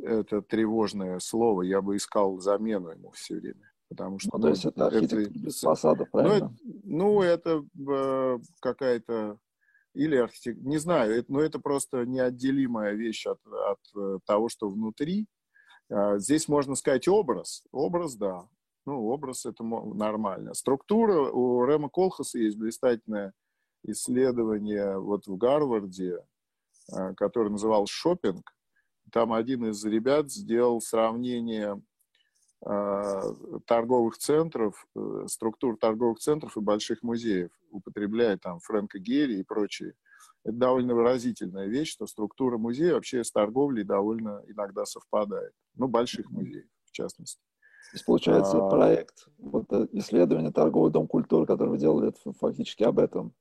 это 0.03 0.41
тревожное 0.41 1.19
слово, 1.19 1.63
я 1.63 1.81
бы 1.81 1.95
искал 1.95 2.39
замену 2.39 2.89
ему 2.89 3.11
все 3.11 3.35
время. 3.35 3.71
Потому 3.89 4.19
что, 4.19 4.29
ну, 4.33 4.41
то 4.41 4.49
есть 4.49 4.65
это 4.65 4.85
архитектура 4.85 5.21
это, 5.21 5.39
без 5.39 5.59
фасада, 5.59 6.03
ну, 6.03 6.11
правильно? 6.11 6.55
Ну, 6.83 7.21
это, 7.21 7.65
ну, 7.73 7.91
это 7.93 8.41
какая-то 8.61 9.39
или 9.95 10.15
архитектура, 10.15 10.69
не 10.69 10.77
знаю, 10.77 11.15
это, 11.15 11.31
но 11.31 11.41
это 11.41 11.59
просто 11.59 12.05
неотделимая 12.05 12.93
вещь 12.93 13.25
от, 13.25 13.39
от 13.47 13.79
э, 13.97 14.19
того, 14.25 14.47
что 14.47 14.69
внутри. 14.69 15.27
А, 15.89 16.19
здесь 16.19 16.47
можно 16.47 16.75
сказать 16.75 17.07
образ. 17.07 17.63
Образ, 17.71 18.15
да. 18.15 18.47
Ну, 18.85 19.07
образ 19.07 19.45
это 19.45 19.63
нормально. 19.63 20.53
Структура 20.53 21.31
у 21.31 21.65
Рема 21.65 21.89
Колхаса 21.89 22.37
есть 22.37 22.57
блистательное 22.57 23.33
исследование 23.83 24.99
вот 24.99 25.27
в 25.27 25.35
Гарварде, 25.37 26.19
а, 26.91 27.13
которое 27.15 27.49
называлось 27.49 27.89
«Шопинг». 27.89 28.53
Там 29.11 29.33
один 29.33 29.65
из 29.65 29.83
ребят 29.85 30.31
сделал 30.31 30.81
сравнение 30.81 31.81
а, 32.61 33.21
торговых 33.65 34.17
центров, 34.17 34.85
э, 34.95 35.25
структур 35.27 35.77
торговых 35.77 36.19
центров 36.19 36.57
и 36.57 36.61
больших 36.61 37.03
музеев, 37.03 37.51
употребляя 37.71 38.37
там 38.37 38.59
Фрэнка 38.59 38.99
Герри 38.99 39.39
и 39.39 39.43
прочие. 39.43 39.93
Это 40.43 40.55
довольно 40.55 40.93
выразительная 40.93 41.67
вещь, 41.67 41.91
что 41.91 42.05
структура 42.05 42.57
музея 42.57 42.95
вообще 42.95 43.23
с 43.23 43.31
торговлей 43.31 43.83
довольно 43.83 44.43
иногда 44.47 44.85
совпадает. 44.85 45.53
Ну, 45.75 45.87
больших 45.87 46.29
музеев, 46.31 46.67
в 46.85 46.91
частности. 46.91 47.41
То 47.91 47.95
есть, 47.95 48.05
получается, 48.05 48.57
а... 48.57 48.69
проект, 48.69 49.29
вот 49.37 49.65
э, 49.71 49.87
исследование 49.93 50.51
торговый 50.51 50.91
дом 50.91 51.07
культуры, 51.07 51.45
который 51.45 51.69
вы 51.69 51.77
делали, 51.77 52.09
это 52.09 52.33
фактически 52.33 52.83
об 52.83 52.99
этом. 52.99 53.33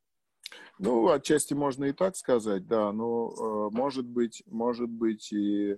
Ну, 0.78 1.08
отчасти 1.08 1.54
можно 1.54 1.86
и 1.86 1.92
так 1.92 2.16
сказать, 2.16 2.66
да, 2.66 2.92
но 2.92 3.30
э, 3.30 3.74
может 3.74 4.06
быть, 4.06 4.42
может 4.46 4.88
быть 4.88 5.32
и 5.32 5.76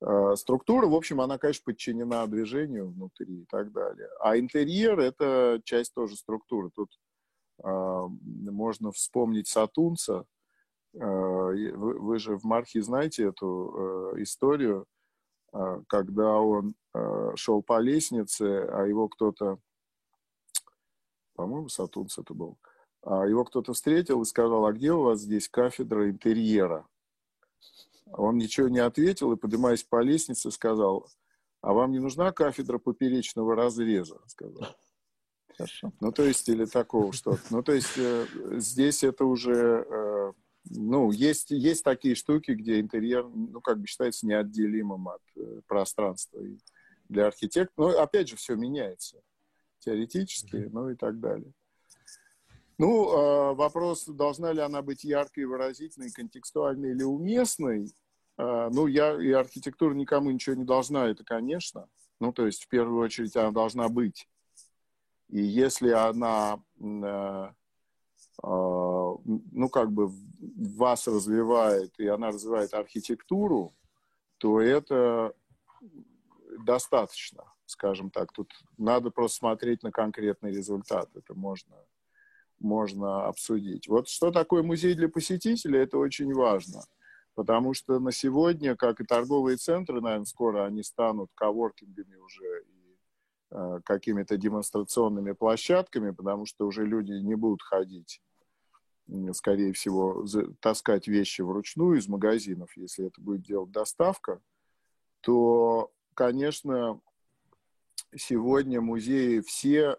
э, 0.00 0.36
структура, 0.36 0.86
в 0.86 0.94
общем, 0.94 1.20
она, 1.20 1.36
конечно, 1.38 1.64
подчинена 1.66 2.26
движению 2.26 2.88
внутри 2.88 3.42
и 3.42 3.44
так 3.44 3.72
далее. 3.72 4.08
А 4.20 4.38
интерьер– 4.38 4.98
это 5.00 5.60
часть 5.64 5.92
тоже 5.94 6.16
структуры. 6.16 6.70
Тут 6.74 6.90
э, 7.62 7.68
можно 7.68 8.90
вспомнить 8.92 9.48
Сатунца. 9.48 10.24
Вы, 10.94 12.18
же 12.18 12.38
в 12.38 12.44
Мархе 12.44 12.80
знаете 12.80 13.24
эту 13.24 14.14
историю, 14.16 14.86
когда 15.86 16.40
он 16.40 16.74
шел 17.36 17.62
по 17.62 17.78
лестнице, 17.78 18.66
а 18.72 18.86
его 18.86 19.06
кто-то, 19.08 19.58
по-моему, 21.34 21.68
Сатунц 21.68 22.18
это 22.18 22.32
был, 22.32 22.56
его 23.04 23.44
кто-то 23.44 23.72
встретил 23.72 24.22
и 24.22 24.26
сказал, 24.26 24.66
а 24.66 24.72
где 24.72 24.92
у 24.92 25.02
вас 25.02 25.20
здесь 25.20 25.48
кафедра 25.48 26.10
интерьера? 26.10 26.86
Он 28.12 28.38
ничего 28.38 28.68
не 28.68 28.78
ответил 28.78 29.32
и, 29.32 29.36
поднимаясь 29.36 29.84
по 29.84 30.02
лестнице, 30.02 30.50
сказал, 30.50 31.08
а 31.60 31.72
вам 31.72 31.92
не 31.92 31.98
нужна 31.98 32.32
кафедра 32.32 32.78
поперечного 32.78 33.54
разреза? 33.54 34.20
Сказал. 34.26 34.76
Хорошо. 35.56 35.92
Ну, 36.00 36.12
то 36.12 36.22
есть, 36.22 36.48
или 36.48 36.64
такого 36.66 37.12
что-то. 37.12 37.42
Ну, 37.50 37.62
то 37.62 37.72
есть, 37.72 37.96
э, 37.96 38.26
здесь 38.58 39.02
это 39.02 39.24
уже, 39.24 39.84
э, 39.90 40.32
ну, 40.70 41.10
есть, 41.10 41.50
есть 41.50 41.82
такие 41.82 42.14
штуки, 42.14 42.52
где 42.52 42.78
интерьер, 42.78 43.26
ну, 43.26 43.60
как 43.60 43.80
бы 43.80 43.86
считается 43.88 44.26
неотделимым 44.26 45.08
от 45.08 45.22
э, 45.36 45.60
пространства 45.66 46.40
и 46.40 46.58
для 47.08 47.26
архитектора. 47.26 47.90
Но, 47.90 48.00
опять 48.00 48.28
же, 48.28 48.36
все 48.36 48.54
меняется 48.54 49.20
теоретически, 49.80 50.56
mm-hmm. 50.56 50.70
ну, 50.72 50.90
и 50.90 50.94
так 50.94 51.18
далее. 51.18 51.52
Ну, 52.78 53.10
э, 53.10 53.54
вопрос, 53.54 54.06
должна 54.06 54.52
ли 54.52 54.60
она 54.60 54.82
быть 54.82 55.02
яркой, 55.02 55.46
выразительной, 55.46 56.12
контекстуальной 56.12 56.92
или 56.92 57.02
уместной. 57.02 57.92
Э, 58.38 58.68
ну, 58.70 58.86
я 58.86 59.20
и 59.20 59.32
архитектура 59.32 59.94
никому 59.94 60.30
ничего 60.30 60.54
не 60.54 60.64
должна, 60.64 61.08
это, 61.08 61.24
конечно. 61.24 61.88
Ну, 62.20 62.32
то 62.32 62.46
есть, 62.46 62.64
в 62.64 62.68
первую 62.68 63.04
очередь, 63.04 63.36
она 63.36 63.50
должна 63.50 63.88
быть. 63.88 64.28
И 65.28 65.40
если 65.40 65.90
она, 65.90 66.62
э, 66.80 67.50
ну, 68.44 69.68
как 69.72 69.90
бы 69.90 70.12
вас 70.78 71.08
развивает, 71.08 71.98
и 71.98 72.06
она 72.06 72.28
развивает 72.28 72.74
архитектуру, 72.74 73.74
то 74.38 74.60
это 74.60 75.34
достаточно, 76.60 77.52
скажем 77.66 78.10
так. 78.10 78.32
Тут 78.32 78.52
надо 78.76 79.10
просто 79.10 79.38
смотреть 79.38 79.82
на 79.82 79.90
конкретный 79.90 80.52
результат. 80.52 81.10
Это 81.16 81.34
можно 81.34 81.74
можно 82.60 83.26
обсудить. 83.26 83.88
Вот 83.88 84.08
что 84.08 84.30
такое 84.30 84.62
музей 84.62 84.94
для 84.94 85.08
посетителя, 85.08 85.82
это 85.82 85.98
очень 85.98 86.32
важно. 86.32 86.82
Потому 87.34 87.72
что 87.72 88.00
на 88.00 88.10
сегодня, 88.10 88.74
как 88.74 89.00
и 89.00 89.04
торговые 89.04 89.56
центры, 89.58 90.00
наверное, 90.00 90.24
скоро 90.24 90.64
они 90.64 90.82
станут 90.82 91.30
коворкингами 91.34 92.16
уже 92.16 92.64
и 92.64 92.98
э, 93.52 93.80
какими-то 93.84 94.36
демонстрационными 94.36 95.32
площадками, 95.32 96.10
потому 96.10 96.46
что 96.46 96.66
уже 96.66 96.84
люди 96.84 97.12
не 97.12 97.36
будут 97.36 97.62
ходить, 97.62 98.20
скорее 99.32 99.72
всего, 99.72 100.26
таскать 100.60 101.06
вещи 101.06 101.42
вручную 101.42 101.98
из 101.98 102.08
магазинов, 102.08 102.76
если 102.76 103.06
это 103.06 103.20
будет 103.20 103.42
делать 103.42 103.70
доставка, 103.70 104.40
то, 105.20 105.92
конечно, 106.14 107.00
сегодня 108.16 108.80
музеи 108.80 109.40
все 109.40 109.96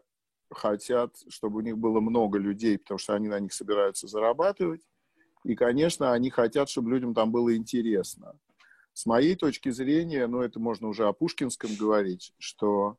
хотят, 0.52 1.16
чтобы 1.30 1.58
у 1.58 1.62
них 1.62 1.78
было 1.78 2.00
много 2.00 2.38
людей, 2.38 2.78
потому 2.78 2.98
что 2.98 3.14
они 3.16 3.28
на 3.28 3.40
них 3.40 3.54
собираются 3.54 4.08
зарабатывать. 4.08 4.82
И, 5.44 5.56
конечно, 5.56 6.12
они 6.12 6.30
хотят, 6.30 6.70
чтобы 6.70 6.92
людям 6.92 7.14
там 7.14 7.32
было 7.32 7.56
интересно. 7.56 8.38
С 8.94 9.06
моей 9.06 9.36
точки 9.36 9.70
зрения, 9.70 10.28
ну, 10.28 10.42
это 10.42 10.60
можно 10.60 10.90
уже 10.90 11.08
о 11.08 11.14
Пушкинском 11.14 11.70
говорить, 11.80 12.34
что 12.38 12.98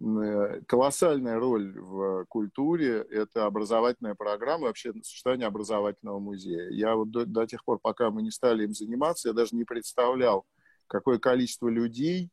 э, 0.00 0.60
колоссальная 0.66 1.38
роль 1.38 1.78
в 1.78 2.24
культуре– 2.26 3.06
это 3.10 3.46
образовательная 3.46 4.16
программа, 4.16 4.64
вообще 4.64 4.92
существование 5.02 5.46
образовательного 5.46 6.18
музея. 6.18 6.70
Я 6.70 6.96
вот 6.96 7.10
до, 7.10 7.24
до 7.24 7.46
тех 7.46 7.64
пор, 7.64 7.78
пока 7.78 8.10
мы 8.10 8.22
не 8.22 8.32
стали 8.32 8.64
им 8.64 8.74
заниматься, 8.74 9.28
я 9.28 9.34
даже 9.34 9.54
не 9.54 9.64
представлял, 9.64 10.44
какое 10.88 11.18
количество 11.18 11.68
людей 11.68 12.30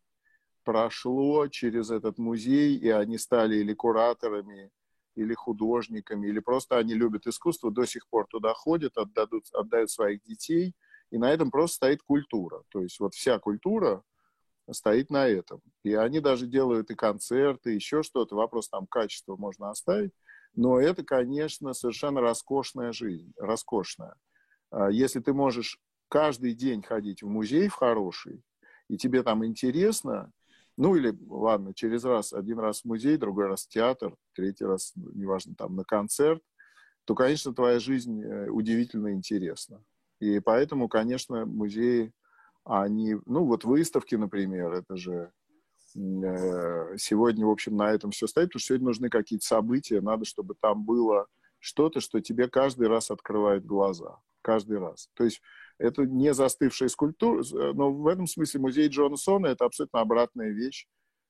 прошло 0.65 1.47
через 1.47 1.91
этот 1.91 2.17
музей, 2.17 2.75
и 2.75 2.89
они 2.89 3.17
стали 3.17 3.55
или 3.55 3.73
кураторами, 3.73 4.71
или 5.15 5.33
художниками, 5.33 6.27
или 6.27 6.39
просто 6.39 6.77
они 6.77 6.93
любят 6.93 7.27
искусство, 7.27 7.71
до 7.71 7.85
сих 7.85 8.07
пор 8.09 8.27
туда 8.27 8.53
ходят, 8.53 8.97
отдадут, 8.97 9.45
отдают 9.53 9.89
своих 9.89 10.21
детей, 10.23 10.73
и 11.11 11.17
на 11.17 11.31
этом 11.31 11.51
просто 11.51 11.75
стоит 11.75 12.01
культура. 12.01 12.63
То 12.69 12.81
есть 12.81 12.99
вот 12.99 13.13
вся 13.13 13.39
культура 13.39 14.03
стоит 14.71 15.09
на 15.09 15.27
этом. 15.27 15.61
И 15.83 15.93
они 15.93 16.19
даже 16.19 16.47
делают 16.47 16.89
и 16.91 16.95
концерты, 16.95 17.71
еще 17.71 18.03
что-то. 18.03 18.35
Вопрос 18.35 18.67
там 18.67 18.87
качества 18.87 19.35
можно 19.37 19.69
оставить. 19.69 20.11
Но 20.55 20.79
это, 20.79 21.03
конечно, 21.03 21.73
совершенно 21.73 22.21
роскошная 22.21 22.91
жизнь, 22.91 23.31
роскошная. 23.37 24.15
А 24.71 24.89
если 24.89 25.19
ты 25.19 25.33
можешь 25.33 25.79
каждый 26.09 26.53
день 26.53 26.81
ходить 26.81 27.21
в 27.21 27.27
музей 27.27 27.67
в 27.67 27.75
хороший, 27.75 28.43
и 28.89 28.97
тебе 28.97 29.23
там 29.23 29.45
интересно, 29.45 30.31
ну 30.77 30.95
или, 30.95 31.17
ладно, 31.27 31.73
через 31.73 32.03
раз, 32.03 32.33
один 32.33 32.59
раз 32.59 32.81
в 32.81 32.85
музей, 32.85 33.17
другой 33.17 33.47
раз 33.47 33.65
в 33.65 33.69
театр, 33.69 34.15
третий 34.33 34.65
раз, 34.65 34.91
ну, 34.95 35.11
неважно, 35.13 35.55
там, 35.55 35.75
на 35.75 35.83
концерт, 35.83 36.41
то, 37.05 37.15
конечно, 37.15 37.53
твоя 37.53 37.79
жизнь 37.79 38.21
э, 38.21 38.49
удивительно 38.49 39.13
интересна. 39.13 39.83
И 40.19 40.39
поэтому, 40.39 40.89
конечно, 40.89 41.45
музеи, 41.45 42.11
они, 42.63 43.15
ну 43.25 43.45
вот 43.45 43.63
выставки, 43.63 44.15
например, 44.15 44.73
это 44.73 44.97
же 44.97 45.31
э, 45.95 46.97
сегодня, 46.97 47.45
в 47.45 47.51
общем, 47.51 47.77
на 47.77 47.91
этом 47.91 48.11
все 48.11 48.27
стоит, 48.27 48.49
потому 48.49 48.59
что 48.59 48.67
сегодня 48.67 48.87
нужны 48.87 49.09
какие-то 49.09 49.45
события, 49.45 50.01
надо, 50.01 50.25
чтобы 50.25 50.55
там 50.59 50.83
было 50.83 51.27
что-то, 51.59 51.99
что 51.99 52.19
тебе 52.21 52.47
каждый 52.47 52.87
раз 52.87 53.11
открывает 53.11 53.65
глаза. 53.65 54.19
Каждый 54.41 54.77
раз. 54.77 55.09
То 55.15 55.23
есть 55.23 55.41
это 55.77 56.03
не 56.03 56.33
застывшая 56.33 56.89
скульптура, 56.89 57.43
э, 57.43 57.73
но 57.73 57.91
в 57.91 58.07
этом 58.07 58.27
смысле 58.27 58.61
музей 58.61 58.87
Джонсона 58.87 59.47
это 59.47 59.65
абсолютно 59.65 60.01
обратная 60.01 60.49
вещь. 60.51 60.87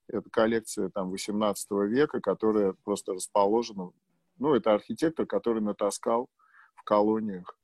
Это 0.07 0.29
коллекция 0.29 0.89
там 0.89 1.09
18 1.09 1.67
века, 1.87 2.21
которая 2.21 2.75
просто 2.83 3.13
расположена. 3.13 3.91
Ну, 4.37 4.53
это 4.53 4.73
архитектор, 4.73 5.25
который 5.25 5.61
натаскал 5.61 6.29
в 6.75 6.83
колониях 6.83 7.57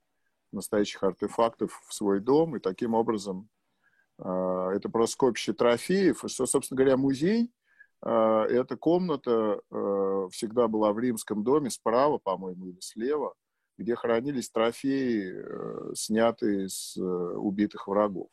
настоящих 0.51 1.03
артефактов 1.03 1.81
в 1.87 1.93
свой 1.93 2.19
дом, 2.19 2.55
и 2.55 2.59
таким 2.59 2.95
образом 2.95 3.47
э, 4.17 4.71
это 4.75 4.89
просто 4.89 5.13
скопище 5.13 5.53
трофеев. 5.53 6.23
Что, 6.25 6.47
собственно 6.47 6.77
говоря, 6.77 6.97
музей 6.97 7.51
э, 8.03 8.09
эта 8.09 8.75
комната 8.75 9.61
э, 9.69 10.27
всегда 10.31 10.67
была 10.67 10.93
в 10.93 10.99
римском 10.99 11.43
доме 11.43 11.69
справа, 11.69 12.17
по-моему, 12.17 12.67
или 12.67 12.79
слева 12.79 13.35
где 13.77 13.95
хранились 13.95 14.49
трофеи, 14.49 15.34
э, 15.34 15.93
снятые 15.95 16.69
с 16.69 16.97
э, 16.97 17.01
убитых 17.01 17.88
врагов. 17.88 18.29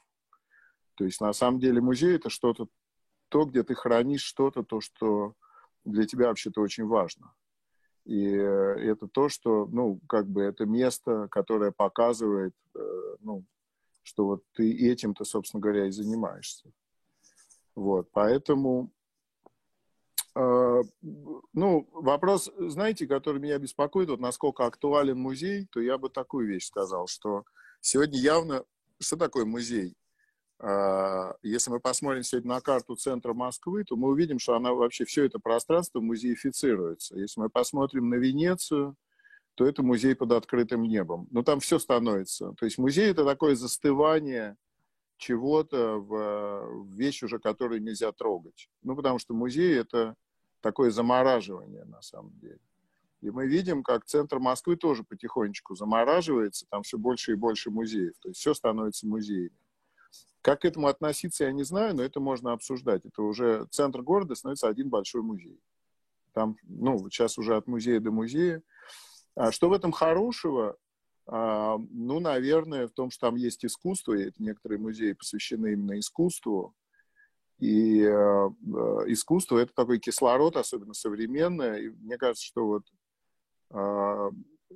То 0.95 1.05
есть, 1.05 1.21
на 1.21 1.33
самом 1.33 1.61
деле, 1.61 1.81
музей— 1.81 2.17
это 2.17 2.29
что-то, 2.31 2.69
то, 3.29 3.45
где 3.45 3.63
ты 3.63 3.75
хранишь 3.75 4.23
что-то, 4.23 4.63
то, 4.63 4.81
что 4.81 5.35
для 5.85 6.07
тебя 6.07 6.29
вообще-то 6.29 6.61
очень 6.61 6.87
важно. 6.87 7.33
И 8.05 8.27
э, 8.27 8.91
это 8.91 9.07
то, 9.07 9.29
что, 9.29 9.67
ну, 9.67 10.01
как 10.09 10.29
бы 10.29 10.43
это 10.43 10.67
место, 10.67 11.29
которое 11.31 11.73
показывает, 11.73 12.55
ну, 13.21 13.45
что 14.03 14.25
вот 14.25 14.45
ты 14.53 14.73
этим-то, 14.91 15.25
собственно 15.25 15.61
говоря, 15.61 15.87
и 15.87 15.91
занимаешься. 15.91 16.71
Вот, 17.75 18.11
поэтому 18.13 18.91
ну, 20.41 21.89
вопрос, 21.93 22.51
знаете, 22.57 23.07
который 23.07 23.41
меня 23.41 23.59
беспокоит, 23.59 24.09
вот 24.09 24.21
насколько 24.21 24.67
актуален 24.67 25.19
музей, 25.19 25.67
то 25.71 25.81
я 25.81 25.99
бы 25.99 26.11
такую 26.11 26.47
вещь 26.47 26.67
сказал, 26.67 27.09
что 27.09 27.45
сегодня 27.81 28.19
явно... 28.19 28.65
Что 29.01 29.17
такое 29.17 29.45
музей? 29.45 29.97
А, 30.61 31.35
если 31.43 31.71
мы 31.71 31.81
посмотрим 31.81 32.23
сегодня 32.23 32.51
на 32.51 32.61
карту 32.61 32.97
центра 32.97 33.33
Москвы, 33.33 33.85
то 33.85 33.97
мы 33.97 34.09
увидим, 34.09 34.39
что 34.39 34.55
она 34.55 34.73
вообще 34.73 35.05
все 35.05 35.25
это 35.25 35.39
пространство 35.39 36.01
музеифицируется. 36.01 37.17
Если 37.17 37.41
мы 37.41 37.49
посмотрим 37.49 38.09
на 38.09 38.17
Венецию, 38.17 38.97
то 39.55 39.67
это 39.67 39.83
музей 39.83 40.15
под 40.15 40.33
открытым 40.33 40.83
небом. 40.83 41.27
Но 41.31 41.43
там 41.43 41.61
все 41.61 41.79
становится. 41.79 42.53
То 42.59 42.65
есть 42.65 42.79
музей 42.79 43.11
это 43.11 43.25
такое 43.25 43.57
застывание 43.57 44.57
чего-то 45.17 45.97
в, 45.99 46.85
в 46.85 46.95
вещь 46.95 47.25
уже, 47.25 47.41
которую 47.41 47.83
нельзя 47.83 48.13
трогать. 48.13 48.69
Ну, 48.83 48.95
потому 48.95 49.19
что 49.19 49.35
музей 49.35 49.77
это 49.77 50.15
такое 50.61 50.91
замораживание 50.91 51.85
на 51.85 52.03
самом 52.03 52.39
деле. 52.39 52.61
И 53.21 53.31
мы 53.31 53.47
видим, 53.47 53.83
как 53.83 54.05
центр 54.05 54.39
Москвы 54.39 54.77
тоже 54.77 55.03
потихонечку 55.03 55.75
замораживается, 55.75 56.67
там 56.71 56.83
все 56.83 56.99
больше 56.99 57.33
и 57.33 57.37
больше 57.37 57.71
музеев. 57.71 58.15
То 58.21 58.29
есть 58.29 58.41
все 58.41 58.55
становится 58.55 59.07
музеями. 59.07 59.57
Как 60.41 60.61
к 60.61 60.65
этому 60.65 60.87
относиться, 60.87 61.45
я 61.45 61.53
не 61.53 61.65
знаю, 61.65 61.97
но 61.97 62.03
это 62.03 62.21
можно 62.21 62.53
обсуждать. 62.53 63.05
Это 63.05 63.23
уже 63.23 63.67
центр 63.71 64.03
города 64.03 64.35
становится 64.37 64.69
один 64.69 64.89
большой 64.89 65.23
музей. 65.23 65.61
Там, 66.33 66.57
ну, 66.63 66.99
сейчас 67.11 67.39
уже 67.39 67.57
от 67.57 67.67
музея 67.67 67.99
до 67.99 68.13
музея. 68.13 68.63
А 69.35 69.51
что 69.51 69.69
в 69.69 69.73
этом 69.73 69.91
хорошего? 69.91 70.77
А, 71.27 71.77
ну, 71.91 72.21
наверное, 72.21 72.87
в 72.87 72.93
том, 72.93 73.11
что 73.11 73.27
там 73.27 73.37
есть 73.37 73.65
искусство, 73.65 74.15
и 74.15 74.31
некоторые 74.39 74.79
музеи 74.79 75.13
посвящены 75.13 75.73
именно 75.73 75.99
искусству. 75.99 76.75
И 77.59 78.03
э, 78.03 78.11
искусство— 79.07 79.59
это 79.59 79.73
такой 79.75 79.99
кислород, 79.99 80.57
особенно 80.57 80.95
современное. 80.95 81.79
И 81.79 81.89
мне 81.89 82.17
кажется, 82.17 82.45
что 82.45 82.67
вот, 82.67 82.83
э, 83.71 84.31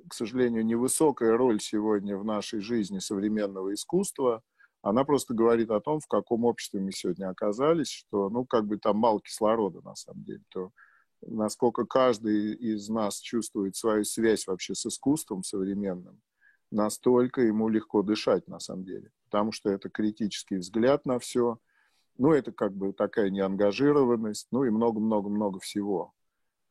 к 0.09 0.13
сожалению, 0.13 0.65
невысокая 0.65 1.37
роль 1.37 1.61
сегодня 1.61 2.17
в 2.17 2.25
нашей 2.25 2.59
жизни 2.59 2.99
современного 2.99 3.73
искусства— 3.73 4.41
она 4.83 5.05
просто 5.05 5.33
говорит 5.33 5.71
о 5.71 5.79
том, 5.79 6.01
в 6.01 6.07
каком 6.07 6.43
обществе 6.43 6.81
мы 6.81 6.91
сегодня 6.91 7.29
оказались, 7.29 7.87
что, 7.89 8.29
ну, 8.29 8.45
как 8.45 8.67
бы 8.67 8.77
там 8.77 8.97
мало 8.97 9.21
кислорода, 9.21 9.81
на 9.81 9.95
самом 9.95 10.25
деле, 10.25 10.43
то 10.49 10.71
насколько 11.21 11.85
каждый 11.85 12.53
из 12.53 12.89
нас 12.89 13.19
чувствует 13.19 13.77
свою 13.77 14.03
связь 14.03 14.45
вообще 14.45 14.75
с 14.75 14.85
искусством 14.85 15.41
современным, 15.41 16.21
настолько 16.69 17.41
ему 17.41 17.69
легко 17.69 18.01
дышать, 18.01 18.45
на 18.49 18.59
самом 18.59 18.83
деле. 18.83 19.09
Потому 19.23 19.53
что 19.53 19.69
это 19.69 19.89
критический 19.89 20.57
взгляд 20.57 21.05
на 21.05 21.17
все, 21.17 21.59
ну, 22.17 22.31
это 22.31 22.51
как 22.51 22.73
бы 22.73 22.93
такая 22.93 23.29
неангажированность, 23.29 24.47
ну, 24.51 24.63
и 24.63 24.69
много-много-много 24.69 25.59
всего. 25.59 26.13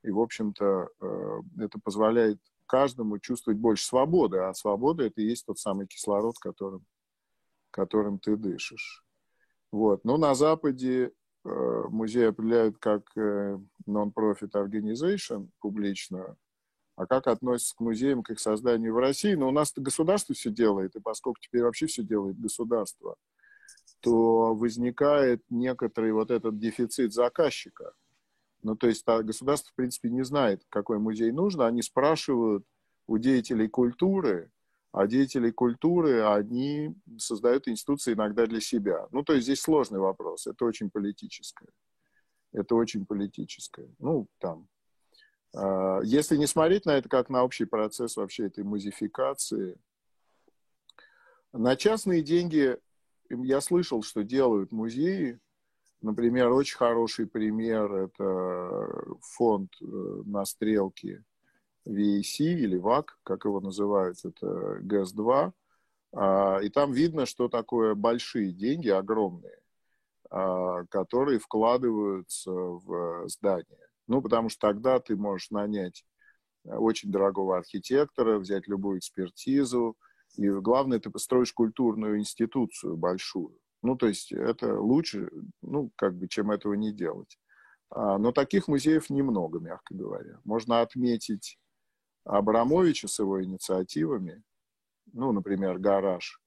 И, 0.02 0.11
в 0.11 0.20
общем-то, 0.20 0.88
э, 1.00 1.40
это 1.59 1.78
позволяет 1.83 2.40
каждому 2.66 3.18
чувствовать 3.18 3.59
больше 3.59 3.85
свободы, 3.85 4.38
а 4.38 4.55
свобода— 4.55 5.05
это 5.05 5.20
и 5.20 5.26
есть 5.26 5.46
тот 5.46 5.59
самый 5.59 5.87
кислород, 5.87 6.38
которым 6.38 6.85
которым 7.72 8.20
ты 8.20 8.37
дышишь. 8.37 9.05
Вот. 9.72 10.05
Но 10.05 10.16
на 10.16 10.35
Западе 10.35 11.11
э, 11.44 11.83
музей 11.88 12.28
определяют 12.28 12.78
как 12.78 13.11
э, 13.16 13.59
non-profit 13.88 14.52
organization 14.52 15.48
публичную, 15.59 16.37
а 16.94 17.07
как 17.07 17.26
относится 17.26 17.74
к 17.74 17.81
музеям, 17.81 18.22
к 18.22 18.31
их 18.31 18.38
созданию 18.38 18.94
в 18.94 18.98
России. 18.98 19.35
Но 19.35 19.48
у 19.48 19.50
нас 19.50 19.72
государство 19.74 20.35
все 20.35 20.50
делает, 20.50 20.94
и 20.94 21.00
поскольку 21.00 21.40
теперь 21.40 21.62
вообще 21.62 21.87
все 21.87 22.02
делает 22.02 22.38
государство, 22.38 23.16
то 24.02 24.54
возникает 24.54 25.42
некоторый 25.48 26.12
вот 26.12 26.30
этот 26.30 26.58
дефицит 26.58 27.12
заказчика. 27.12 27.92
Ну, 28.62 28.76
то 28.76 28.88
есть 28.88 29.02
а 29.06 29.22
государство, 29.22 29.70
в 29.70 29.74
принципе, 29.74 30.10
не 30.10 30.24
знает, 30.24 30.62
какой 30.68 30.98
музей 30.98 31.30
нужно. 31.30 31.66
Они 31.66 31.82
спрашивают 31.82 32.64
у 33.06 33.18
деятелей 33.18 33.68
культуры, 33.68 34.50
а 34.90 35.06
деятели 35.06 35.50
культуры, 35.50 36.22
они 36.24 36.94
создают 37.16 37.68
институции 37.68 38.14
иногда 38.14 38.46
для 38.46 38.60
себя. 38.60 39.06
Ну, 39.12 39.22
то 39.22 39.34
есть 39.34 39.44
здесь 39.44 39.60
сложный 39.60 40.00
вопрос, 40.00 40.46
это 40.46 40.64
очень 40.64 40.90
политическое. 40.90 41.68
Это 42.52 42.74
очень 42.74 43.06
политическое. 43.06 43.88
Ну, 43.98 44.26
там. 44.38 44.68
Э, 45.54 46.00
если 46.02 46.36
не 46.36 46.46
смотреть 46.46 46.86
на 46.86 46.96
это 46.96 47.08
как 47.08 47.30
на 47.30 47.44
общий 47.44 47.66
процесс 47.66 48.16
вообще 48.16 48.46
этой 48.46 48.64
музификации, 48.64 49.76
на 51.52 51.76
частные 51.76 52.22
деньги 52.22 52.78
я 53.40 53.61
слышал, 53.61 54.03
что 54.03 54.23
делают 54.23 54.73
музеи. 54.73 55.38
Например, 56.01 56.51
очень 56.51 56.77
хороший 56.77 57.27
пример– 57.27 57.92
это 57.92 59.16
фонд 59.21 59.71
э, 59.81 59.85
на 60.25 60.45
Стрелке 60.45 61.25
VAC 61.87 62.38
или 62.38 62.77
ВАК, 62.77 63.18
как 63.23 63.45
его 63.45 63.61
называют, 63.61 64.18
это 64.25 64.81
ГЭС-2. 64.83 65.53
А, 66.14 66.59
и 66.62 66.68
там 66.68 66.92
видно, 66.92 67.27
что 67.27 67.49
такое 67.49 67.95
большие 67.95 68.53
деньги, 68.53 68.88
огромные, 68.88 69.59
а, 70.31 70.85
которые 70.87 71.38
вкладываются 71.38 72.51
в 72.51 73.29
здание. 73.29 73.79
Ну, 74.07 74.21
потому 74.21 74.49
что 74.49 74.68
тогда 74.68 75.01
ты 75.01 75.16
можешь 75.16 75.51
нанять 75.51 76.05
очень 76.64 77.11
дорогого 77.11 77.57
архитектора, 77.57 78.38
взять 78.38 78.68
любую 78.68 78.99
экспертизу, 78.99 79.97
и 80.37 80.49
главное, 80.49 80.99
ты 80.99 81.11
построишь 81.11 81.53
культурную 81.53 82.18
институцию 82.18 82.97
большую. 82.97 83.59
Ну, 83.83 83.97
то 83.97 84.07
есть 84.07 84.33
это 84.33 84.81
лучше, 84.81 85.31
ну, 85.61 85.90
как 85.97 86.16
бы, 86.16 86.29
чем 86.29 86.51
этого 86.51 86.75
не 86.75 86.92
делать. 86.92 87.38
А, 87.90 88.16
но 88.18 88.33
таких 88.33 88.68
музеев 88.68 89.11
немного, 89.11 89.59
мягко 89.59 89.95
говоря. 89.95 90.40
Можно 90.45 90.81
отметить 90.81 91.59
Абрамовича 92.25 93.09
с 93.09 93.18
его 93.18 93.42
инициативами, 93.42 94.42
ну, 95.12 95.33
например, 95.33 95.79
гараж, 95.79 96.40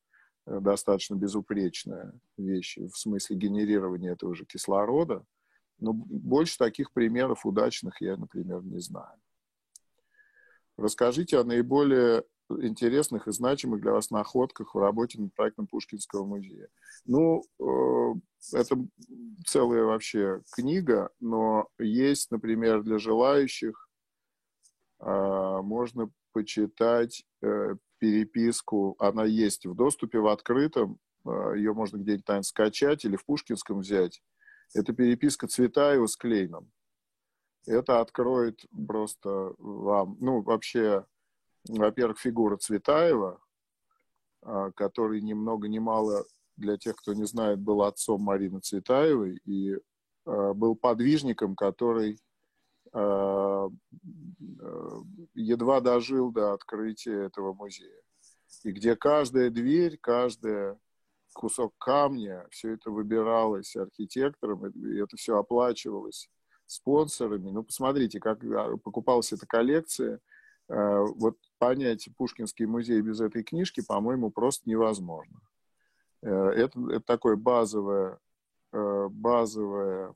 э, 0.45 0.59
достаточно 0.59 1.15
безупречная 1.15 2.13
вещь 2.37 2.77
в 2.77 2.97
смысле 2.97 3.35
генерирования 3.35 4.13
этого 4.13 4.33
же 4.33 4.45
кислорода, 4.45 5.25
но 5.79 5.91
больше 5.93 6.57
таких 6.57 6.93
примеров 6.93 7.45
удачных 7.45 8.01
я, 8.01 8.15
например, 8.15 8.63
не 8.63 8.79
знаю. 8.79 9.19
Расскажите 10.77 11.37
о 11.37 11.43
наиболее 11.43 12.23
интересных 12.49 13.27
и 13.27 13.31
значимых 13.31 13.81
для 13.81 13.93
вас 13.93 14.11
находках 14.11 14.75
в 14.75 14.79
работе 14.79 15.19
над 15.19 15.33
проектом 15.33 15.67
Пушкинского 15.67 16.25
музея. 16.25 16.67
Ну, 17.05 17.43
э, 17.59 18.19
это 18.53 18.77
целая 19.47 19.83
вообще 19.83 20.41
книга, 20.53 21.09
но 21.19 21.67
есть, 21.79 22.29
например, 22.31 22.83
для 22.83 22.99
желающих 22.99 23.85
а, 24.99 25.61
можно 25.61 26.09
почитать 26.33 27.25
э, 27.41 27.75
переписку. 27.99 28.95
Она 28.99 29.25
есть 29.25 29.65
в 29.65 29.75
доступе 29.75 30.19
в 30.19 30.27
открытом. 30.27 30.99
А, 31.25 31.53
Ее 31.53 31.73
можно 31.73 31.97
где-нибудь 31.97 32.25
там 32.25 32.43
скачать 32.43 33.05
или 33.05 33.15
в 33.15 33.25
Пушкинском 33.25 33.79
взять. 33.79 34.21
Это 34.73 34.93
переписка 34.93 35.47
Цветаева 35.47 36.07
с 36.07 36.15
Клейном. 36.15 36.71
Это 37.65 37.99
откроет 37.99 38.65
просто 38.87 39.53
вам, 39.57 40.17
ну, 40.19 40.41
вообще, 40.41 41.05
во-первых, 41.67 42.19
фигура 42.19 42.57
Цветаева, 42.57 43.41
а, 44.41 44.71
который 44.71 45.21
ни 45.21 45.33
много 45.33 45.67
ни 45.67 45.79
мало, 45.79 46.25
для 46.57 46.77
тех, 46.77 46.95
кто 46.95 47.13
не 47.13 47.25
знает, 47.25 47.59
был 47.59 47.81
отцом 47.81 48.21
Марины 48.21 48.59
Цветаевой 48.61 49.41
и 49.45 49.77
был 50.25 50.75
подвижником, 50.75 51.55
который 51.55 52.17
э, 52.93 53.69
едва 55.33 55.81
дожил 55.81 56.31
до 56.31 56.53
открытия 56.53 57.25
этого 57.25 57.53
музея. 57.53 58.01
И 58.63 58.71
где 58.71 58.95
каждая 58.95 59.49
дверь, 59.49 59.97
каждый 60.01 60.77
кусок 61.33 61.73
камня, 61.77 62.47
все 62.49 62.73
это 62.73 62.89
выбиралось 62.89 63.75
архитектором, 63.75 64.65
и 64.67 64.97
это 64.97 65.17
все 65.17 65.37
оплачивалось 65.37 66.29
спонсорами. 66.65 67.49
Ну, 67.51 67.63
посмотрите, 67.63 68.19
как 68.19 68.43
а, 68.43 68.77
покупалась 68.77 69.33
эта 69.33 69.45
коллекция. 69.45 70.19
Э, 70.67 71.05
вот 71.15 71.37
понять 71.59 72.09
Пушкинский 72.17 72.65
музей 72.65 73.01
без 73.01 73.21
этой 73.21 73.43
книжки, 73.43 73.81
по-моему, 73.81 74.31
просто 74.31 74.69
невозможно. 74.69 75.39
Это, 76.21 76.79
это 76.89 77.01
такое 77.01 77.35
базовое, 77.35 78.17
базовое 78.71 80.15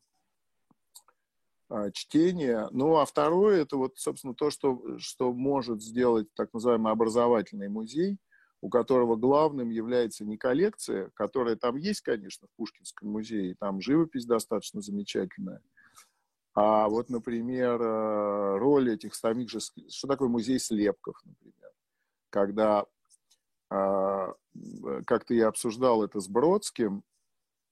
а, 1.69 1.91
чтение. 1.91 2.67
Ну, 2.71 2.97
а 2.97 3.05
второе, 3.05 3.61
это 3.61 3.77
вот, 3.77 3.97
собственно, 3.97 4.33
то, 4.33 4.49
что, 4.49 4.97
что 4.97 5.31
может 5.31 5.83
сделать 5.83 6.27
так 6.33 6.51
называемый 6.51 6.91
образовательный 6.91 7.69
музей, 7.69 8.17
у 8.61 8.69
которого 8.69 9.15
главным 9.15 9.69
является 9.69 10.25
не 10.25 10.35
коллекция, 10.35 11.11
которая 11.13 11.55
там 11.55 11.75
есть, 11.75 12.01
конечно, 12.01 12.47
в 12.47 12.57
Пушкинском 12.57 13.09
музее, 13.09 13.55
там 13.59 13.81
живопись 13.81 14.25
достаточно 14.25 14.81
замечательная, 14.81 15.61
а 16.61 16.89
вот, 16.89 17.09
например, 17.09 17.81
э, 17.81 18.57
роль 18.57 18.91
этих 18.91 19.15
самих 19.15 19.49
же... 19.49 19.59
Что 19.61 20.09
такое 20.09 20.27
музей 20.27 20.59
слепков, 20.59 21.15
например? 21.23 21.71
Когда 22.29 22.85
а, 23.69 24.33
как-то 25.05 25.33
я 25.33 25.47
обсуждал 25.47 26.03
это 26.03 26.19
с 26.19 26.27
Бродским, 26.27 27.03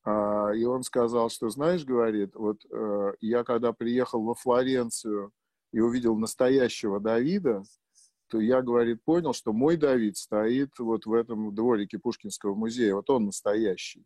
А, 0.05 0.51
и 0.55 0.63
он 0.63 0.83
сказал, 0.83 1.29
что, 1.29 1.49
знаешь, 1.49 1.83
говорит, 1.83 2.33
вот 2.35 2.63
э, 2.71 3.13
я 3.19 3.43
когда 3.43 3.73
приехал 3.73 4.23
во 4.23 4.35
Флоренцию 4.35 5.33
и 5.73 5.81
увидел 5.81 6.17
настоящего 6.17 7.01
Давида, 7.01 7.63
то 8.29 8.39
я, 8.39 8.61
говорит, 8.61 9.03
понял, 9.03 9.33
что 9.33 9.51
мой 9.51 9.75
Давид 9.75 10.15
стоит 10.15 10.79
вот 10.79 11.05
в 11.05 11.11
этом 11.11 11.53
дворике 11.53 11.99
Пушкинского 11.99 12.55
музея. 12.55 12.95
Вот 12.95 13.09
он 13.09 13.25
настоящий. 13.25 14.05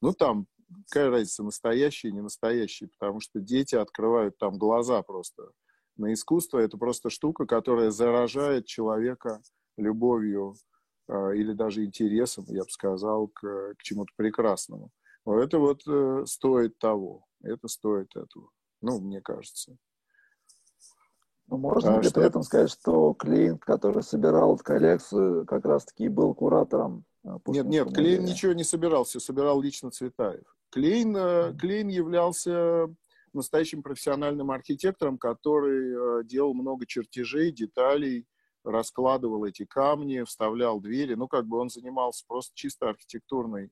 Ну, 0.00 0.12
там, 0.12 0.46
какая 0.88 1.10
разница, 1.10 1.42
настоящий 1.42 2.08
и 2.08 2.12
не 2.12 2.20
настоящий, 2.20 2.86
потому 2.86 3.20
что 3.20 3.40
дети 3.40 3.74
открывают 3.74 4.38
там 4.38 4.58
глаза 4.58 5.02
просто 5.02 5.50
на 5.96 6.12
искусство. 6.12 6.58
Это 6.58 6.78
просто 6.78 7.10
штука, 7.10 7.46
которая 7.46 7.90
заражает 7.90 8.66
человека 8.66 9.42
любовью 9.76 10.54
э, 11.08 11.36
или 11.36 11.52
даже 11.52 11.84
интересом, 11.84 12.44
я 12.48 12.62
бы 12.62 12.70
сказал, 12.70 13.28
к, 13.28 13.74
к 13.76 13.82
чему-то 13.82 14.12
прекрасному. 14.16 14.90
Это 15.26 15.58
вот 15.58 15.82
э, 15.86 16.24
стоит 16.26 16.78
того. 16.78 17.26
Это 17.42 17.68
стоит 17.68 18.16
этого. 18.16 18.50
Ну, 18.80 19.00
мне 19.00 19.20
кажется. 19.20 19.76
Ну, 21.48 21.56
можно 21.56 21.96
а 21.96 22.02
ли 22.02 22.08
что... 22.08 22.14
при 22.14 22.28
этом 22.28 22.42
сказать, 22.42 22.70
что 22.70 23.14
Клейн, 23.14 23.58
который 23.58 24.02
собирал 24.02 24.54
эту 24.54 24.64
коллекцию, 24.64 25.46
как 25.46 25.64
раз-таки 25.64 26.08
был 26.08 26.34
куратором 26.34 27.04
э, 27.24 27.30
Нет, 27.46 27.66
нет, 27.66 27.94
Клейн 27.94 28.24
ничего 28.24 28.52
не 28.52 28.64
собирал, 28.64 29.04
все 29.04 29.20
собирал 29.20 29.60
лично 29.60 29.90
Цветаев. 29.90 30.57
Клейн, 30.70 31.16
mm-hmm. 31.16 31.56
Клейн 31.58 31.88
являлся 31.88 32.86
настоящим 33.32 33.82
профессиональным 33.82 34.50
архитектором, 34.50 35.18
который 35.18 36.20
э, 36.20 36.24
делал 36.24 36.54
много 36.54 36.86
чертежей, 36.86 37.52
деталей, 37.52 38.26
раскладывал 38.64 39.44
эти 39.44 39.64
камни, 39.64 40.22
вставлял 40.22 40.80
двери. 40.80 41.14
Ну, 41.14 41.28
как 41.28 41.46
бы 41.46 41.58
он 41.58 41.70
занимался 41.70 42.24
просто 42.26 42.52
чисто 42.54 42.88
архитектурной 42.88 43.70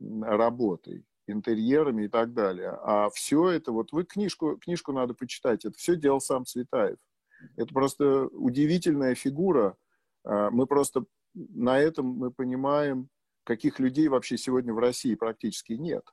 работой, 0.00 1.04
интерьерами 1.26 2.04
и 2.04 2.08
так 2.08 2.34
далее. 2.34 2.78
А 2.82 3.10
все 3.10 3.50
это, 3.50 3.72
вот 3.72 3.92
вы 3.92 4.04
книжку, 4.04 4.56
книжку 4.56 4.92
надо 4.92 5.14
почитать, 5.14 5.64
это 5.64 5.76
все 5.78 5.96
делал 5.96 6.20
сам 6.20 6.44
Цветаев. 6.44 6.98
Это 7.56 7.72
просто 7.72 8.26
удивительная 8.26 9.14
фигура. 9.14 9.76
А, 10.24 10.50
мы 10.50 10.66
просто 10.66 11.04
на 11.34 11.78
этом 11.78 12.06
мы 12.06 12.30
понимаем, 12.30 13.08
каких 13.44 13.78
людей 13.78 14.08
вообще 14.08 14.36
сегодня 14.36 14.72
в 14.72 14.78
России 14.78 15.14
практически 15.14 15.72
нет. 15.74 16.04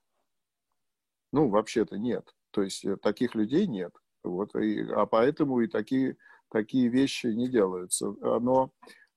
Ну, 1.31 1.49
вообще-то 1.49 1.97
нет. 1.97 2.33
То 2.51 2.61
есть 2.63 2.85
э, 2.85 2.97
таких 2.97 3.35
людей 3.35 3.67
нет. 3.67 3.93
Вот, 4.23 4.55
и, 4.55 4.81
а 4.91 5.05
поэтому 5.05 5.61
и 5.61 5.67
такие, 5.67 6.17
такие 6.49 6.89
вещи 6.89 7.27
не 7.27 7.47
делаются. 7.49 8.11
Но 8.11 8.71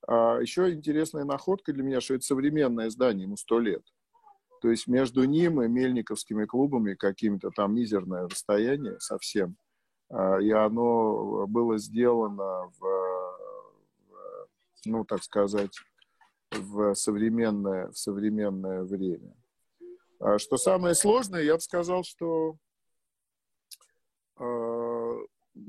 а, 0.07 0.39
еще 0.39 0.73
интересная 0.73 1.25
находка 1.25 1.73
для 1.73 1.83
меня, 1.83 2.01
что 2.01 2.15
это 2.15 2.25
современное 2.25 2.89
здание, 2.89 3.23
ему 3.23 3.37
сто 3.37 3.59
лет. 3.59 3.83
То 4.61 4.69
есть 4.69 4.87
между 4.87 5.23
ним 5.25 5.61
и 5.61 5.67
мельниковскими 5.67 6.45
клубами 6.45 6.95
каким-то 6.95 7.51
там 7.51 7.75
мизерное 7.75 8.27
расстояние 8.27 8.99
совсем. 8.99 9.57
А, 10.09 10.39
и 10.39 10.49
оно 10.51 11.45
было 11.47 11.77
сделано 11.77 12.71
в, 12.79 12.81
в 14.09 14.47
ну, 14.85 15.05
так 15.05 15.23
сказать, 15.23 15.77
в 16.51 16.93
современное, 16.93 17.91
в 17.91 17.97
современное 17.97 18.83
время. 18.83 19.33
А 20.19 20.39
что 20.39 20.57
самое 20.57 20.95
сложное, 20.95 21.43
я 21.43 21.55
бы 21.55 21.61
сказал, 21.61 22.03
что 22.03 22.57
э, 24.39 25.17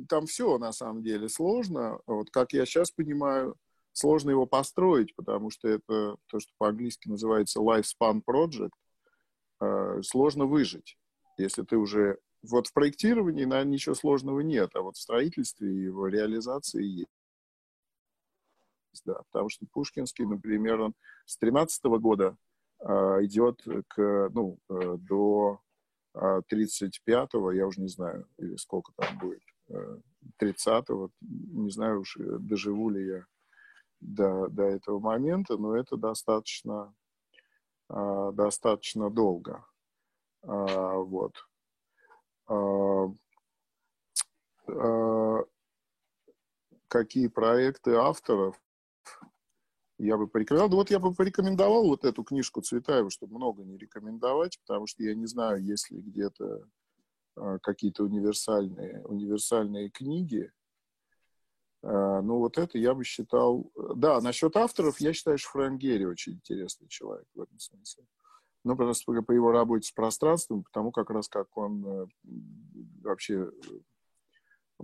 там 0.08 0.26
все 0.26 0.58
на 0.58 0.72
самом 0.72 1.02
деле 1.02 1.28
сложно. 1.28 2.00
Вот 2.06 2.30
как 2.30 2.52
я 2.52 2.64
сейчас 2.64 2.90
понимаю, 2.90 3.56
сложно 3.92 4.30
его 4.30 4.46
построить, 4.46 5.14
потому 5.16 5.50
что 5.50 5.68
это 5.68 6.16
то, 6.26 6.38
что 6.38 6.52
по-английски 6.58 7.08
называется 7.08 7.60
lifespan 7.60 8.22
project. 8.24 8.72
Э, 9.60 10.02
сложно 10.02 10.46
выжить, 10.46 10.98
если 11.38 11.62
ты 11.62 11.76
уже... 11.76 12.18
Вот 12.42 12.68
в 12.68 12.72
проектировании, 12.72 13.44
наверное, 13.44 13.72
ничего 13.72 13.94
сложного 13.94 14.40
нет, 14.40 14.70
а 14.74 14.82
вот 14.82 14.96
в 14.96 15.00
строительстве 15.00 15.72
и 15.72 15.84
его 15.84 16.06
реализации 16.06 16.84
есть. 16.84 17.10
Да, 19.04 19.22
потому 19.30 19.48
что 19.48 19.66
Пушкинский, 19.72 20.24
например, 20.24 20.80
он 20.80 20.94
с 21.24 21.36
13 21.38 21.84
года 21.84 22.36
идет 22.86 23.62
к, 23.88 24.30
ну, 24.32 24.58
э, 24.68 24.96
до 24.98 25.60
э, 26.14 26.40
35-го, 26.52 27.52
я 27.52 27.66
уже 27.66 27.80
не 27.80 27.88
знаю, 27.88 28.26
или 28.38 28.56
сколько 28.56 28.92
там 28.96 29.18
будет, 29.18 29.42
э, 29.68 29.98
30-го, 30.40 31.10
не 31.20 31.70
знаю 31.70 32.00
уж, 32.00 32.16
э, 32.16 32.38
доживу 32.38 32.90
ли 32.90 33.06
я 33.06 33.26
до, 34.00 34.48
до 34.48 34.64
этого 34.64 35.00
момента, 35.00 35.56
но 35.56 35.76
это 35.76 35.96
достаточно 35.96 36.94
а, 37.88 38.32
достаточно 38.32 39.10
долго. 39.10 39.64
А, 40.42 40.96
вот. 40.96 41.34
А, 42.48 43.06
какие 46.88 47.28
проекты 47.28 47.94
авторов 47.94 48.60
я 49.98 50.16
бы 50.16 50.28
порекомендовал. 50.28 50.76
Вот 50.76 50.90
я 50.90 50.98
бы 50.98 51.14
порекомендовал 51.14 51.86
вот 51.86 52.04
эту 52.04 52.24
книжку 52.24 52.60
Цветаева, 52.60 53.10
чтобы 53.10 53.36
много 53.36 53.64
не 53.64 53.76
рекомендовать, 53.76 54.58
потому 54.66 54.86
что 54.86 55.02
я 55.02 55.14
не 55.14 55.26
знаю, 55.26 55.62
есть 55.62 55.90
ли 55.90 56.00
где-то 56.00 56.62
какие-то 57.62 58.04
универсальные, 58.04 59.04
универсальные 59.04 59.90
книги, 59.90 60.50
а, 61.82 62.20
ну, 62.20 62.38
вот 62.38 62.58
это 62.58 62.78
я 62.78 62.94
бы 62.94 63.04
считал... 63.04 63.70
Да, 63.94 64.20
насчет 64.20 64.56
авторов, 64.56 65.00
я 65.00 65.12
считаю, 65.12 65.38
что 65.38 65.50
Фрэнк 65.50 65.80
Герри 65.80 66.04
очень 66.04 66.34
интересный 66.34 66.88
человек 66.88 67.26
в 67.34 67.40
этом 67.40 67.58
смысле. 67.58 68.04
Ну, 68.64 68.74
просто 68.74 69.22
по 69.22 69.32
его 69.32 69.52
работе 69.52 69.88
с 69.88 69.92
пространством, 69.92 70.64
потому 70.64 70.90
как 70.90 71.10
раз 71.10 71.28
как 71.28 71.56
он 71.56 71.86
э, 71.86 72.06
вообще 73.02 73.48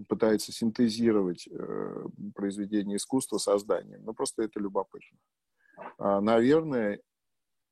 пытается 0.09 0.53
синтезировать 0.53 1.49
э, 1.49 2.05
произведение 2.35 2.97
искусства 2.97 3.39
созданием. 3.39 4.03
Ну, 4.05 4.15
просто 4.15 4.43
это 4.43 4.61
любопытно. 4.61 5.19
А, 5.99 6.21
наверное, 6.21 7.01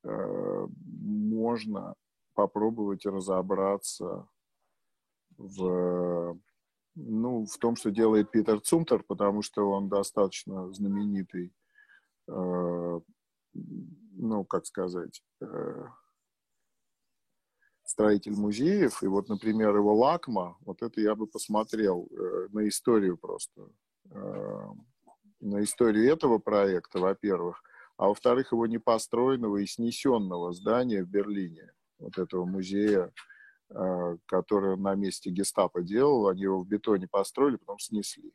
э, 0.03 0.67
можно 0.83 1.95
попробовать 2.33 3.05
разобраться 3.05 4.27
в 5.37 6.39
ну, 6.95 7.45
в 7.45 7.57
том, 7.57 7.77
что 7.77 7.89
делает 7.89 8.31
Питер 8.31 8.59
Цумтер, 8.59 9.01
потому 9.03 9.41
что 9.41 9.71
он 9.71 9.87
достаточно 9.87 10.71
знаменитый, 10.73 11.53
э, 12.27 12.99
ну, 13.53 14.45
как 14.45 14.65
сказать, 14.65 15.23
строитель 17.91 18.35
музеев. 18.35 19.03
И 19.03 19.07
вот, 19.07 19.29
например, 19.29 19.75
его 19.75 19.95
Лакма, 19.95 20.57
вот 20.61 20.81
это 20.81 20.99
я 21.01 21.15
бы 21.15 21.27
посмотрел 21.27 22.07
э, 22.09 22.47
на 22.51 22.67
историю 22.67 23.17
просто, 23.17 23.69
э, 24.09 24.67
на 25.39 25.63
историю 25.63 26.11
этого 26.11 26.39
проекта, 26.39 26.99
во-первых, 26.99 27.61
а 27.97 28.07
во-вторых, 28.07 28.51
его 28.51 28.65
непостроенного 28.65 29.57
и 29.57 29.67
снесенного 29.67 30.53
здания 30.53 31.03
в 31.03 31.09
Берлине, 31.09 31.71
вот 31.99 32.17
этого 32.17 32.45
музея 32.45 33.11
Э, 33.73 34.17
который 34.25 34.75
на 34.75 34.95
месте 34.95 35.29
гестапо 35.29 35.81
делал, 35.81 36.27
они 36.27 36.41
его 36.41 36.59
в 36.59 36.67
бетоне 36.67 37.07
построили, 37.07 37.55
потом 37.55 37.79
снесли. 37.79 38.33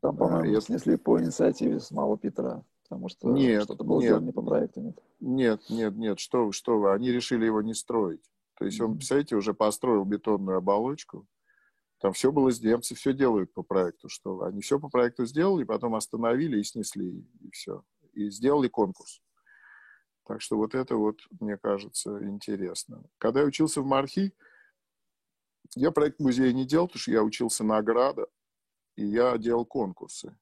Там, 0.00 0.16
по-моему, 0.16 0.52
это... 0.52 0.60
снесли 0.60 0.96
по 0.96 1.20
инициативе 1.20 1.80
самого 1.80 2.16
Питера, 2.16 2.64
потому 2.84 3.08
что 3.08 3.28
нет, 3.28 3.64
что-то 3.64 3.82
было 3.82 3.98
нет, 3.98 4.06
сделано 4.06 4.26
не 4.26 4.32
по 4.32 4.42
проекту, 4.42 4.80
нет? 4.82 4.98
Нет, 5.18 5.62
нет, 5.68 5.96
нет, 5.96 6.20
что 6.20 6.52
что 6.52 6.78
вы, 6.78 6.92
они 6.92 7.10
решили 7.10 7.44
его 7.44 7.60
не 7.60 7.74
строить. 7.74 8.22
То 8.60 8.66
есть 8.66 8.78
он, 8.78 8.96
представляете, 8.96 9.36
уже 9.36 9.54
построил 9.54 10.04
бетонную 10.04 10.58
оболочку, 10.58 11.26
там 11.98 12.12
все 12.12 12.30
было 12.30 12.50
немцы 12.50 12.94
все 12.94 13.14
делают 13.14 13.54
по 13.54 13.62
проекту, 13.62 14.10
что. 14.10 14.42
Они 14.42 14.60
все 14.60 14.78
по 14.78 14.90
проекту 14.90 15.24
сделали, 15.24 15.64
потом 15.64 15.94
остановили 15.94 16.60
и 16.60 16.62
снесли, 16.62 17.26
и 17.40 17.50
все. 17.52 17.82
И 18.12 18.28
сделали 18.28 18.68
конкурс. 18.68 19.22
Так 20.26 20.42
что 20.42 20.58
вот 20.58 20.74
это 20.74 20.96
вот, 20.96 21.20
мне 21.40 21.56
кажется, 21.56 22.22
интересно. 22.22 23.02
Когда 23.16 23.40
я 23.40 23.46
учился 23.46 23.80
в 23.80 23.86
Мархи, 23.86 24.34
я 25.74 25.90
проект 25.90 26.20
музея 26.20 26.52
не 26.52 26.66
делал, 26.66 26.86
потому 26.86 27.00
что 27.00 27.12
я 27.12 27.22
учился 27.22 27.64
на 27.64 27.80
Града, 27.80 28.26
и 28.96 29.06
я 29.06 29.38
делал 29.38 29.64
конкурсы 29.64 30.38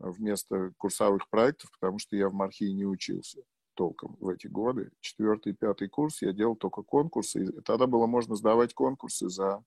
вместо 0.00 0.72
курсовых 0.78 1.30
проектов, 1.30 1.70
потому 1.78 2.00
что 2.00 2.16
я 2.16 2.28
в 2.28 2.34
Мархи 2.34 2.64
не 2.64 2.84
учился 2.84 3.44
толком 3.74 4.16
в 4.20 4.28
эти 4.28 4.46
годы. 4.46 4.90
Четвертый, 5.00 5.52
пятый 5.52 5.88
курс 5.88 6.22
я 6.22 6.32
делал 6.32 6.56
только 6.56 6.82
конкурсы. 6.82 7.44
И 7.44 7.60
тогда 7.62 7.86
было 7.86 8.06
можно 8.06 8.36
сдавать 8.36 8.74
конкурсы 8.74 9.28
за 9.28 9.62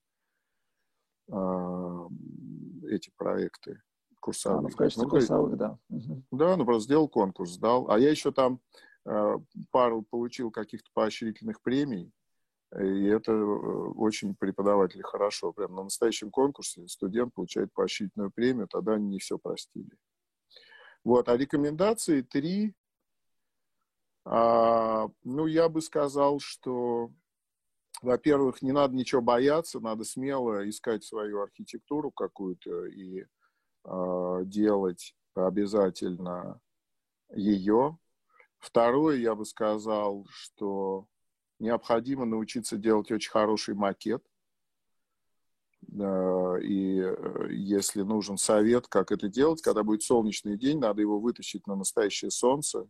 э, 1.29 2.07
эти 2.89 3.11
проекты 3.15 3.81
курсовые. 4.19 4.59
А, 4.59 4.61
ну, 4.61 4.69
в 4.69 4.75
качестве 4.75 5.03
ну, 5.03 5.09
курсовых, 5.09 5.57
да. 5.57 5.77
Да, 6.31 6.57
ну 6.57 6.65
просто 6.65 6.85
сделал 6.85 7.07
конкурс, 7.07 7.51
сдал. 7.51 7.89
А 7.89 7.99
я 7.99 8.09
еще 8.09 8.31
там 8.31 8.61
Э, 9.07 9.37
пару 9.71 10.01
получил 10.01 10.51
каких-то 10.51 10.89
поощрительных 10.93 11.61
премий, 11.61 12.11
и 12.77 13.05
это 13.05 13.31
э, 13.31 13.45
очень 13.95 14.35
преподаватели 14.35 15.01
хорошо. 15.01 15.53
Прям 15.53 15.75
на 15.75 15.83
настоящем 15.83 16.29
конкурсе 16.29 16.85
студент 16.89 17.33
получает 17.33 17.71
поощрительную 17.73 18.31
премию, 18.31 18.67
тогда 18.67 18.95
они 18.95 19.07
не 19.07 19.19
все 19.19 19.37
простили. 19.37 19.91
Вот, 21.05 21.29
а 21.29 21.37
рекомендации 21.37 22.21
три. 22.21 22.75
А, 24.29 25.07
ну, 25.23 25.45
я 25.45 25.69
бы 25.69 25.81
сказал, 25.81 26.41
что, 26.41 27.11
во-первых, 28.01 28.61
не 28.61 28.73
надо 28.73 28.93
ничего 28.93 29.21
бояться, 29.21 29.79
надо 29.79 30.03
смело 30.03 30.67
искать 30.69 31.05
свою 31.05 31.41
архитектуру 31.41 32.11
какую-то 32.11 32.87
и 32.87 33.25
а, 33.85 34.41
делать 34.43 35.15
обязательно 35.33 36.59
ее. 37.33 37.97
Второе, 38.57 39.15
я 39.15 39.33
бы 39.33 39.45
сказал, 39.45 40.25
что 40.29 41.07
необходимо 41.59 42.25
научиться 42.25 42.75
делать 42.75 43.09
очень 43.11 43.31
хороший 43.31 43.75
макет. 43.75 44.25
И 45.89 46.99
э, 46.99 47.47
если 47.51 48.01
нужен 48.01 48.37
совет, 48.37 48.87
как 48.87 49.11
это 49.11 49.29
делать, 49.29 49.61
когда 49.61 49.83
будет 49.83 50.01
солнечный 50.01 50.57
день, 50.57 50.79
надо 50.79 51.01
его 51.01 51.19
вытащить 51.19 51.65
на 51.65 51.75
настоящее 51.75 52.31
солнце 52.31 52.89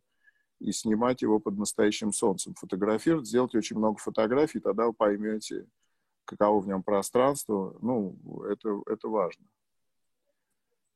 и 0.59 0.71
снимать 0.71 1.21
его 1.21 1.39
под 1.39 1.57
настоящим 1.57 2.11
солнцем. 2.11 2.53
Фотографировать, 2.55 3.27
сделать 3.27 3.55
очень 3.55 3.77
много 3.77 3.97
фотографий, 3.97 4.59
тогда 4.59 4.87
вы 4.87 4.93
поймете, 4.93 5.67
каково 6.25 6.59
в 6.59 6.67
нем 6.67 6.83
пространство. 6.83 7.77
Ну, 7.81 8.43
это, 8.43 8.81
это 8.85 9.07
важно. 9.07 9.45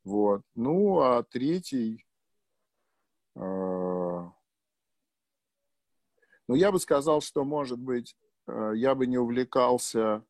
Вот. 0.03 0.41
Ну, 0.55 0.99
а 0.99 1.23
третий, 1.23 2.05
э, 3.35 3.39
ну, 6.47 6.55
я 6.55 6.71
бы 6.71 6.79
сказал, 6.79 7.21
что, 7.21 7.43
может 7.45 7.79
быть, 7.79 8.17
э, 8.47 8.73
я 8.75 8.95
бы 8.95 9.05
не 9.05 9.19
увлекался 9.19 10.25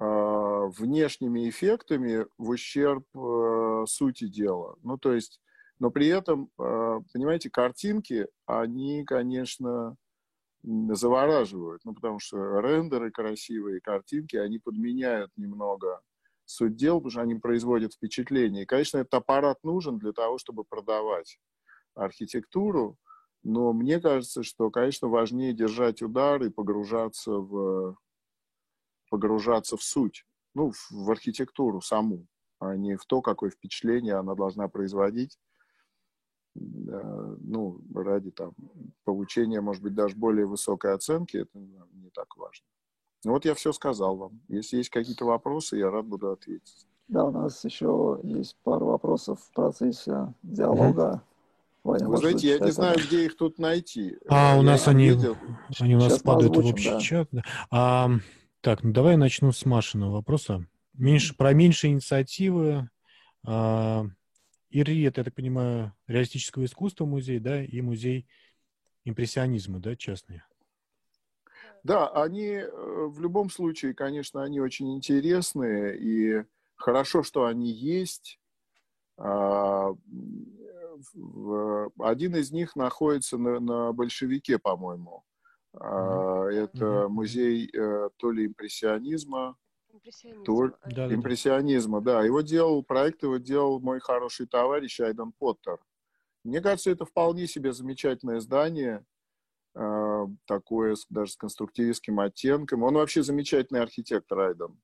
э, 0.00 0.66
внешними 0.76 1.48
эффектами 1.48 2.26
в 2.36 2.50
ущерб 2.50 3.06
э, 3.14 3.84
сути 3.86 4.26
дела. 4.28 4.76
Ну, 4.82 4.98
то 4.98 5.12
есть, 5.12 5.40
но 5.82 5.90
при 5.90 6.06
этом, 6.06 6.48
э, 6.60 7.00
понимаете, 7.12 7.50
картинки, 7.50 8.28
они, 8.46 9.04
конечно, 9.04 9.96
завораживают, 10.62 11.84
ну, 11.84 11.92
потому 11.92 12.20
что 12.20 12.60
рендеры 12.60 13.10
красивые, 13.10 13.80
картинки, 13.80 14.36
они 14.36 14.60
подменяют 14.60 15.32
немного 15.36 16.00
суть 16.44 16.76
дел, 16.76 16.98
потому 16.98 17.10
что 17.10 17.20
они 17.22 17.34
производят 17.34 17.94
впечатление. 17.94 18.62
И, 18.62 18.66
конечно, 18.66 18.98
этот 18.98 19.14
аппарат 19.14 19.58
нужен 19.64 19.98
для 19.98 20.12
того, 20.12 20.38
чтобы 20.38 20.62
продавать 20.62 21.40
архитектуру, 21.96 22.96
но 23.42 23.72
мне 23.72 23.98
кажется, 23.98 24.44
что, 24.44 24.70
конечно, 24.70 25.08
важнее 25.08 25.52
держать 25.52 26.00
удар 26.00 26.40
и 26.44 26.50
погружаться 26.50 27.32
в, 27.32 27.96
погружаться 29.10 29.76
в 29.76 29.82
суть, 29.82 30.26
ну, 30.54 30.70
в, 30.70 30.92
в 30.92 31.10
архитектуру 31.10 31.80
саму, 31.80 32.28
а 32.60 32.76
не 32.76 32.94
в 32.94 33.04
то, 33.04 33.20
какое 33.20 33.50
впечатление 33.50 34.14
она 34.14 34.36
должна 34.36 34.68
производить, 34.68 35.40
ну, 36.54 37.80
ради 37.94 38.30
там 38.30 38.52
получения, 39.04 39.60
может 39.60 39.82
быть, 39.82 39.94
даже 39.94 40.16
более 40.16 40.46
высокой 40.46 40.94
оценки, 40.94 41.38
это 41.38 41.58
не 41.58 42.10
так 42.10 42.36
важно. 42.36 42.64
Ну 43.24 43.32
вот 43.32 43.44
я 43.44 43.54
все 43.54 43.72
сказал 43.72 44.16
вам. 44.16 44.40
Если 44.48 44.78
есть 44.78 44.90
какие-то 44.90 45.24
вопросы, 45.24 45.76
я 45.76 45.90
рад 45.90 46.06
буду 46.06 46.30
ответить. 46.30 46.86
Да, 47.08 47.24
у 47.24 47.30
нас 47.30 47.64
еще 47.64 48.18
есть 48.22 48.56
пару 48.64 48.86
вопросов 48.86 49.40
в 49.40 49.52
процессе 49.52 50.32
диалога. 50.42 51.22
Ваня, 51.84 52.08
Вы 52.08 52.16
знаете, 52.16 52.48
я 52.48 52.58
не 52.58 52.70
знаю, 52.70 52.96
где 52.96 53.26
их 53.26 53.36
тут 53.36 53.58
найти. 53.58 54.16
А, 54.28 54.56
у 54.56 54.62
нас 54.62 54.86
они, 54.86 55.10
они 55.80 55.96
у 55.96 55.98
нас 55.98 56.12
Сейчас 56.12 56.22
падают 56.22 56.56
в 56.56 56.66
общий 56.66 56.90
да. 56.90 57.00
чат. 57.00 57.28
А, 57.70 58.10
так, 58.60 58.84
ну 58.84 58.92
давай 58.92 59.12
я 59.12 59.18
начну 59.18 59.50
с 59.50 59.66
Машиного 59.66 60.12
вопроса. 60.12 60.64
Меньше, 60.94 61.36
про 61.36 61.52
меньшие 61.52 61.92
инициативы. 61.92 62.88
А, 63.44 64.06
ИРИ, 64.72 65.04
это, 65.04 65.20
я 65.20 65.24
так 65.24 65.34
понимаю, 65.34 65.92
реалистического 66.06 66.64
искусства 66.64 67.04
музей, 67.04 67.38
да, 67.38 67.62
и 67.62 67.80
музей 67.80 68.26
импрессионизма, 69.04 69.80
да, 69.80 69.96
частный. 69.96 70.42
Да, 71.84 72.08
они 72.08 72.46
э, 72.46 72.70
в 72.70 73.20
любом 73.20 73.50
случае, 73.50 73.92
конечно, 73.92 74.42
они 74.42 74.60
очень 74.60 74.94
интересные, 74.94 75.98
и 75.98 76.44
хорошо, 76.76 77.22
что 77.22 77.44
они 77.44 77.70
есть. 77.70 78.38
А, 79.18 79.92
один 81.98 82.36
из 82.36 82.52
них 82.52 82.76
находится 82.76 83.36
на, 83.36 83.60
на 83.60 83.92
большевике, 83.92 84.58
по-моему. 84.58 85.24
Mm-hmm. 85.74 86.50
Это 86.50 86.84
mm-hmm. 86.84 87.08
музей 87.08 87.70
э, 87.72 88.10
то 88.16 88.30
ли 88.30 88.46
импрессионизма, 88.46 89.56
импрессионизма, 90.02 90.44
то, 90.44 90.72
да, 90.90 91.14
импрессионизма, 91.14 92.00
да. 92.00 92.18
да. 92.20 92.24
Его 92.24 92.40
делал, 92.40 92.82
проект 92.82 93.22
его 93.22 93.36
делал 93.36 93.80
мой 93.80 94.00
хороший 94.00 94.46
товарищ 94.46 95.00
Айден 95.00 95.32
Поттер. 95.32 95.78
Мне 96.44 96.60
кажется, 96.60 96.90
это 96.90 97.04
вполне 97.04 97.46
себе 97.46 97.72
замечательное 97.72 98.40
здание. 98.40 99.04
Э, 99.74 100.26
такое 100.46 100.96
даже 101.08 101.32
с 101.32 101.36
конструктивистским 101.36 102.18
оттенком. 102.20 102.82
Он 102.82 102.94
вообще 102.94 103.22
замечательный 103.22 103.80
архитектор 103.80 104.40
Айден. 104.40 104.78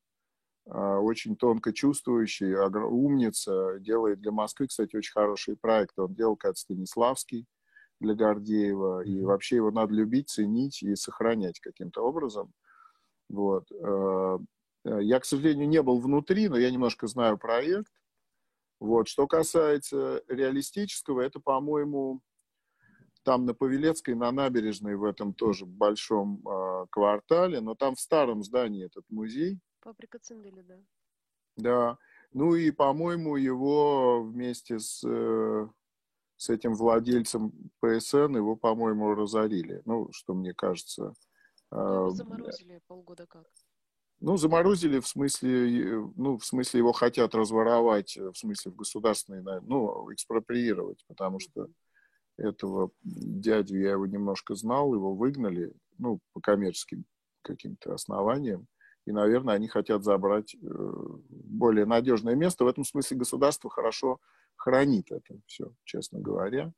Э, 0.66 0.96
очень 0.98 1.36
тонко 1.36 1.72
чувствующий, 1.72 2.54
умница. 2.54 3.78
Делает 3.80 4.20
для 4.20 4.30
Москвы, 4.30 4.68
кстати, 4.68 4.94
очень 4.96 5.12
хорошие 5.12 5.56
проекты. 5.56 6.02
Он 6.02 6.14
делал, 6.14 6.36
как 6.36 6.56
Станиславский 6.56 7.46
для 8.00 8.14
Гордеева. 8.14 9.02
И 9.02 9.22
вообще 9.22 9.56
его 9.56 9.72
надо 9.72 9.94
любить, 9.94 10.28
ценить 10.28 10.82
и 10.82 10.94
сохранять 10.94 11.58
каким-то 11.58 12.02
образом. 12.02 12.52
Вот. 13.28 13.68
Э, 14.84 14.98
я, 15.02 15.20
к 15.20 15.24
сожалению, 15.24 15.68
не 15.68 15.82
был 15.82 16.00
внутри, 16.00 16.48
но 16.48 16.56
я 16.56 16.70
немножко 16.70 17.06
знаю 17.06 17.38
проект. 17.38 17.92
Вот. 18.80 19.08
Что 19.08 19.26
касается 19.26 20.22
реалистического, 20.28 21.20
это, 21.20 21.40
по-моему, 21.40 22.22
там 23.22 23.44
на 23.44 23.54
Павелецкой, 23.54 24.14
на 24.14 24.30
набережной, 24.32 24.96
в 24.96 25.04
этом 25.04 25.34
тоже 25.34 25.66
большом 25.66 26.42
э, 26.46 26.86
квартале, 26.90 27.60
но 27.60 27.74
там 27.74 27.94
в 27.94 28.00
старом 28.00 28.42
здании 28.42 28.86
этот 28.86 29.04
музей. 29.10 29.58
Фабрика 29.80 30.18
Цинделя, 30.18 30.62
да. 30.62 30.78
Да. 31.56 31.98
Ну 32.32 32.54
и, 32.54 32.70
по-моему, 32.70 33.36
его 33.36 34.22
вместе 34.22 34.78
с, 34.78 35.02
э, 35.04 35.68
с 36.36 36.50
этим 36.50 36.74
владельцем 36.74 37.52
ПСН, 37.80 38.36
его, 38.36 38.56
по-моему, 38.56 39.14
разорили. 39.14 39.82
Ну, 39.84 40.10
что 40.12 40.34
мне 40.34 40.54
кажется. 40.54 41.14
Э, 41.70 42.08
заморозили 42.10 42.80
полгода 42.86 43.26
как? 43.26 43.46
Ну, 44.20 44.36
заморозили 44.36 44.98
в 44.98 45.06
смысле, 45.06 46.10
ну, 46.16 46.38
в 46.38 46.44
смысле 46.44 46.78
его 46.78 46.92
хотят 46.92 47.34
разворовать, 47.34 48.16
в 48.16 48.34
смысле 48.34 48.72
в 48.72 48.76
государственной, 48.76 49.60
ну, 49.62 50.12
экспроприировать, 50.12 51.04
потому 51.06 51.38
что 51.38 51.68
этого 52.36 52.90
дядю, 53.02 53.78
я 53.78 53.92
его 53.92 54.06
немножко 54.06 54.54
знал, 54.54 54.92
его 54.94 55.14
выгнали, 55.14 55.72
ну, 55.98 56.20
по 56.32 56.40
коммерческим 56.40 57.04
каким-то 57.42 57.94
основаниям. 57.94 58.66
И, 59.06 59.12
наверное, 59.12 59.54
они 59.54 59.68
хотят 59.68 60.04
забрать 60.04 60.54
э, 60.54 60.58
более 61.30 61.86
надежное 61.86 62.34
место. 62.34 62.64
В 62.64 62.68
этом 62.68 62.84
смысле 62.84 63.16
государство 63.16 63.70
хорошо 63.70 64.20
хранит 64.54 65.10
это 65.10 65.40
все, 65.46 65.72
честно 65.84 66.20
говоря. 66.20 66.72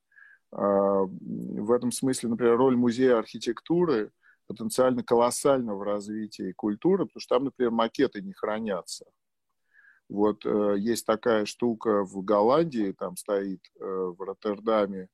А, 0.52 1.02
в 1.02 1.72
этом 1.72 1.90
смысле, 1.90 2.28
например, 2.28 2.56
роль 2.56 2.76
музея 2.76 3.18
архитектуры 3.18 4.12
потенциально 4.50 5.04
колоссальна 5.04 5.76
в 5.76 5.82
развитии 5.82 6.50
культуры, 6.50 7.06
потому 7.06 7.20
что 7.20 7.36
там, 7.36 7.44
например, 7.44 7.70
макеты 7.70 8.20
не 8.20 8.32
хранятся. 8.32 9.04
Вот 10.08 10.44
э, 10.44 10.74
есть 10.76 11.06
такая 11.06 11.44
штука 11.44 12.04
в 12.04 12.24
Голландии, 12.24 12.92
там 12.98 13.16
стоит 13.16 13.60
э, 13.78 13.84
в 13.84 14.20
Роттердаме 14.20 15.08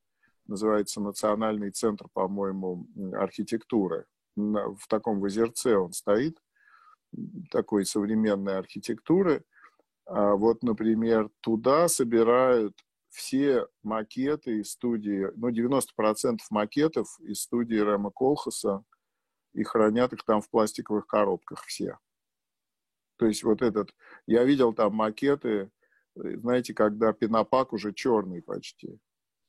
называется 0.47 1.01
Национальный 1.01 1.69
центр, 1.69 2.07
по-моему, 2.13 2.87
архитектуры. 3.13 4.05
В 4.35 4.87
таком 4.87 5.23
озерце 5.23 5.77
он 5.77 5.93
стоит, 5.93 6.39
такой 7.51 7.85
современной 7.85 8.57
архитектуры. 8.57 9.43
А 10.05 10.33
вот, 10.35 10.63
например, 10.63 11.29
туда 11.41 11.87
собирают 11.89 12.75
все 13.09 13.67
макеты 13.83 14.61
из 14.61 14.71
студии, 14.71 15.27
ну, 15.35 15.49
90% 15.49 16.37
макетов 16.49 17.07
из 17.19 17.41
студии 17.41 17.77
Рэма 17.77 18.09
Колхаса, 18.09 18.83
и 19.57 19.63
хранят 19.63 20.13
их 20.13 20.23
там 20.23 20.41
в 20.41 20.49
пластиковых 20.49 21.07
коробках 21.07 21.63
все. 21.65 21.97
То 23.17 23.25
есть 23.25 23.43
вот 23.43 23.61
этот, 23.63 23.93
я 24.27 24.43
видел 24.43 24.71
там 24.73 24.93
макеты, 24.93 25.71
знаете, 26.15 26.73
когда 26.73 27.11
пенопак 27.11 27.73
уже 27.73 27.91
черный 27.91 28.41
почти 28.41 28.99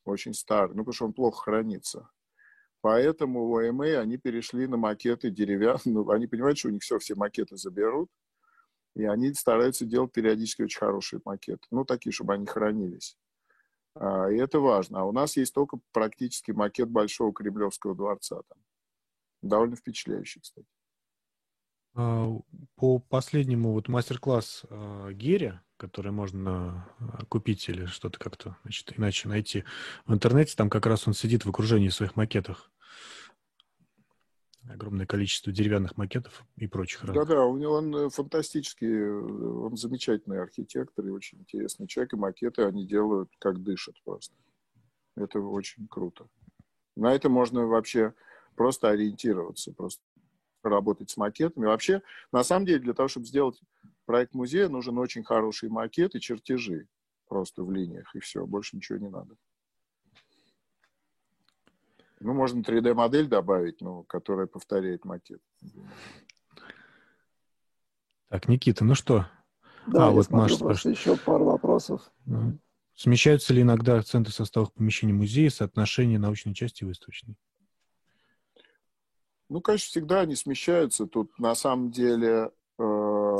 очень 0.03 0.33
старый, 0.33 0.75
ну, 0.75 0.81
потому 0.81 0.93
что 0.93 1.05
он 1.05 1.13
плохо 1.13 1.43
хранится. 1.43 2.09
Поэтому 2.81 3.43
у 3.43 3.57
ОМА 3.59 3.99
они 3.99 4.17
перешли 4.17 4.65
на 4.65 4.77
макеты 4.77 5.29
деревянные. 5.29 6.05
Они 6.11 6.27
понимают, 6.27 6.57
что 6.57 6.69
у 6.69 6.71
них 6.71 6.81
все, 6.81 6.97
все 6.97 7.13
макеты 7.13 7.57
заберут, 7.57 8.09
и 8.95 9.03
они 9.03 9.33
стараются 9.33 9.85
делать 9.85 10.11
периодически 10.11 10.63
очень 10.63 10.79
хорошие 10.79 11.21
макеты. 11.23 11.67
Ну, 11.69 11.85
такие, 11.85 12.13
чтобы 12.13 12.33
они 12.33 12.47
хранились. 12.47 13.17
А, 13.95 14.31
и 14.31 14.37
это 14.37 14.59
важно. 14.59 15.01
А 15.01 15.03
у 15.03 15.11
нас 15.11 15.37
есть 15.37 15.53
только 15.53 15.77
практически 15.91 16.51
макет 16.51 16.89
Большого 16.89 17.33
Кремлевского 17.33 17.95
дворца. 17.95 18.41
Там. 18.47 18.57
Довольно 19.41 19.75
впечатляющий, 19.75 20.41
кстати. 20.41 20.67
А, 21.95 22.29
по 22.75 22.99
последнему 22.99 23.73
вот 23.73 23.87
мастер-класс 23.87 24.63
а, 24.69 25.11
Гере, 25.11 25.61
который 25.77 26.11
можно 26.11 26.87
а, 26.99 27.25
купить 27.25 27.67
или 27.69 27.85
что-то 27.85 28.19
как-то 28.19 28.57
значит, 28.63 28.93
иначе 28.97 29.27
найти 29.27 29.63
в 30.05 30.13
интернете, 30.13 30.55
там 30.55 30.69
как 30.69 30.85
раз 30.85 31.07
он 31.07 31.13
сидит 31.13 31.45
в 31.45 31.49
окружении 31.49 31.89
своих 31.89 32.15
макетах. 32.15 32.71
Огромное 34.69 35.07
количество 35.07 35.51
деревянных 35.51 35.97
макетов 35.97 36.45
и 36.57 36.67
прочих. 36.67 37.05
Да-да, 37.05 37.45
у 37.45 37.57
него 37.57 37.73
он 37.73 37.95
э, 37.95 38.09
фантастический, 38.09 38.87
э, 38.87 39.19
он 39.19 39.75
замечательный 39.77 40.41
архитектор 40.41 41.05
и 41.07 41.09
очень 41.09 41.39
интересный 41.39 41.87
человек, 41.87 42.13
и 42.13 42.17
макеты 42.17 42.63
они 42.63 42.85
делают 42.85 43.31
как 43.39 43.63
дышат 43.63 43.95
просто. 44.03 44.35
Это 45.15 45.39
очень 45.39 45.87
круто. 45.87 46.27
На 46.95 47.15
это 47.15 47.29
можно 47.29 47.65
вообще 47.65 48.13
просто 48.59 48.89
ориентироваться, 48.89 49.71
просто 49.71 50.03
работать 50.63 51.09
с 51.09 51.15
макетами. 51.15 51.65
Вообще, 51.65 52.01
на 52.33 52.43
самом 52.43 52.65
деле, 52.65 52.79
для 52.79 52.93
того, 52.93 53.07
чтобы 53.07 53.25
сделать 53.25 53.57
проект 54.05 54.33
музея, 54.33 54.67
нужен 54.67 54.97
очень 54.97 55.23
хороший 55.23 55.69
макет 55.69 56.13
и 56.13 56.19
чертежи 56.19 56.89
просто 57.29 57.63
в 57.63 57.71
линиях, 57.71 58.13
и 58.15 58.19
все, 58.19 58.45
больше 58.45 58.75
ничего 58.75 58.97
не 58.97 59.07
надо. 59.07 59.37
Ну, 62.19 62.33
можно 62.33 62.59
3D-модель 62.59 63.27
добавить, 63.29 63.79
ну, 63.79 64.03
которая 64.03 64.45
повторяет 64.45 65.05
макет. 65.05 65.41
Так, 68.27 68.49
Никита, 68.49 68.83
ну 68.83 68.93
что? 68.93 69.25
Да, 69.87 70.07
а, 70.07 70.11
вот 70.11 70.29
Маша 70.31 70.59
просто 70.59 70.89
еще 70.89 71.15
пару 71.15 71.45
вопросов. 71.45 72.11
Смещаются 72.93 73.53
ли 73.53 73.61
иногда 73.61 73.99
акценты 73.99 74.33
составов 74.33 74.73
помещений 74.73 75.13
музея, 75.13 75.49
соотношение 75.49 76.19
научной 76.19 76.53
части 76.53 76.83
и 76.83 76.85
выставочной? 76.85 77.37
Ну, 79.49 79.61
конечно, 79.61 79.87
всегда 79.87 80.21
они 80.21 80.35
смещаются. 80.35 81.07
Тут 81.07 81.37
на 81.39 81.55
самом 81.55 81.89
деле, 81.89 82.51
э, 82.77 83.35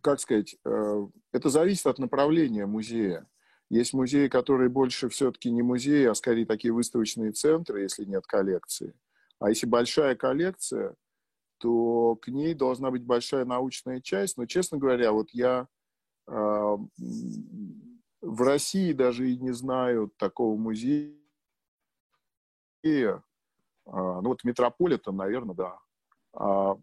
как 0.00 0.20
сказать, 0.20 0.56
э, 0.64 1.06
это 1.32 1.48
зависит 1.48 1.86
от 1.86 1.98
направления 1.98 2.66
музея. 2.66 3.28
Есть 3.70 3.94
музеи, 3.94 4.28
которые 4.28 4.68
больше 4.68 5.08
все-таки 5.08 5.50
не 5.50 5.62
музеи, 5.62 6.04
а 6.04 6.14
скорее 6.14 6.46
такие 6.46 6.72
выставочные 6.72 7.32
центры, 7.32 7.82
если 7.82 8.04
нет 8.04 8.26
коллекции. 8.26 8.94
А 9.38 9.48
если 9.48 9.66
большая 9.66 10.16
коллекция, 10.16 10.94
то 11.58 12.16
к 12.16 12.28
ней 12.28 12.54
должна 12.54 12.90
быть 12.90 13.04
большая 13.04 13.44
научная 13.44 14.00
часть. 14.00 14.36
Но, 14.36 14.46
честно 14.46 14.78
говоря, 14.78 15.12
вот 15.12 15.30
я 15.30 15.68
э, 16.26 16.32
в 18.20 18.42
России 18.42 18.92
даже 18.92 19.30
и 19.30 19.38
не 19.38 19.52
знаю 19.52 20.12
такого 20.18 20.56
музея. 20.56 21.14
А, 23.86 24.20
ну 24.20 24.30
вот 24.30 24.44
Метрополитен, 24.44 25.16
наверное, 25.16 25.54
да. 25.54 25.78
А, 26.32 26.76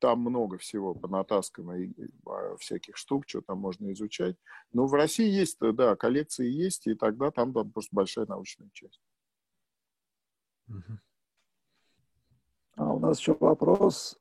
там 0.00 0.20
много 0.20 0.58
всего 0.58 0.94
понатаскано 0.94 1.72
и, 1.72 1.86
и, 1.86 2.10
а, 2.26 2.56
всяких 2.56 2.96
штук, 2.96 3.24
что 3.26 3.40
там 3.40 3.58
можно 3.58 3.92
изучать. 3.92 4.36
Но 4.72 4.86
в 4.86 4.94
России 4.94 5.28
есть, 5.28 5.58
да, 5.60 5.96
коллекции 5.96 6.48
есть, 6.48 6.86
и 6.86 6.94
тогда 6.94 7.30
там, 7.30 7.52
там 7.52 7.70
просто 7.70 7.94
большая 7.94 8.26
научная 8.26 8.70
часть. 8.72 9.00
А 12.76 12.92
у 12.92 13.00
нас 13.00 13.18
еще 13.18 13.36
вопрос, 13.40 14.20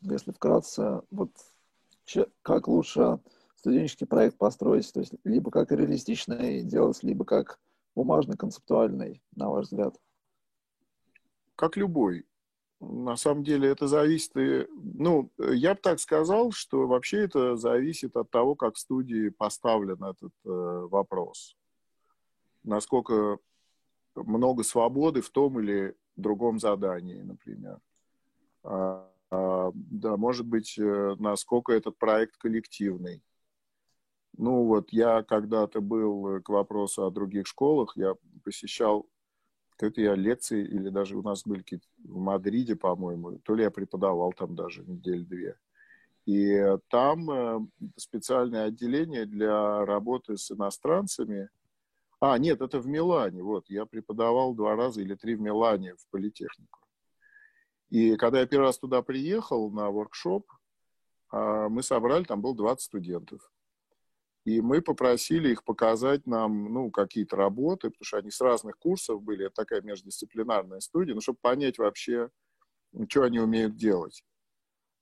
если 0.00 0.32
вкратце, 0.32 1.02
вот 1.10 1.32
как 2.42 2.66
лучше 2.66 3.20
студенческий 3.56 4.06
проект 4.06 4.38
построить, 4.38 4.90
то 4.92 5.00
есть 5.00 5.12
либо 5.24 5.50
как 5.50 5.70
реалистичный 5.70 6.62
делать, 6.62 7.02
либо 7.02 7.26
как 7.26 7.60
бумажно-концептуальный, 7.94 9.22
на 9.36 9.50
ваш 9.50 9.66
взгляд? 9.66 9.96
Как 11.60 11.76
любой 11.76 12.24
на 12.80 13.16
самом 13.16 13.44
деле 13.44 13.68
это 13.68 13.86
зависит 13.86 14.32
ну, 14.34 15.30
я 15.38 15.74
бы 15.74 15.80
так 15.82 16.00
сказал, 16.00 16.52
что 16.52 16.86
вообще 16.86 17.24
это 17.24 17.56
зависит 17.56 18.16
от 18.16 18.30
того, 18.30 18.54
как 18.54 18.76
в 18.76 18.78
студии 18.78 19.28
поставлен 19.28 20.02
этот 20.02 20.32
э, 20.46 20.48
вопрос. 20.90 21.58
Насколько 22.62 23.38
много 24.14 24.64
свободы 24.64 25.20
в 25.20 25.28
том 25.28 25.60
или 25.60 25.94
другом 26.16 26.58
задании, 26.58 27.20
например. 27.20 27.78
А, 28.62 29.06
а, 29.30 29.70
да, 29.74 30.16
может 30.16 30.46
быть, 30.46 30.78
э, 30.78 31.16
насколько 31.18 31.74
этот 31.74 31.98
проект 31.98 32.38
коллективный. 32.38 33.22
Ну 34.38 34.64
вот 34.64 34.90
я 34.90 35.22
когда-то 35.22 35.82
был 35.82 36.36
э, 36.36 36.40
к 36.40 36.48
вопросу 36.48 37.04
о 37.04 37.10
других 37.10 37.46
школах, 37.46 37.94
я 37.96 38.14
посещал 38.42 39.06
какие-то 39.80 40.00
я 40.02 40.14
лекции, 40.14 40.62
или 40.62 40.90
даже 40.90 41.16
у 41.16 41.22
нас 41.22 41.42
были 41.44 41.60
какие-то 41.60 41.86
в 42.04 42.18
Мадриде, 42.18 42.76
по-моему, 42.76 43.38
то 43.38 43.54
ли 43.54 43.64
я 43.64 43.70
преподавал 43.70 44.32
там 44.32 44.54
даже 44.54 44.84
неделю-две. 44.84 45.56
И 46.26 46.62
там 46.88 47.30
э, 47.30 47.60
специальное 47.96 48.66
отделение 48.66 49.24
для 49.24 49.84
работы 49.86 50.36
с 50.36 50.50
иностранцами. 50.50 51.48
А, 52.20 52.36
нет, 52.38 52.60
это 52.60 52.78
в 52.78 52.86
Милане. 52.86 53.42
Вот, 53.42 53.70
я 53.70 53.86
преподавал 53.86 54.54
два 54.54 54.76
раза 54.76 55.00
или 55.00 55.14
три 55.14 55.34
в 55.34 55.40
Милане 55.40 55.94
в 55.94 56.06
политехнику. 56.10 56.80
И 57.88 58.16
когда 58.16 58.40
я 58.40 58.46
первый 58.46 58.66
раз 58.66 58.78
туда 58.78 59.02
приехал 59.02 59.70
на 59.70 59.90
воркшоп, 59.90 60.46
а, 61.30 61.68
мы 61.68 61.82
собрали, 61.82 62.24
там 62.24 62.42
было 62.42 62.54
20 62.54 62.84
студентов. 62.84 63.50
И 64.44 64.60
мы 64.60 64.80
попросили 64.80 65.50
их 65.50 65.64
показать 65.64 66.26
нам, 66.26 66.72
ну, 66.72 66.90
какие-то 66.90 67.36
работы, 67.36 67.90
потому 67.90 68.04
что 68.04 68.16
они 68.18 68.30
с 68.30 68.40
разных 68.40 68.78
курсов 68.78 69.22
были, 69.22 69.46
это 69.46 69.54
такая 69.56 69.82
междисциплинарная 69.82 70.80
студия, 70.80 71.14
ну, 71.14 71.20
чтобы 71.20 71.38
понять 71.42 71.78
вообще, 71.78 72.30
что 73.08 73.24
они 73.24 73.38
умеют 73.38 73.76
делать. 73.76 74.24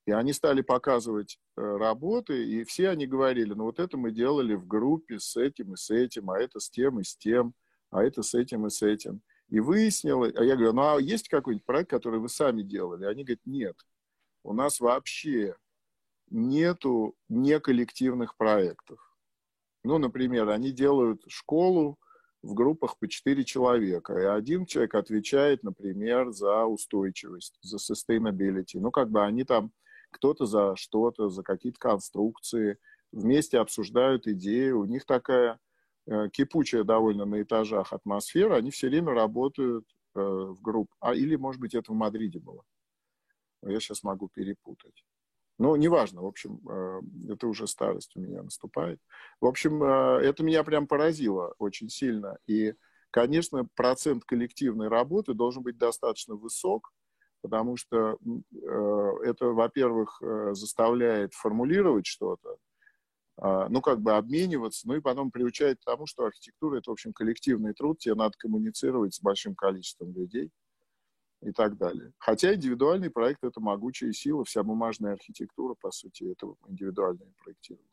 И 0.07 0.11
они 0.11 0.33
стали 0.33 0.63
показывать 0.63 1.39
э, 1.57 1.61
работы, 1.61 2.45
и 2.45 2.65
все 2.65 2.89
они 2.89 3.07
говорили, 3.07 3.53
ну, 3.53 3.65
вот 3.65 3.79
это 3.79 3.97
мы 3.97 4.11
делали 4.11 4.55
в 4.55 4.67
группе 4.67 5.21
с 5.21 5.37
этим 5.37 5.75
и 5.75 5.77
с 5.77 5.91
этим, 5.91 6.31
а 6.31 6.39
это 6.39 6.61
с 6.61 6.71
тем 6.71 6.99
и 6.99 7.05
с 7.05 7.17
тем, 7.17 7.55
а 7.91 8.03
это 8.03 8.23
с 8.23 8.35
этим 8.35 8.67
и 8.67 8.71
с 8.71 8.83
этим. 8.83 9.21
И 9.49 9.61
выяснилось, 9.61 10.35
а 10.35 10.45
я 10.45 10.57
говорю, 10.57 10.73
ну, 10.73 10.97
а 10.97 11.01
есть 11.01 11.29
какой-нибудь 11.29 11.65
проект, 11.65 11.91
который 11.91 12.21
вы 12.21 12.29
сами 12.29 12.63
делали? 12.63 13.05
Они 13.05 13.23
говорят, 13.23 13.47
нет, 13.47 13.77
у 14.43 14.53
нас 14.53 14.81
вообще 14.81 15.57
нету 16.31 17.15
неколлективных 17.29 18.37
проектов. 18.37 19.08
Ну, 19.89 19.97
например, 19.97 20.51
они 20.51 20.71
делают 20.71 21.23
школу 21.29 21.99
в 22.43 22.53
группах 22.53 22.99
по 22.99 23.09
4 23.09 23.43
человека, 23.45 24.19
и 24.19 24.23
один 24.23 24.67
человек 24.67 24.95
отвечает, 24.95 25.63
например, 25.63 26.31
за 26.31 26.67
устойчивость, 26.67 27.59
за 27.63 27.79
sustainability. 27.79 28.75
Ну, 28.75 28.91
как 28.91 29.11
бы 29.11 29.25
они 29.25 29.45
там, 29.45 29.73
кто-то 30.11 30.45
за 30.45 30.77
что-то, 30.77 31.31
за 31.31 31.43
какие-то 31.43 31.79
конструкции, 31.79 32.77
вместе 33.13 33.59
обсуждают 33.59 34.27
идеи, 34.27 34.73
у 34.73 34.85
них 34.85 35.07
такая 35.07 35.59
э, 36.07 36.29
кипучая 36.35 36.85
довольно 36.85 37.25
на 37.25 37.41
этажах 37.41 37.95
атмосфера, 37.95 38.57
они 38.57 38.71
все 38.71 38.89
время 38.89 39.15
работают 39.15 39.87
э, 40.15 40.21
в 40.21 40.61
группах. 40.61 40.99
А, 41.01 41.15
или, 41.15 41.35
может 41.37 41.63
быть, 41.63 41.75
это 41.75 41.93
в 41.93 41.95
Мадриде 41.95 42.41
было. 42.41 42.63
Я 43.63 43.81
сейчас 43.81 44.03
могу 44.03 44.29
перепутать. 44.29 45.03
Ну, 45.59 45.75
неважно, 45.75 46.23
в 46.23 46.27
общем, 46.27 46.61
э, 46.69 47.01
это 47.33 47.49
уже 47.49 47.67
старость 47.67 48.17
у 48.17 48.21
меня 48.21 48.43
наступает. 48.43 49.01
В 49.41 49.47
общем, 49.47 49.83
э, 49.83 50.21
это 50.23 50.45
меня 50.45 50.63
прям 50.63 50.87
поразило 50.87 51.55
очень 51.59 51.89
сильно. 51.89 52.39
И, 52.47 52.75
конечно, 53.11 53.67
процент 53.75 54.25
коллективной 54.25 54.89
работы 54.89 55.35
должен 55.35 55.65
быть 55.65 55.77
достаточно 55.77 56.37
высок, 56.37 56.93
потому 57.43 57.77
что 57.77 58.19
э, 58.25 59.13
это, 59.25 59.47
во-первых, 59.47 60.23
заставляет 60.53 61.35
формулировать 61.35 62.07
что-то, 62.07 62.59
а, 63.41 63.69
ну, 63.69 63.81
как 63.81 64.01
бы 64.01 64.13
обмениваться, 64.17 64.87
ну 64.89 64.97
и 64.97 65.01
потом 65.01 65.31
приучает 65.31 65.81
к 65.81 65.85
тому, 65.85 66.07
что 66.07 66.25
архитектура— 66.25 66.79
это, 66.79 66.91
в 66.91 66.93
общем, 66.93 67.13
коллективный 67.13 67.73
труд, 67.73 67.99
тебе 67.99 68.15
надо 68.17 68.35
коммуницировать 68.37 69.15
с 69.15 69.21
большим 69.21 69.55
количеством 69.55 70.13
людей 70.13 70.51
и 71.43 71.53
так 71.53 71.77
далее. 71.77 72.13
Хотя 72.19 72.55
индивидуальный 72.55 73.11
проект— 73.11 73.41
это 73.45 73.61
могучая 73.61 74.13
сила, 74.13 74.45
вся 74.45 74.63
бумажная 74.63 75.13
архитектура, 75.13 75.75
по 75.81 75.91
сути, 75.91 76.25
это 76.33 76.53
индивидуальное 76.67 77.33
проектирование. 77.43 77.89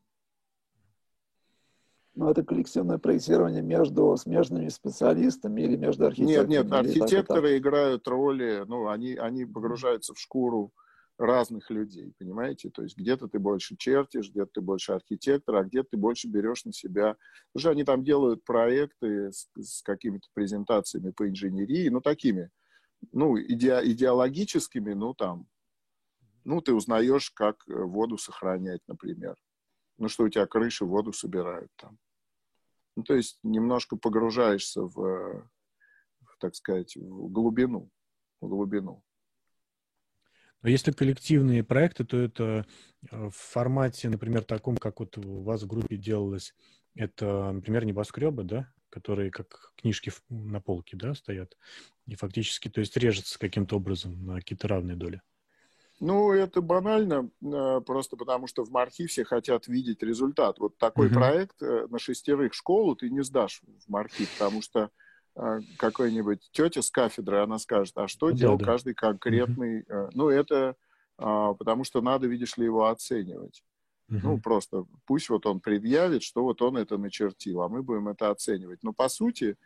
Но 2.16 2.32
это 2.32 2.44
коллективное 2.44 2.98
проектирование 2.98 3.62
между 3.62 4.16
смежными 4.16 4.70
специалистами 4.70 5.62
или 5.62 5.76
между 5.76 6.06
архитекторами? 6.06 6.50
Нет, 6.50 6.64
нет, 6.64 6.74
архитекторы 6.74 7.50
так, 7.50 7.58
играют 7.58 8.08
роли, 8.08 8.64
ну, 8.68 8.88
они, 8.88 9.16
они 9.16 9.46
погружаются 9.46 10.14
в 10.14 10.20
шкуру 10.20 10.72
разных 11.18 11.70
людей, 11.70 12.14
понимаете? 12.18 12.70
То 12.70 12.84
есть 12.84 12.98
где-то 12.98 13.28
ты 13.28 13.38
больше 13.38 13.76
чертишь, 13.78 14.32
где-то 14.32 14.50
ты 14.54 14.62
больше 14.62 14.94
архитектор, 14.94 15.56
а 15.56 15.64
где-то 15.64 15.90
ты 15.92 15.98
больше 15.98 16.30
берешь 16.30 16.64
на 16.64 16.72
себя. 16.72 17.18
Что 17.56 17.72
они 17.72 17.84
там 17.84 18.04
делают 18.04 18.46
проекты 18.46 19.32
с, 19.32 19.50
с 19.58 19.82
какими-то 19.82 20.28
презентациями 20.34 21.12
по 21.12 21.28
инженерии, 21.28 21.90
ну, 21.90 22.00
такими– 22.00 22.50
ну, 23.12 23.38
иде, 23.38 23.80
идеологическими, 23.84 24.94
ну, 24.94 25.14
там, 25.14 25.48
ну, 26.44 26.62
ты 26.62 26.74
узнаешь, 26.74 27.32
как 27.32 27.68
э, 27.68 27.74
воду 27.74 28.18
сохранять, 28.18 28.82
например. 28.88 29.36
Ну, 29.98 30.10
что 30.10 30.26
у 30.26 30.30
тебя 30.30 30.46
крыши 30.46 30.86
воду 30.86 31.14
собирают 31.14 31.72
там. 31.76 31.98
Ну, 32.96 33.04
то 33.04 33.16
есть 33.16 33.40
немножко 33.44 33.98
погружаешься 33.98 34.82
в, 34.82 34.94
в 34.94 36.38
так 36.40 36.56
сказать, 36.56 36.96
в 36.96 37.30
глубину. 37.30 37.90
В 38.42 38.48
глубину. 38.48 39.04
Но 40.62 40.70
если 40.70 40.92
коллективные 40.92 41.64
проекты, 41.64 42.06
то 42.06 42.18
это 42.18 42.66
в 43.12 43.32
формате, 43.32 44.10
например, 44.10 44.44
таком, 44.44 44.78
как 44.78 45.00
вот 45.00 45.18
у 45.18 45.44
вас 45.44 45.64
в 45.64 45.68
группе 45.68 45.96
делалось, 45.98 46.56
это, 46.96 47.52
например, 47.52 47.86
небоскребы, 47.86 48.44
да, 48.44 48.74
которые 48.96 49.30
как 49.30 49.74
книжки 49.76 50.12
на 50.30 50.62
полке, 50.62 50.96
да, 50.96 51.14
стоят, 51.14 51.58
и 52.08 52.16
фактически, 52.16 52.70
то 52.70 52.80
есть 52.80 52.96
режется 52.96 53.38
каким-то 53.38 53.76
образом 53.76 54.26
на 54.26 54.36
какие-то 54.38 54.70
равные 54.70 54.96
доли. 54.96 55.22
Ну, 56.00 56.32
это 56.32 56.62
банально, 56.62 57.30
э, 57.42 57.82
просто 57.86 58.16
потому 58.16 58.48
что 58.48 58.64
в 58.64 58.72
мархи 58.72 59.06
все 59.06 59.26
хотят 59.26 59.68
видеть 59.68 60.02
результат. 60.02 60.60
Вот 60.60 60.78
такой 60.78 61.08
mm-hmm. 61.08 61.14
проект 61.14 61.62
э, 61.62 61.88
на 61.90 62.00
шестерых 62.00 62.54
школу 62.54 62.96
ты 62.96 63.10
не 63.10 63.24
сдашь 63.24 63.62
в 63.86 63.90
мархи, 63.90 64.28
потому 64.38 64.62
что 64.62 64.90
э, 65.36 65.60
какой-нибудь 65.78 66.50
тетя 66.52 66.82
с 66.82 66.90
кафедры, 66.90 67.42
она 67.42 67.60
скажет, 67.60 67.98
а 67.98 68.08
что 68.08 68.32
да, 68.32 68.38
делал 68.38 68.58
да. 68.58 68.66
каждый 68.66 68.94
конкретный... 68.94 69.84
Mm-hmm. 69.84 70.10
Ну, 70.14 70.30
это 70.30 70.76
а, 71.18 71.54
потому 71.54 71.84
что 71.84 72.02
надо, 72.02 72.28
видишь 72.28 72.58
ли, 72.58 72.66
его 72.66 72.88
оценивать. 72.88 73.64
Ну, 74.08 74.40
просто 74.40 74.86
пусть 75.06 75.30
вот 75.30 75.46
он 75.46 75.60
предъявит, 75.60 76.22
что 76.22 76.44
вот 76.44 76.62
он 76.62 76.78
это 76.78 76.98
начертил, 76.98 77.62
а 77.62 77.70
мы 77.70 77.82
будем 77.82 78.08
это 78.08 78.30
оценивать. 78.30 78.84
Но, 78.84 78.94
по 78.94 79.10
сути, 79.10 79.58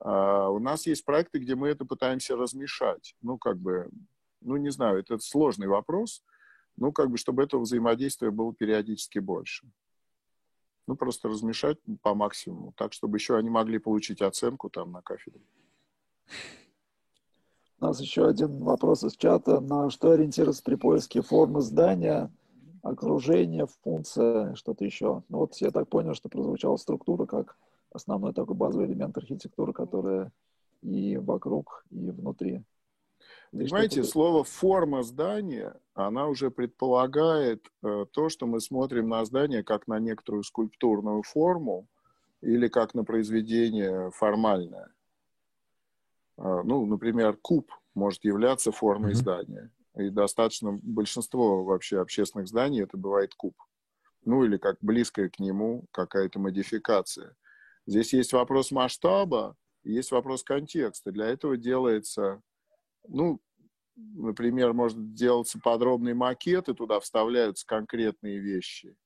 а, 0.00 0.50
у 0.50 0.58
нас 0.58 0.86
есть 0.86 1.04
проекты, 1.04 1.38
где 1.38 1.54
мы 1.54 1.68
это 1.68 1.86
пытаемся 1.86 2.36
размешать. 2.36 3.16
Ну, 3.22 3.38
как 3.38 3.56
бы 3.56 3.88
ну, 4.46 4.56
не 4.56 4.70
знаю, 4.70 4.98
это 4.98 5.18
сложный 5.18 5.66
вопрос. 5.66 6.22
Ну, 6.76 6.92
как 6.92 7.10
бы, 7.10 7.16
чтобы 7.16 7.42
этого 7.42 7.62
взаимодействия 7.62 8.30
было 8.30 8.54
периодически 8.54 9.18
больше. 9.18 9.66
Ну, 10.86 10.94
просто 10.94 11.28
размешать 11.28 11.78
по 12.02 12.14
максимуму, 12.14 12.72
так, 12.76 12.92
чтобы 12.92 13.16
еще 13.16 13.36
они 13.36 13.50
могли 13.50 13.78
получить 13.78 14.22
оценку 14.22 14.70
там 14.70 14.92
на 14.92 15.02
кафедре. 15.02 15.42
У 17.80 17.84
нас 17.84 18.00
еще 18.00 18.26
один 18.26 18.58
вопрос 18.58 19.04
из 19.04 19.16
чата. 19.16 19.60
На 19.60 19.90
что 19.90 20.12
ориентироваться 20.12 20.62
при 20.62 20.76
поиске 20.76 21.22
формы 21.22 21.60
здания, 21.60 22.30
окружения, 22.82 23.66
функция, 23.82 24.54
что-то 24.54 24.84
еще? 24.84 25.22
Ну, 25.28 25.38
вот 25.38 25.56
я 25.56 25.70
так 25.70 25.88
понял, 25.88 26.14
что 26.14 26.28
прозвучала 26.28 26.76
структура 26.76 27.26
как 27.26 27.56
основной 27.92 28.32
такой 28.32 28.54
базовый 28.56 28.86
элемент 28.86 29.16
архитектуры, 29.16 29.72
которая 29.72 30.32
и 30.82 31.16
вокруг, 31.16 31.84
и 31.90 32.10
внутри. 32.10 32.62
Понимаете, 33.50 34.04
слово 34.04 34.44
форма 34.44 35.02
здания, 35.02 35.74
она 35.94 36.26
уже 36.26 36.50
предполагает 36.50 37.66
э, 37.82 38.04
то, 38.10 38.28
что 38.28 38.46
мы 38.46 38.60
смотрим 38.60 39.08
на 39.08 39.24
здание 39.24 39.62
как 39.62 39.86
на 39.86 39.98
некоторую 39.98 40.42
скульптурную 40.42 41.22
форму 41.22 41.86
или 42.42 42.68
как 42.68 42.94
на 42.94 43.04
произведение 43.04 44.10
формальное. 44.10 44.90
Э, 46.36 46.62
ну, 46.64 46.84
например, 46.86 47.36
куб 47.40 47.72
может 47.94 48.24
являться 48.24 48.72
формой 48.72 49.12
mm-hmm. 49.12 49.14
здания. 49.14 49.70
И 49.96 50.10
достаточно 50.10 50.78
большинство 50.82 51.64
вообще 51.64 52.00
общественных 52.00 52.48
зданий 52.48 52.82
это 52.82 52.96
бывает 52.96 53.34
куб. 53.34 53.54
Ну 54.24 54.44
или 54.44 54.56
как 54.56 54.76
близкая 54.80 55.28
к 55.28 55.38
нему 55.38 55.86
какая-то 55.92 56.38
модификация. 56.38 57.34
Здесь 57.86 58.12
есть 58.12 58.32
вопрос 58.32 58.70
масштаба, 58.70 59.56
есть 59.84 60.10
вопрос 60.10 60.42
контекста. 60.42 61.12
Для 61.12 61.26
этого 61.26 61.56
делается 61.56 62.42
ну, 63.08 63.40
например, 63.96 64.72
может 64.72 65.14
делаться 65.14 65.58
подробный 65.62 66.14
макет, 66.14 66.68
и 66.68 66.74
туда 66.74 67.00
вставляются 67.00 67.66
конкретные 67.66 68.38
вещи. 68.38 68.96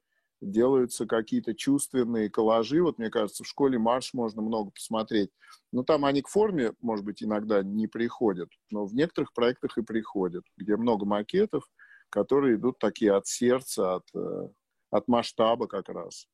Делаются 0.41 1.07
какие-то 1.07 1.55
чувственные 1.55 2.30
коллажи. 2.30 2.82
Вот, 2.82 2.99
мне 2.99 3.11
кажется, 3.11 3.45
в 3.45 3.47
школе 3.47 3.78
марш 3.78 4.14
можно 4.14 4.41
много 4.41 4.70
посмотреть. 4.70 5.30
Но 5.72 5.82
там 5.82 6.05
они 6.05 6.22
к 6.22 6.28
форме, 6.28 6.72
может 6.80 7.05
быть, 7.05 7.22
иногда 7.22 7.62
не 7.62 7.86
приходят, 7.86 8.49
но 8.70 8.86
в 8.86 8.95
некоторых 8.95 9.32
проектах 9.32 9.78
и 9.78 9.82
приходят, 9.82 10.45
где 10.57 10.76
много 10.76 11.05
макетов, 11.05 11.64
которые 12.09 12.57
идут 12.57 12.78
такие 12.78 13.14
от 13.14 13.26
сердца, 13.26 13.97
от, 13.97 14.09
э, 14.14 14.49
от 14.91 15.09
масштаба 15.09 15.66
как 15.66 15.88
раз, 15.88 16.26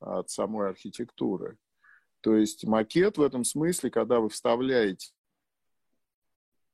от 0.00 0.28
самой 0.30 0.68
архитектуры. 0.68 1.56
То 2.20 2.36
есть 2.36 2.64
макет 2.66 3.18
в 3.18 3.22
этом 3.22 3.44
смысле, 3.44 3.90
когда 3.90 4.20
вы 4.20 4.28
вставляете 4.28 5.12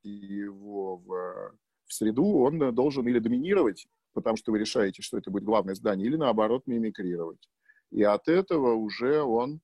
его 0.02 0.96
в, 0.96 1.52
в 1.86 1.92
среду, 1.92 2.24
он 2.38 2.74
должен 2.74 3.06
или 3.06 3.18
доминировать, 3.18 3.86
потому 4.12 4.36
что 4.36 4.52
вы 4.52 4.58
решаете, 4.58 5.02
что 5.02 5.18
это 5.18 5.30
будет 5.30 5.44
главное 5.44 5.74
здание, 5.74 6.06
или 6.06 6.16
наоборот 6.16 6.66
мимикрировать. 6.66 7.48
И 7.90 8.02
от 8.02 8.28
этого 8.28 8.74
уже 8.74 9.22
он, 9.22 9.60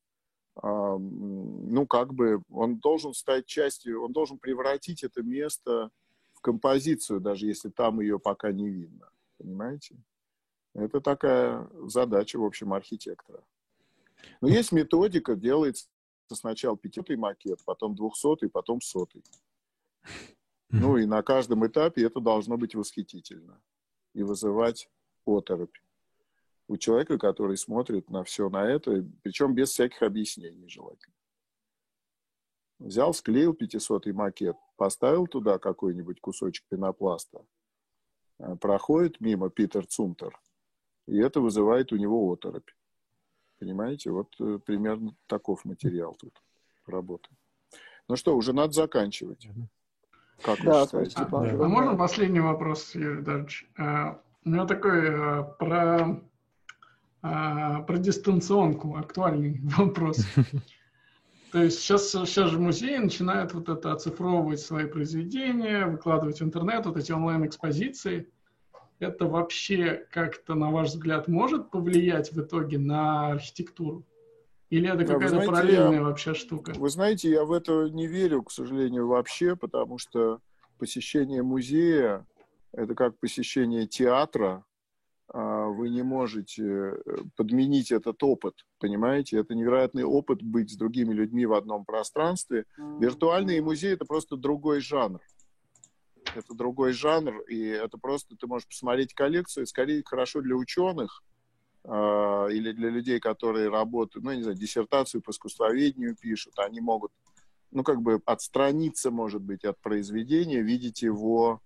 ну, 0.62 1.86
как 1.86 2.14
бы, 2.14 2.42
он 2.50 2.78
должен 2.78 3.14
стать 3.14 3.46
частью, 3.46 4.02
он 4.02 4.12
должен 4.12 4.38
превратить 4.38 5.04
это 5.04 5.22
место 5.22 5.90
в 6.32 6.40
композицию, 6.40 7.20
даже 7.20 7.46
если 7.46 7.68
там 7.68 8.00
ее 8.00 8.18
пока 8.18 8.52
не 8.52 8.68
видно. 8.68 9.10
Понимаете? 9.38 9.96
Это 10.74 11.00
такая 11.00 11.68
задача, 11.86 12.38
в 12.38 12.44
общем, 12.44 12.72
архитектора. 12.72 13.42
Но 14.40 14.48
есть 14.48 14.72
методика, 14.72 15.36
делается 15.36 15.88
сначала 16.32 16.76
пятисотый 16.76 17.16
макет, 17.16 17.64
потом 17.64 17.94
двухсотый, 17.94 18.48
потом 18.48 18.80
сотый. 18.80 19.22
Ну 20.70 20.96
и 20.96 21.06
на 21.06 21.22
каждом 21.22 21.66
этапе 21.66 22.04
это 22.04 22.20
должно 22.20 22.56
быть 22.56 22.74
восхитительно 22.74 23.60
и 24.16 24.22
вызывать 24.22 24.88
оторопь 25.26 25.76
у 26.68 26.76
человека, 26.78 27.18
который 27.18 27.56
смотрит 27.56 28.10
на 28.10 28.24
все 28.24 28.48
на 28.48 28.64
это, 28.66 29.04
причем 29.22 29.54
без 29.54 29.70
всяких 29.70 30.02
объяснений 30.02 30.68
желательно. 30.68 31.14
Взял, 32.78 33.14
склеил 33.14 33.54
500 33.54 34.06
макет, 34.06 34.56
поставил 34.76 35.26
туда 35.26 35.58
какой-нибудь 35.58 36.20
кусочек 36.20 36.66
пенопласта, 36.68 37.44
э, 38.38 38.56
проходит 38.56 39.20
мимо 39.20 39.50
Питер 39.50 39.86
Цунтер, 39.86 40.38
и 41.06 41.18
это 41.18 41.40
вызывает 41.40 41.92
у 41.92 41.96
него 41.96 42.30
оторопь. 42.32 42.70
Понимаете, 43.58 44.10
вот 44.10 44.34
э, 44.40 44.58
примерно 44.64 45.14
таков 45.26 45.64
материал 45.64 46.14
тут 46.14 46.42
работы. 46.86 47.28
Ну 48.08 48.16
что, 48.16 48.36
уже 48.36 48.52
надо 48.52 48.72
заканчивать. 48.72 49.46
Как 50.42 50.62
да, 50.62 50.80
вы 50.80 51.06
считаете? 51.06 51.14
А, 51.16 51.26
да. 51.26 51.64
а 51.64 51.68
можно 51.68 51.96
последний 51.96 52.40
вопрос, 52.40 52.94
Юрий 52.94 53.22
Дарович? 53.22 53.66
А, 53.78 54.20
у 54.44 54.48
меня 54.48 54.66
такой 54.66 55.08
а, 55.08 55.42
про, 55.42 56.20
а, 57.22 57.82
про 57.82 57.98
дистанционку 57.98 58.96
актуальный 58.96 59.60
вопрос. 59.76 60.24
То 61.52 61.62
есть 61.62 61.80
сейчас, 61.80 62.10
сейчас 62.10 62.50
же 62.50 62.58
музеи 62.58 62.98
начинают 62.98 63.54
вот 63.54 63.68
это 63.68 63.92
оцифровывать 63.92 64.60
свои 64.60 64.86
произведения, 64.86 65.86
выкладывать 65.86 66.40
в 66.40 66.44
интернет, 66.44 66.84
вот 66.86 66.96
эти 66.96 67.12
онлайн-экспозиции. 67.12 68.28
Это 68.98 69.26
вообще 69.26 70.06
как-то, 70.10 70.54
на 70.54 70.70
ваш 70.70 70.88
взгляд, 70.88 71.28
может 71.28 71.70
повлиять 71.70 72.32
в 72.32 72.40
итоге 72.40 72.78
на 72.78 73.28
архитектуру? 73.32 74.04
Или 74.70 74.92
это 74.92 75.04
какая-то 75.04 75.46
параллельная 75.46 75.98
я, 75.98 76.02
вообще 76.02 76.34
штука? 76.34 76.72
Вы 76.76 76.90
знаете, 76.90 77.30
я 77.30 77.44
в 77.44 77.52
это 77.52 77.88
не 77.90 78.06
верю, 78.06 78.42
к 78.42 78.50
сожалению, 78.50 79.06
вообще, 79.06 79.54
потому 79.54 79.98
что 79.98 80.40
посещение 80.78 81.42
музея– 81.42 82.26
это 82.72 82.94
как 82.94 83.18
посещение 83.18 83.86
театра. 83.86 84.64
А 85.28 85.66
вы 85.66 85.88
не 85.88 86.02
можете 86.02 86.64
э, 86.64 86.96
подменить 87.36 87.90
этот 87.90 88.22
опыт, 88.22 88.54
понимаете? 88.78 89.38
Это 89.38 89.56
невероятный 89.56 90.04
опыт 90.04 90.40
быть 90.40 90.70
с 90.70 90.76
другими 90.76 91.12
людьми 91.12 91.46
в 91.46 91.52
одном 91.52 91.84
пространстве. 91.84 92.64
Виртуальный 92.76 93.60
музей– 93.60 93.92
это 93.94 94.04
просто 94.04 94.36
другой 94.36 94.80
жанр. 94.80 95.20
Это 96.34 96.54
другой 96.54 96.92
жанр, 96.92 97.40
и 97.48 97.60
это 97.60 97.98
просто 97.98 98.36
ты 98.36 98.46
можешь 98.46 98.68
посмотреть 98.68 99.14
коллекцию, 99.14 99.66
скорее 99.66 100.02
хорошо 100.04 100.42
для 100.42 100.56
ученых– 100.56 101.22
или 101.86 102.72
для 102.72 102.90
людей, 102.90 103.20
которые 103.20 103.68
работают, 103.68 104.24
ну, 104.24 104.32
не 104.32 104.42
знаю, 104.42 104.56
диссертацию 104.56 105.22
по 105.22 105.30
искусствоведению 105.30 106.16
пишут, 106.16 106.58
они 106.58 106.80
могут, 106.80 107.12
ну, 107.70 107.84
как 107.84 108.02
бы 108.02 108.20
отстраниться, 108.26 109.10
может 109.10 109.42
быть, 109.42 109.64
от 109.64 109.78
произведения, 109.80 110.62
видеть 110.62 111.02
его 111.02 111.60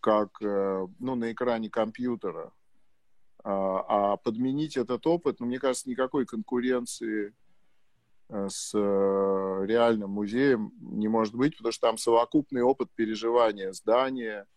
как, 0.00 0.42
э, 0.42 0.86
ну, 0.98 1.14
на 1.14 1.30
экране 1.32 1.70
компьютера. 1.70 2.52
А, 3.42 4.12
а 4.12 4.16
подменить 4.16 4.76
этот 4.76 5.06
опыт, 5.06 5.40
ну, 5.40 5.46
мне 5.46 5.58
кажется, 5.58 5.88
никакой 5.88 6.26
конкуренции 6.26 7.32
э, 8.28 8.48
с 8.50 8.72
э, 8.74 9.66
реальным 9.66 10.10
музеем 10.10 10.72
не 10.80 11.08
может 11.08 11.34
быть, 11.34 11.56
потому 11.56 11.72
что 11.72 11.88
там 11.88 11.98
совокупный 11.98 12.62
опыт 12.62 12.88
переживания 12.96 13.72
здания– 13.72 14.46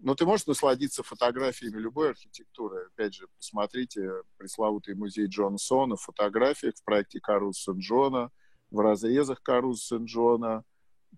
но 0.00 0.14
ты 0.14 0.26
можешь 0.26 0.46
насладиться 0.46 1.02
фотографиями 1.02 1.78
любой 1.78 2.10
архитектуры. 2.10 2.86
Опять 2.86 3.14
же, 3.14 3.28
посмотрите 3.36 4.10
пресловутый 4.36 4.94
музей 4.94 5.26
Джонсона 5.26 5.96
в 5.96 6.02
фотографиях 6.02 6.74
в 6.76 6.84
проекте 6.84 7.20
Карус 7.20 7.58
Сен-Джона, 7.58 8.30
в 8.70 8.80
разрезах 8.80 9.42
Карус 9.42 9.86
Сен-Джона, 9.86 10.64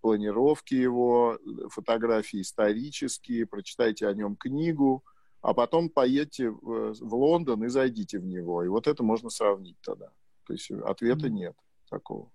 планировки 0.00 0.74
его, 0.74 1.38
фотографии 1.70 2.40
исторические, 2.40 3.46
прочитайте 3.46 4.06
о 4.06 4.14
нем 4.14 4.36
книгу, 4.36 5.04
а 5.40 5.54
потом 5.54 5.88
поедьте 5.88 6.50
в, 6.50 6.94
в 6.94 7.14
Лондон 7.14 7.64
и 7.64 7.68
зайдите 7.68 8.18
в 8.18 8.24
него. 8.24 8.62
И 8.64 8.68
вот 8.68 8.86
это 8.86 9.02
можно 9.02 9.30
сравнить 9.30 9.76
тогда. 9.82 10.10
То 10.46 10.52
есть 10.52 10.70
ответа 10.70 11.28
нет 11.28 11.56
такого. 11.90 12.30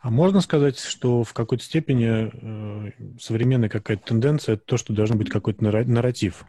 А 0.00 0.10
можно 0.10 0.40
сказать, 0.40 0.78
что 0.78 1.24
в 1.24 1.32
какой-то 1.34 1.64
степени 1.64 2.30
э, 2.32 2.92
современная 3.20 3.68
какая-то 3.68 4.04
тенденция 4.04 4.54
это 4.54 4.64
то, 4.64 4.76
что 4.76 4.92
должен 4.92 5.18
быть 5.18 5.28
какой-то 5.28 5.64
нарратив 5.64 6.44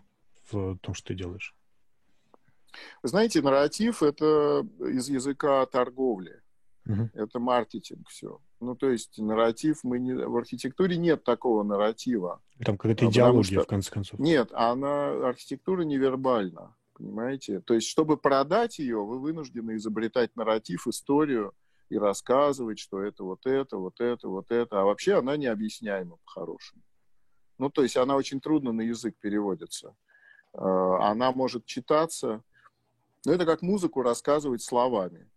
в 0.51 0.77
том, 0.77 0.93
что 0.93 1.07
ты 1.07 1.15
делаешь? 1.15 1.55
Вы 3.01 3.09
знаете, 3.09 3.41
нарратив— 3.41 4.03
это 4.03 4.65
из 4.79 5.09
языка 5.09 5.65
торговли. 5.65 6.41
Угу. 6.85 7.09
Это 7.13 7.39
маркетинг 7.39 8.07
все. 8.09 8.39
Ну, 8.59 8.75
то 8.75 8.89
есть 8.89 9.17
нарратив 9.17 9.83
мы 9.83 9.99
не... 9.99 10.13
В 10.13 10.37
архитектуре 10.37 10.97
нет 10.97 11.23
такого 11.23 11.63
нарратива. 11.63 12.41
Там 12.63 12.77
какая-то 12.77 13.07
а, 13.07 13.09
идеология, 13.09 13.59
что... 13.59 13.63
в 13.63 13.67
конце 13.67 13.91
концов. 13.91 14.19
Нет, 14.19 14.49
она... 14.53 15.27
Архитектура 15.27 15.81
невербальна, 15.81 16.75
понимаете? 16.93 17.61
То 17.61 17.73
есть, 17.73 17.87
чтобы 17.87 18.17
продать 18.17 18.77
ее, 18.79 19.03
вы 19.03 19.19
вынуждены 19.19 19.75
изобретать 19.75 20.35
нарратив, 20.35 20.87
историю 20.87 21.53
и 21.89 21.97
рассказывать, 21.97 22.79
что 22.79 23.01
это 23.01 23.23
вот 23.23 23.45
это, 23.45 23.77
вот 23.77 23.99
это, 23.99 24.27
вот 24.27 24.51
это. 24.51 24.81
А 24.81 24.85
вообще 24.85 25.15
она 25.15 25.37
необъясняема 25.37 26.17
по-хорошему. 26.25 26.81
Ну, 27.57 27.69
то 27.69 27.83
есть 27.83 27.97
она 27.97 28.15
очень 28.15 28.39
трудно 28.39 28.71
на 28.71 28.81
язык 28.81 29.15
переводится. 29.19 29.95
А, 30.53 31.11
она 31.11 31.31
может 31.31 31.65
читаться, 31.65 32.43
но 33.25 33.33
это 33.33 33.45
как 33.45 33.61
музыку 33.61 34.01
рассказывать 34.01 34.61
словами. 34.61 35.29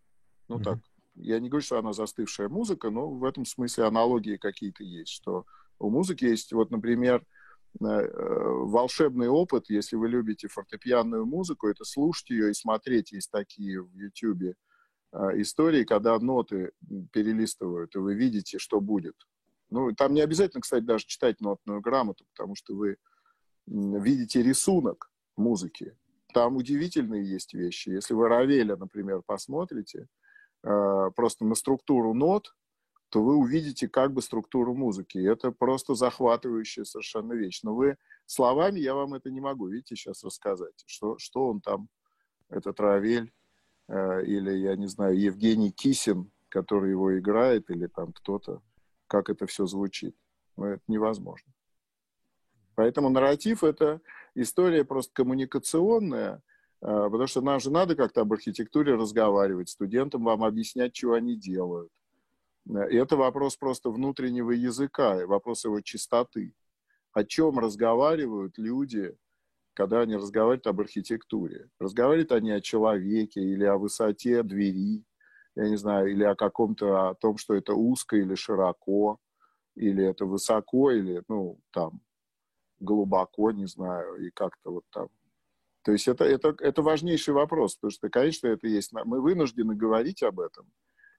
Ну, 0.48 0.58
mm-hmm. 0.58 0.62
так, 0.62 0.78
я 1.14 1.40
не 1.40 1.48
говорю, 1.48 1.64
что 1.64 1.78
она 1.78 1.92
застывшая 1.92 2.48
музыка, 2.48 2.90
но 2.90 3.10
в 3.10 3.24
этом 3.24 3.44
смысле 3.44 3.84
аналогии 3.84 4.36
какие-то 4.36 4.84
есть, 4.84 5.12
что 5.12 5.46
у 5.78 5.90
музыки 5.90 6.24
есть, 6.24 6.52
вот, 6.52 6.70
например, 6.70 7.26
э, 7.80 7.84
э, 7.84 8.08
волшебный 8.14 9.28
опыт, 9.28 9.68
если 9.68 9.96
вы 9.96 10.08
любите 10.08 10.48
фортепианную 10.48 11.26
музыку, 11.26 11.66
это 11.66 11.84
слушать 11.84 12.30
ее 12.30 12.50
и 12.50 12.54
смотреть. 12.54 13.12
Есть 13.12 13.30
такие 13.30 13.82
в 13.82 13.92
YouTube 13.94 14.54
истории, 15.12 15.84
когда 15.84 16.18
ноты 16.18 16.72
перелистывают, 17.12 17.94
и 17.94 17.98
вы 17.98 18.14
видите, 18.14 18.58
что 18.58 18.80
будет. 18.80 19.16
Ну, 19.70 19.92
там 19.92 20.14
не 20.14 20.20
обязательно, 20.20 20.60
кстати, 20.60 20.84
даже 20.84 21.06
читать 21.06 21.40
нотную 21.40 21.80
грамоту, 21.80 22.24
потому 22.34 22.54
что 22.54 22.74
вы 22.74 22.96
видите 23.66 24.42
рисунок 24.42 25.10
музыки. 25.36 25.96
Там 26.34 26.56
удивительные 26.56 27.24
есть 27.24 27.54
вещи. 27.54 27.90
Если 27.90 28.14
вы 28.14 28.28
Равеля, 28.28 28.76
например, 28.76 29.22
посмотрите, 29.24 30.08
э, 30.62 31.10
просто 31.14 31.44
на 31.44 31.54
структуру 31.54 32.14
нот, 32.14 32.54
то 33.10 33.22
вы 33.22 33.36
увидите 33.36 33.88
как 33.88 34.14
бы 34.14 34.22
структуру 34.22 34.74
музыки. 34.74 35.18
Это 35.18 35.52
просто 35.52 35.94
захватывающая 35.94 36.84
совершенно 36.84 37.34
вещь. 37.34 37.60
Но 37.62 37.74
вы 37.74 37.96
словами 38.24 38.80
я 38.80 38.94
вам 38.94 39.12
это 39.14 39.30
не 39.30 39.40
могу, 39.40 39.68
видите, 39.68 39.96
сейчас 39.96 40.24
рассказать, 40.24 40.82
что, 40.86 41.18
что 41.18 41.48
он 41.48 41.60
там, 41.60 41.88
этот 42.48 42.80
Равель, 42.80 43.26
э, 43.28 43.41
или, 43.92 44.50
я 44.52 44.76
не 44.76 44.86
знаю, 44.86 45.18
Евгений 45.18 45.70
Кисин, 45.70 46.30
который 46.48 46.90
его 46.90 47.18
играет, 47.18 47.70
или 47.70 47.86
там 47.86 48.12
кто-то, 48.12 48.62
как 49.06 49.28
это 49.28 49.46
все 49.46 49.66
звучит. 49.66 50.16
Но 50.56 50.68
это 50.68 50.82
невозможно. 50.88 51.52
Поэтому 52.74 53.10
нарратив— 53.10 53.64
это 53.64 54.00
история 54.34 54.84
просто 54.84 55.12
коммуникационная, 55.12 56.42
а, 56.80 57.08
потому 57.10 57.26
что 57.26 57.40
нам 57.40 57.60
же 57.60 57.70
надо 57.70 57.94
как-то 57.94 58.22
об 58.22 58.32
архитектуре 58.32 58.94
разговаривать, 58.94 59.68
студентам 59.68 60.24
вам 60.24 60.42
объяснять, 60.42 60.96
что 60.96 61.12
они 61.12 61.36
делают. 61.36 61.90
И 62.66 62.96
это 62.96 63.16
вопрос 63.16 63.56
просто 63.56 63.90
внутреннего 63.90 64.52
языка, 64.52 65.26
вопрос 65.26 65.64
его 65.64 65.80
чистоты. 65.80 66.54
О 67.12 67.24
чем 67.24 67.58
разговаривают 67.58 68.56
люди, 68.56 69.16
когда 69.74 70.00
они 70.00 70.16
разговаривают 70.16 70.66
об 70.66 70.80
архитектуре? 70.80 71.68
Разговаривают 71.78 72.32
они 72.32 72.50
о 72.50 72.60
человеке 72.60 73.40
или 73.40 73.64
о 73.64 73.78
высоте 73.78 74.42
двери, 74.42 75.04
я 75.54 75.68
не 75.68 75.76
знаю, 75.76 76.10
или 76.10 76.24
о 76.24 76.34
каком-то, 76.34 77.10
о 77.10 77.14
том, 77.14 77.36
что 77.36 77.54
это 77.54 77.74
узко 77.74 78.16
или 78.16 78.34
широко, 78.34 79.18
или 79.74 80.04
это 80.04 80.24
высоко, 80.24 80.90
или, 80.90 81.22
ну, 81.28 81.58
там, 81.72 82.00
глубоко, 82.80 83.50
не 83.50 83.66
знаю, 83.66 84.16
и 84.16 84.30
как-то 84.30 84.72
вот 84.72 84.84
там. 84.90 85.08
То 85.82 85.92
есть 85.92 86.06
это, 86.08 86.24
это, 86.24 86.54
это 86.60 86.82
важнейший 86.82 87.34
вопрос, 87.34 87.76
потому 87.76 87.90
что, 87.90 88.08
конечно, 88.08 88.46
это 88.46 88.66
есть, 88.68 88.92
мы 88.92 89.20
вынуждены 89.20 89.74
говорить 89.74 90.22
об 90.22 90.40
этом, 90.40 90.70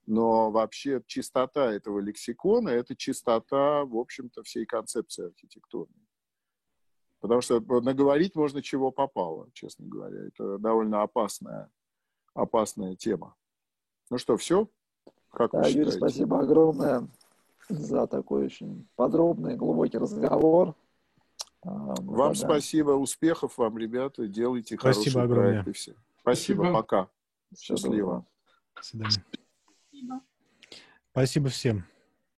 но 0.05 0.51
вообще 0.51 1.01
чистота 1.05 1.71
этого 1.71 1.99
лексикона– 1.99 2.69
это 2.69 2.95
чистота, 2.95 3.83
в 3.85 3.97
общем-то, 3.97 4.43
всей 4.43 4.65
концепции 4.65 5.27
архитектурной. 5.27 6.07
Потому 7.23 7.39
что 7.39 7.61
наговорить 7.79 8.35
можно 8.35 8.61
чего 8.61 8.91
попало, 8.91 9.47
честно 9.53 9.87
говоря. 9.87 10.27
Это 10.27 10.57
довольно 10.57 11.03
опасная, 11.03 11.71
опасная 12.33 12.97
тема. 12.97 13.37
Ну 14.09 14.17
что, 14.17 14.35
все? 14.35 14.67
Как 15.31 15.51
да, 15.51 15.65
Юрий, 15.69 15.91
спасибо 15.91 16.41
огромное 16.41 17.07
за 17.69 18.07
такой 18.07 18.47
очень 18.47 18.89
подробный, 18.97 19.55
глубокий 19.55 19.99
разговор. 19.99 20.75
А, 21.61 21.95
вам 22.01 22.33
да, 22.33 22.35
спасибо, 22.35 22.91
успехов 22.91 23.57
вам, 23.57 23.77
ребята, 23.77 24.27
делайте 24.27 24.75
спасибо 24.75 24.93
хорошие 24.93 25.23
огромное. 25.23 25.51
проекты 25.63 25.71
все. 25.71 25.95
Спасибо, 26.19 26.63
спасибо. 26.63 26.73
пока. 26.73 27.09
Счастливо. 27.57 28.25
До 28.75 28.83
свидания. 28.83 29.23
Спасибо. 29.87 30.21
Спасибо 31.13 31.47
всем. 31.47 31.92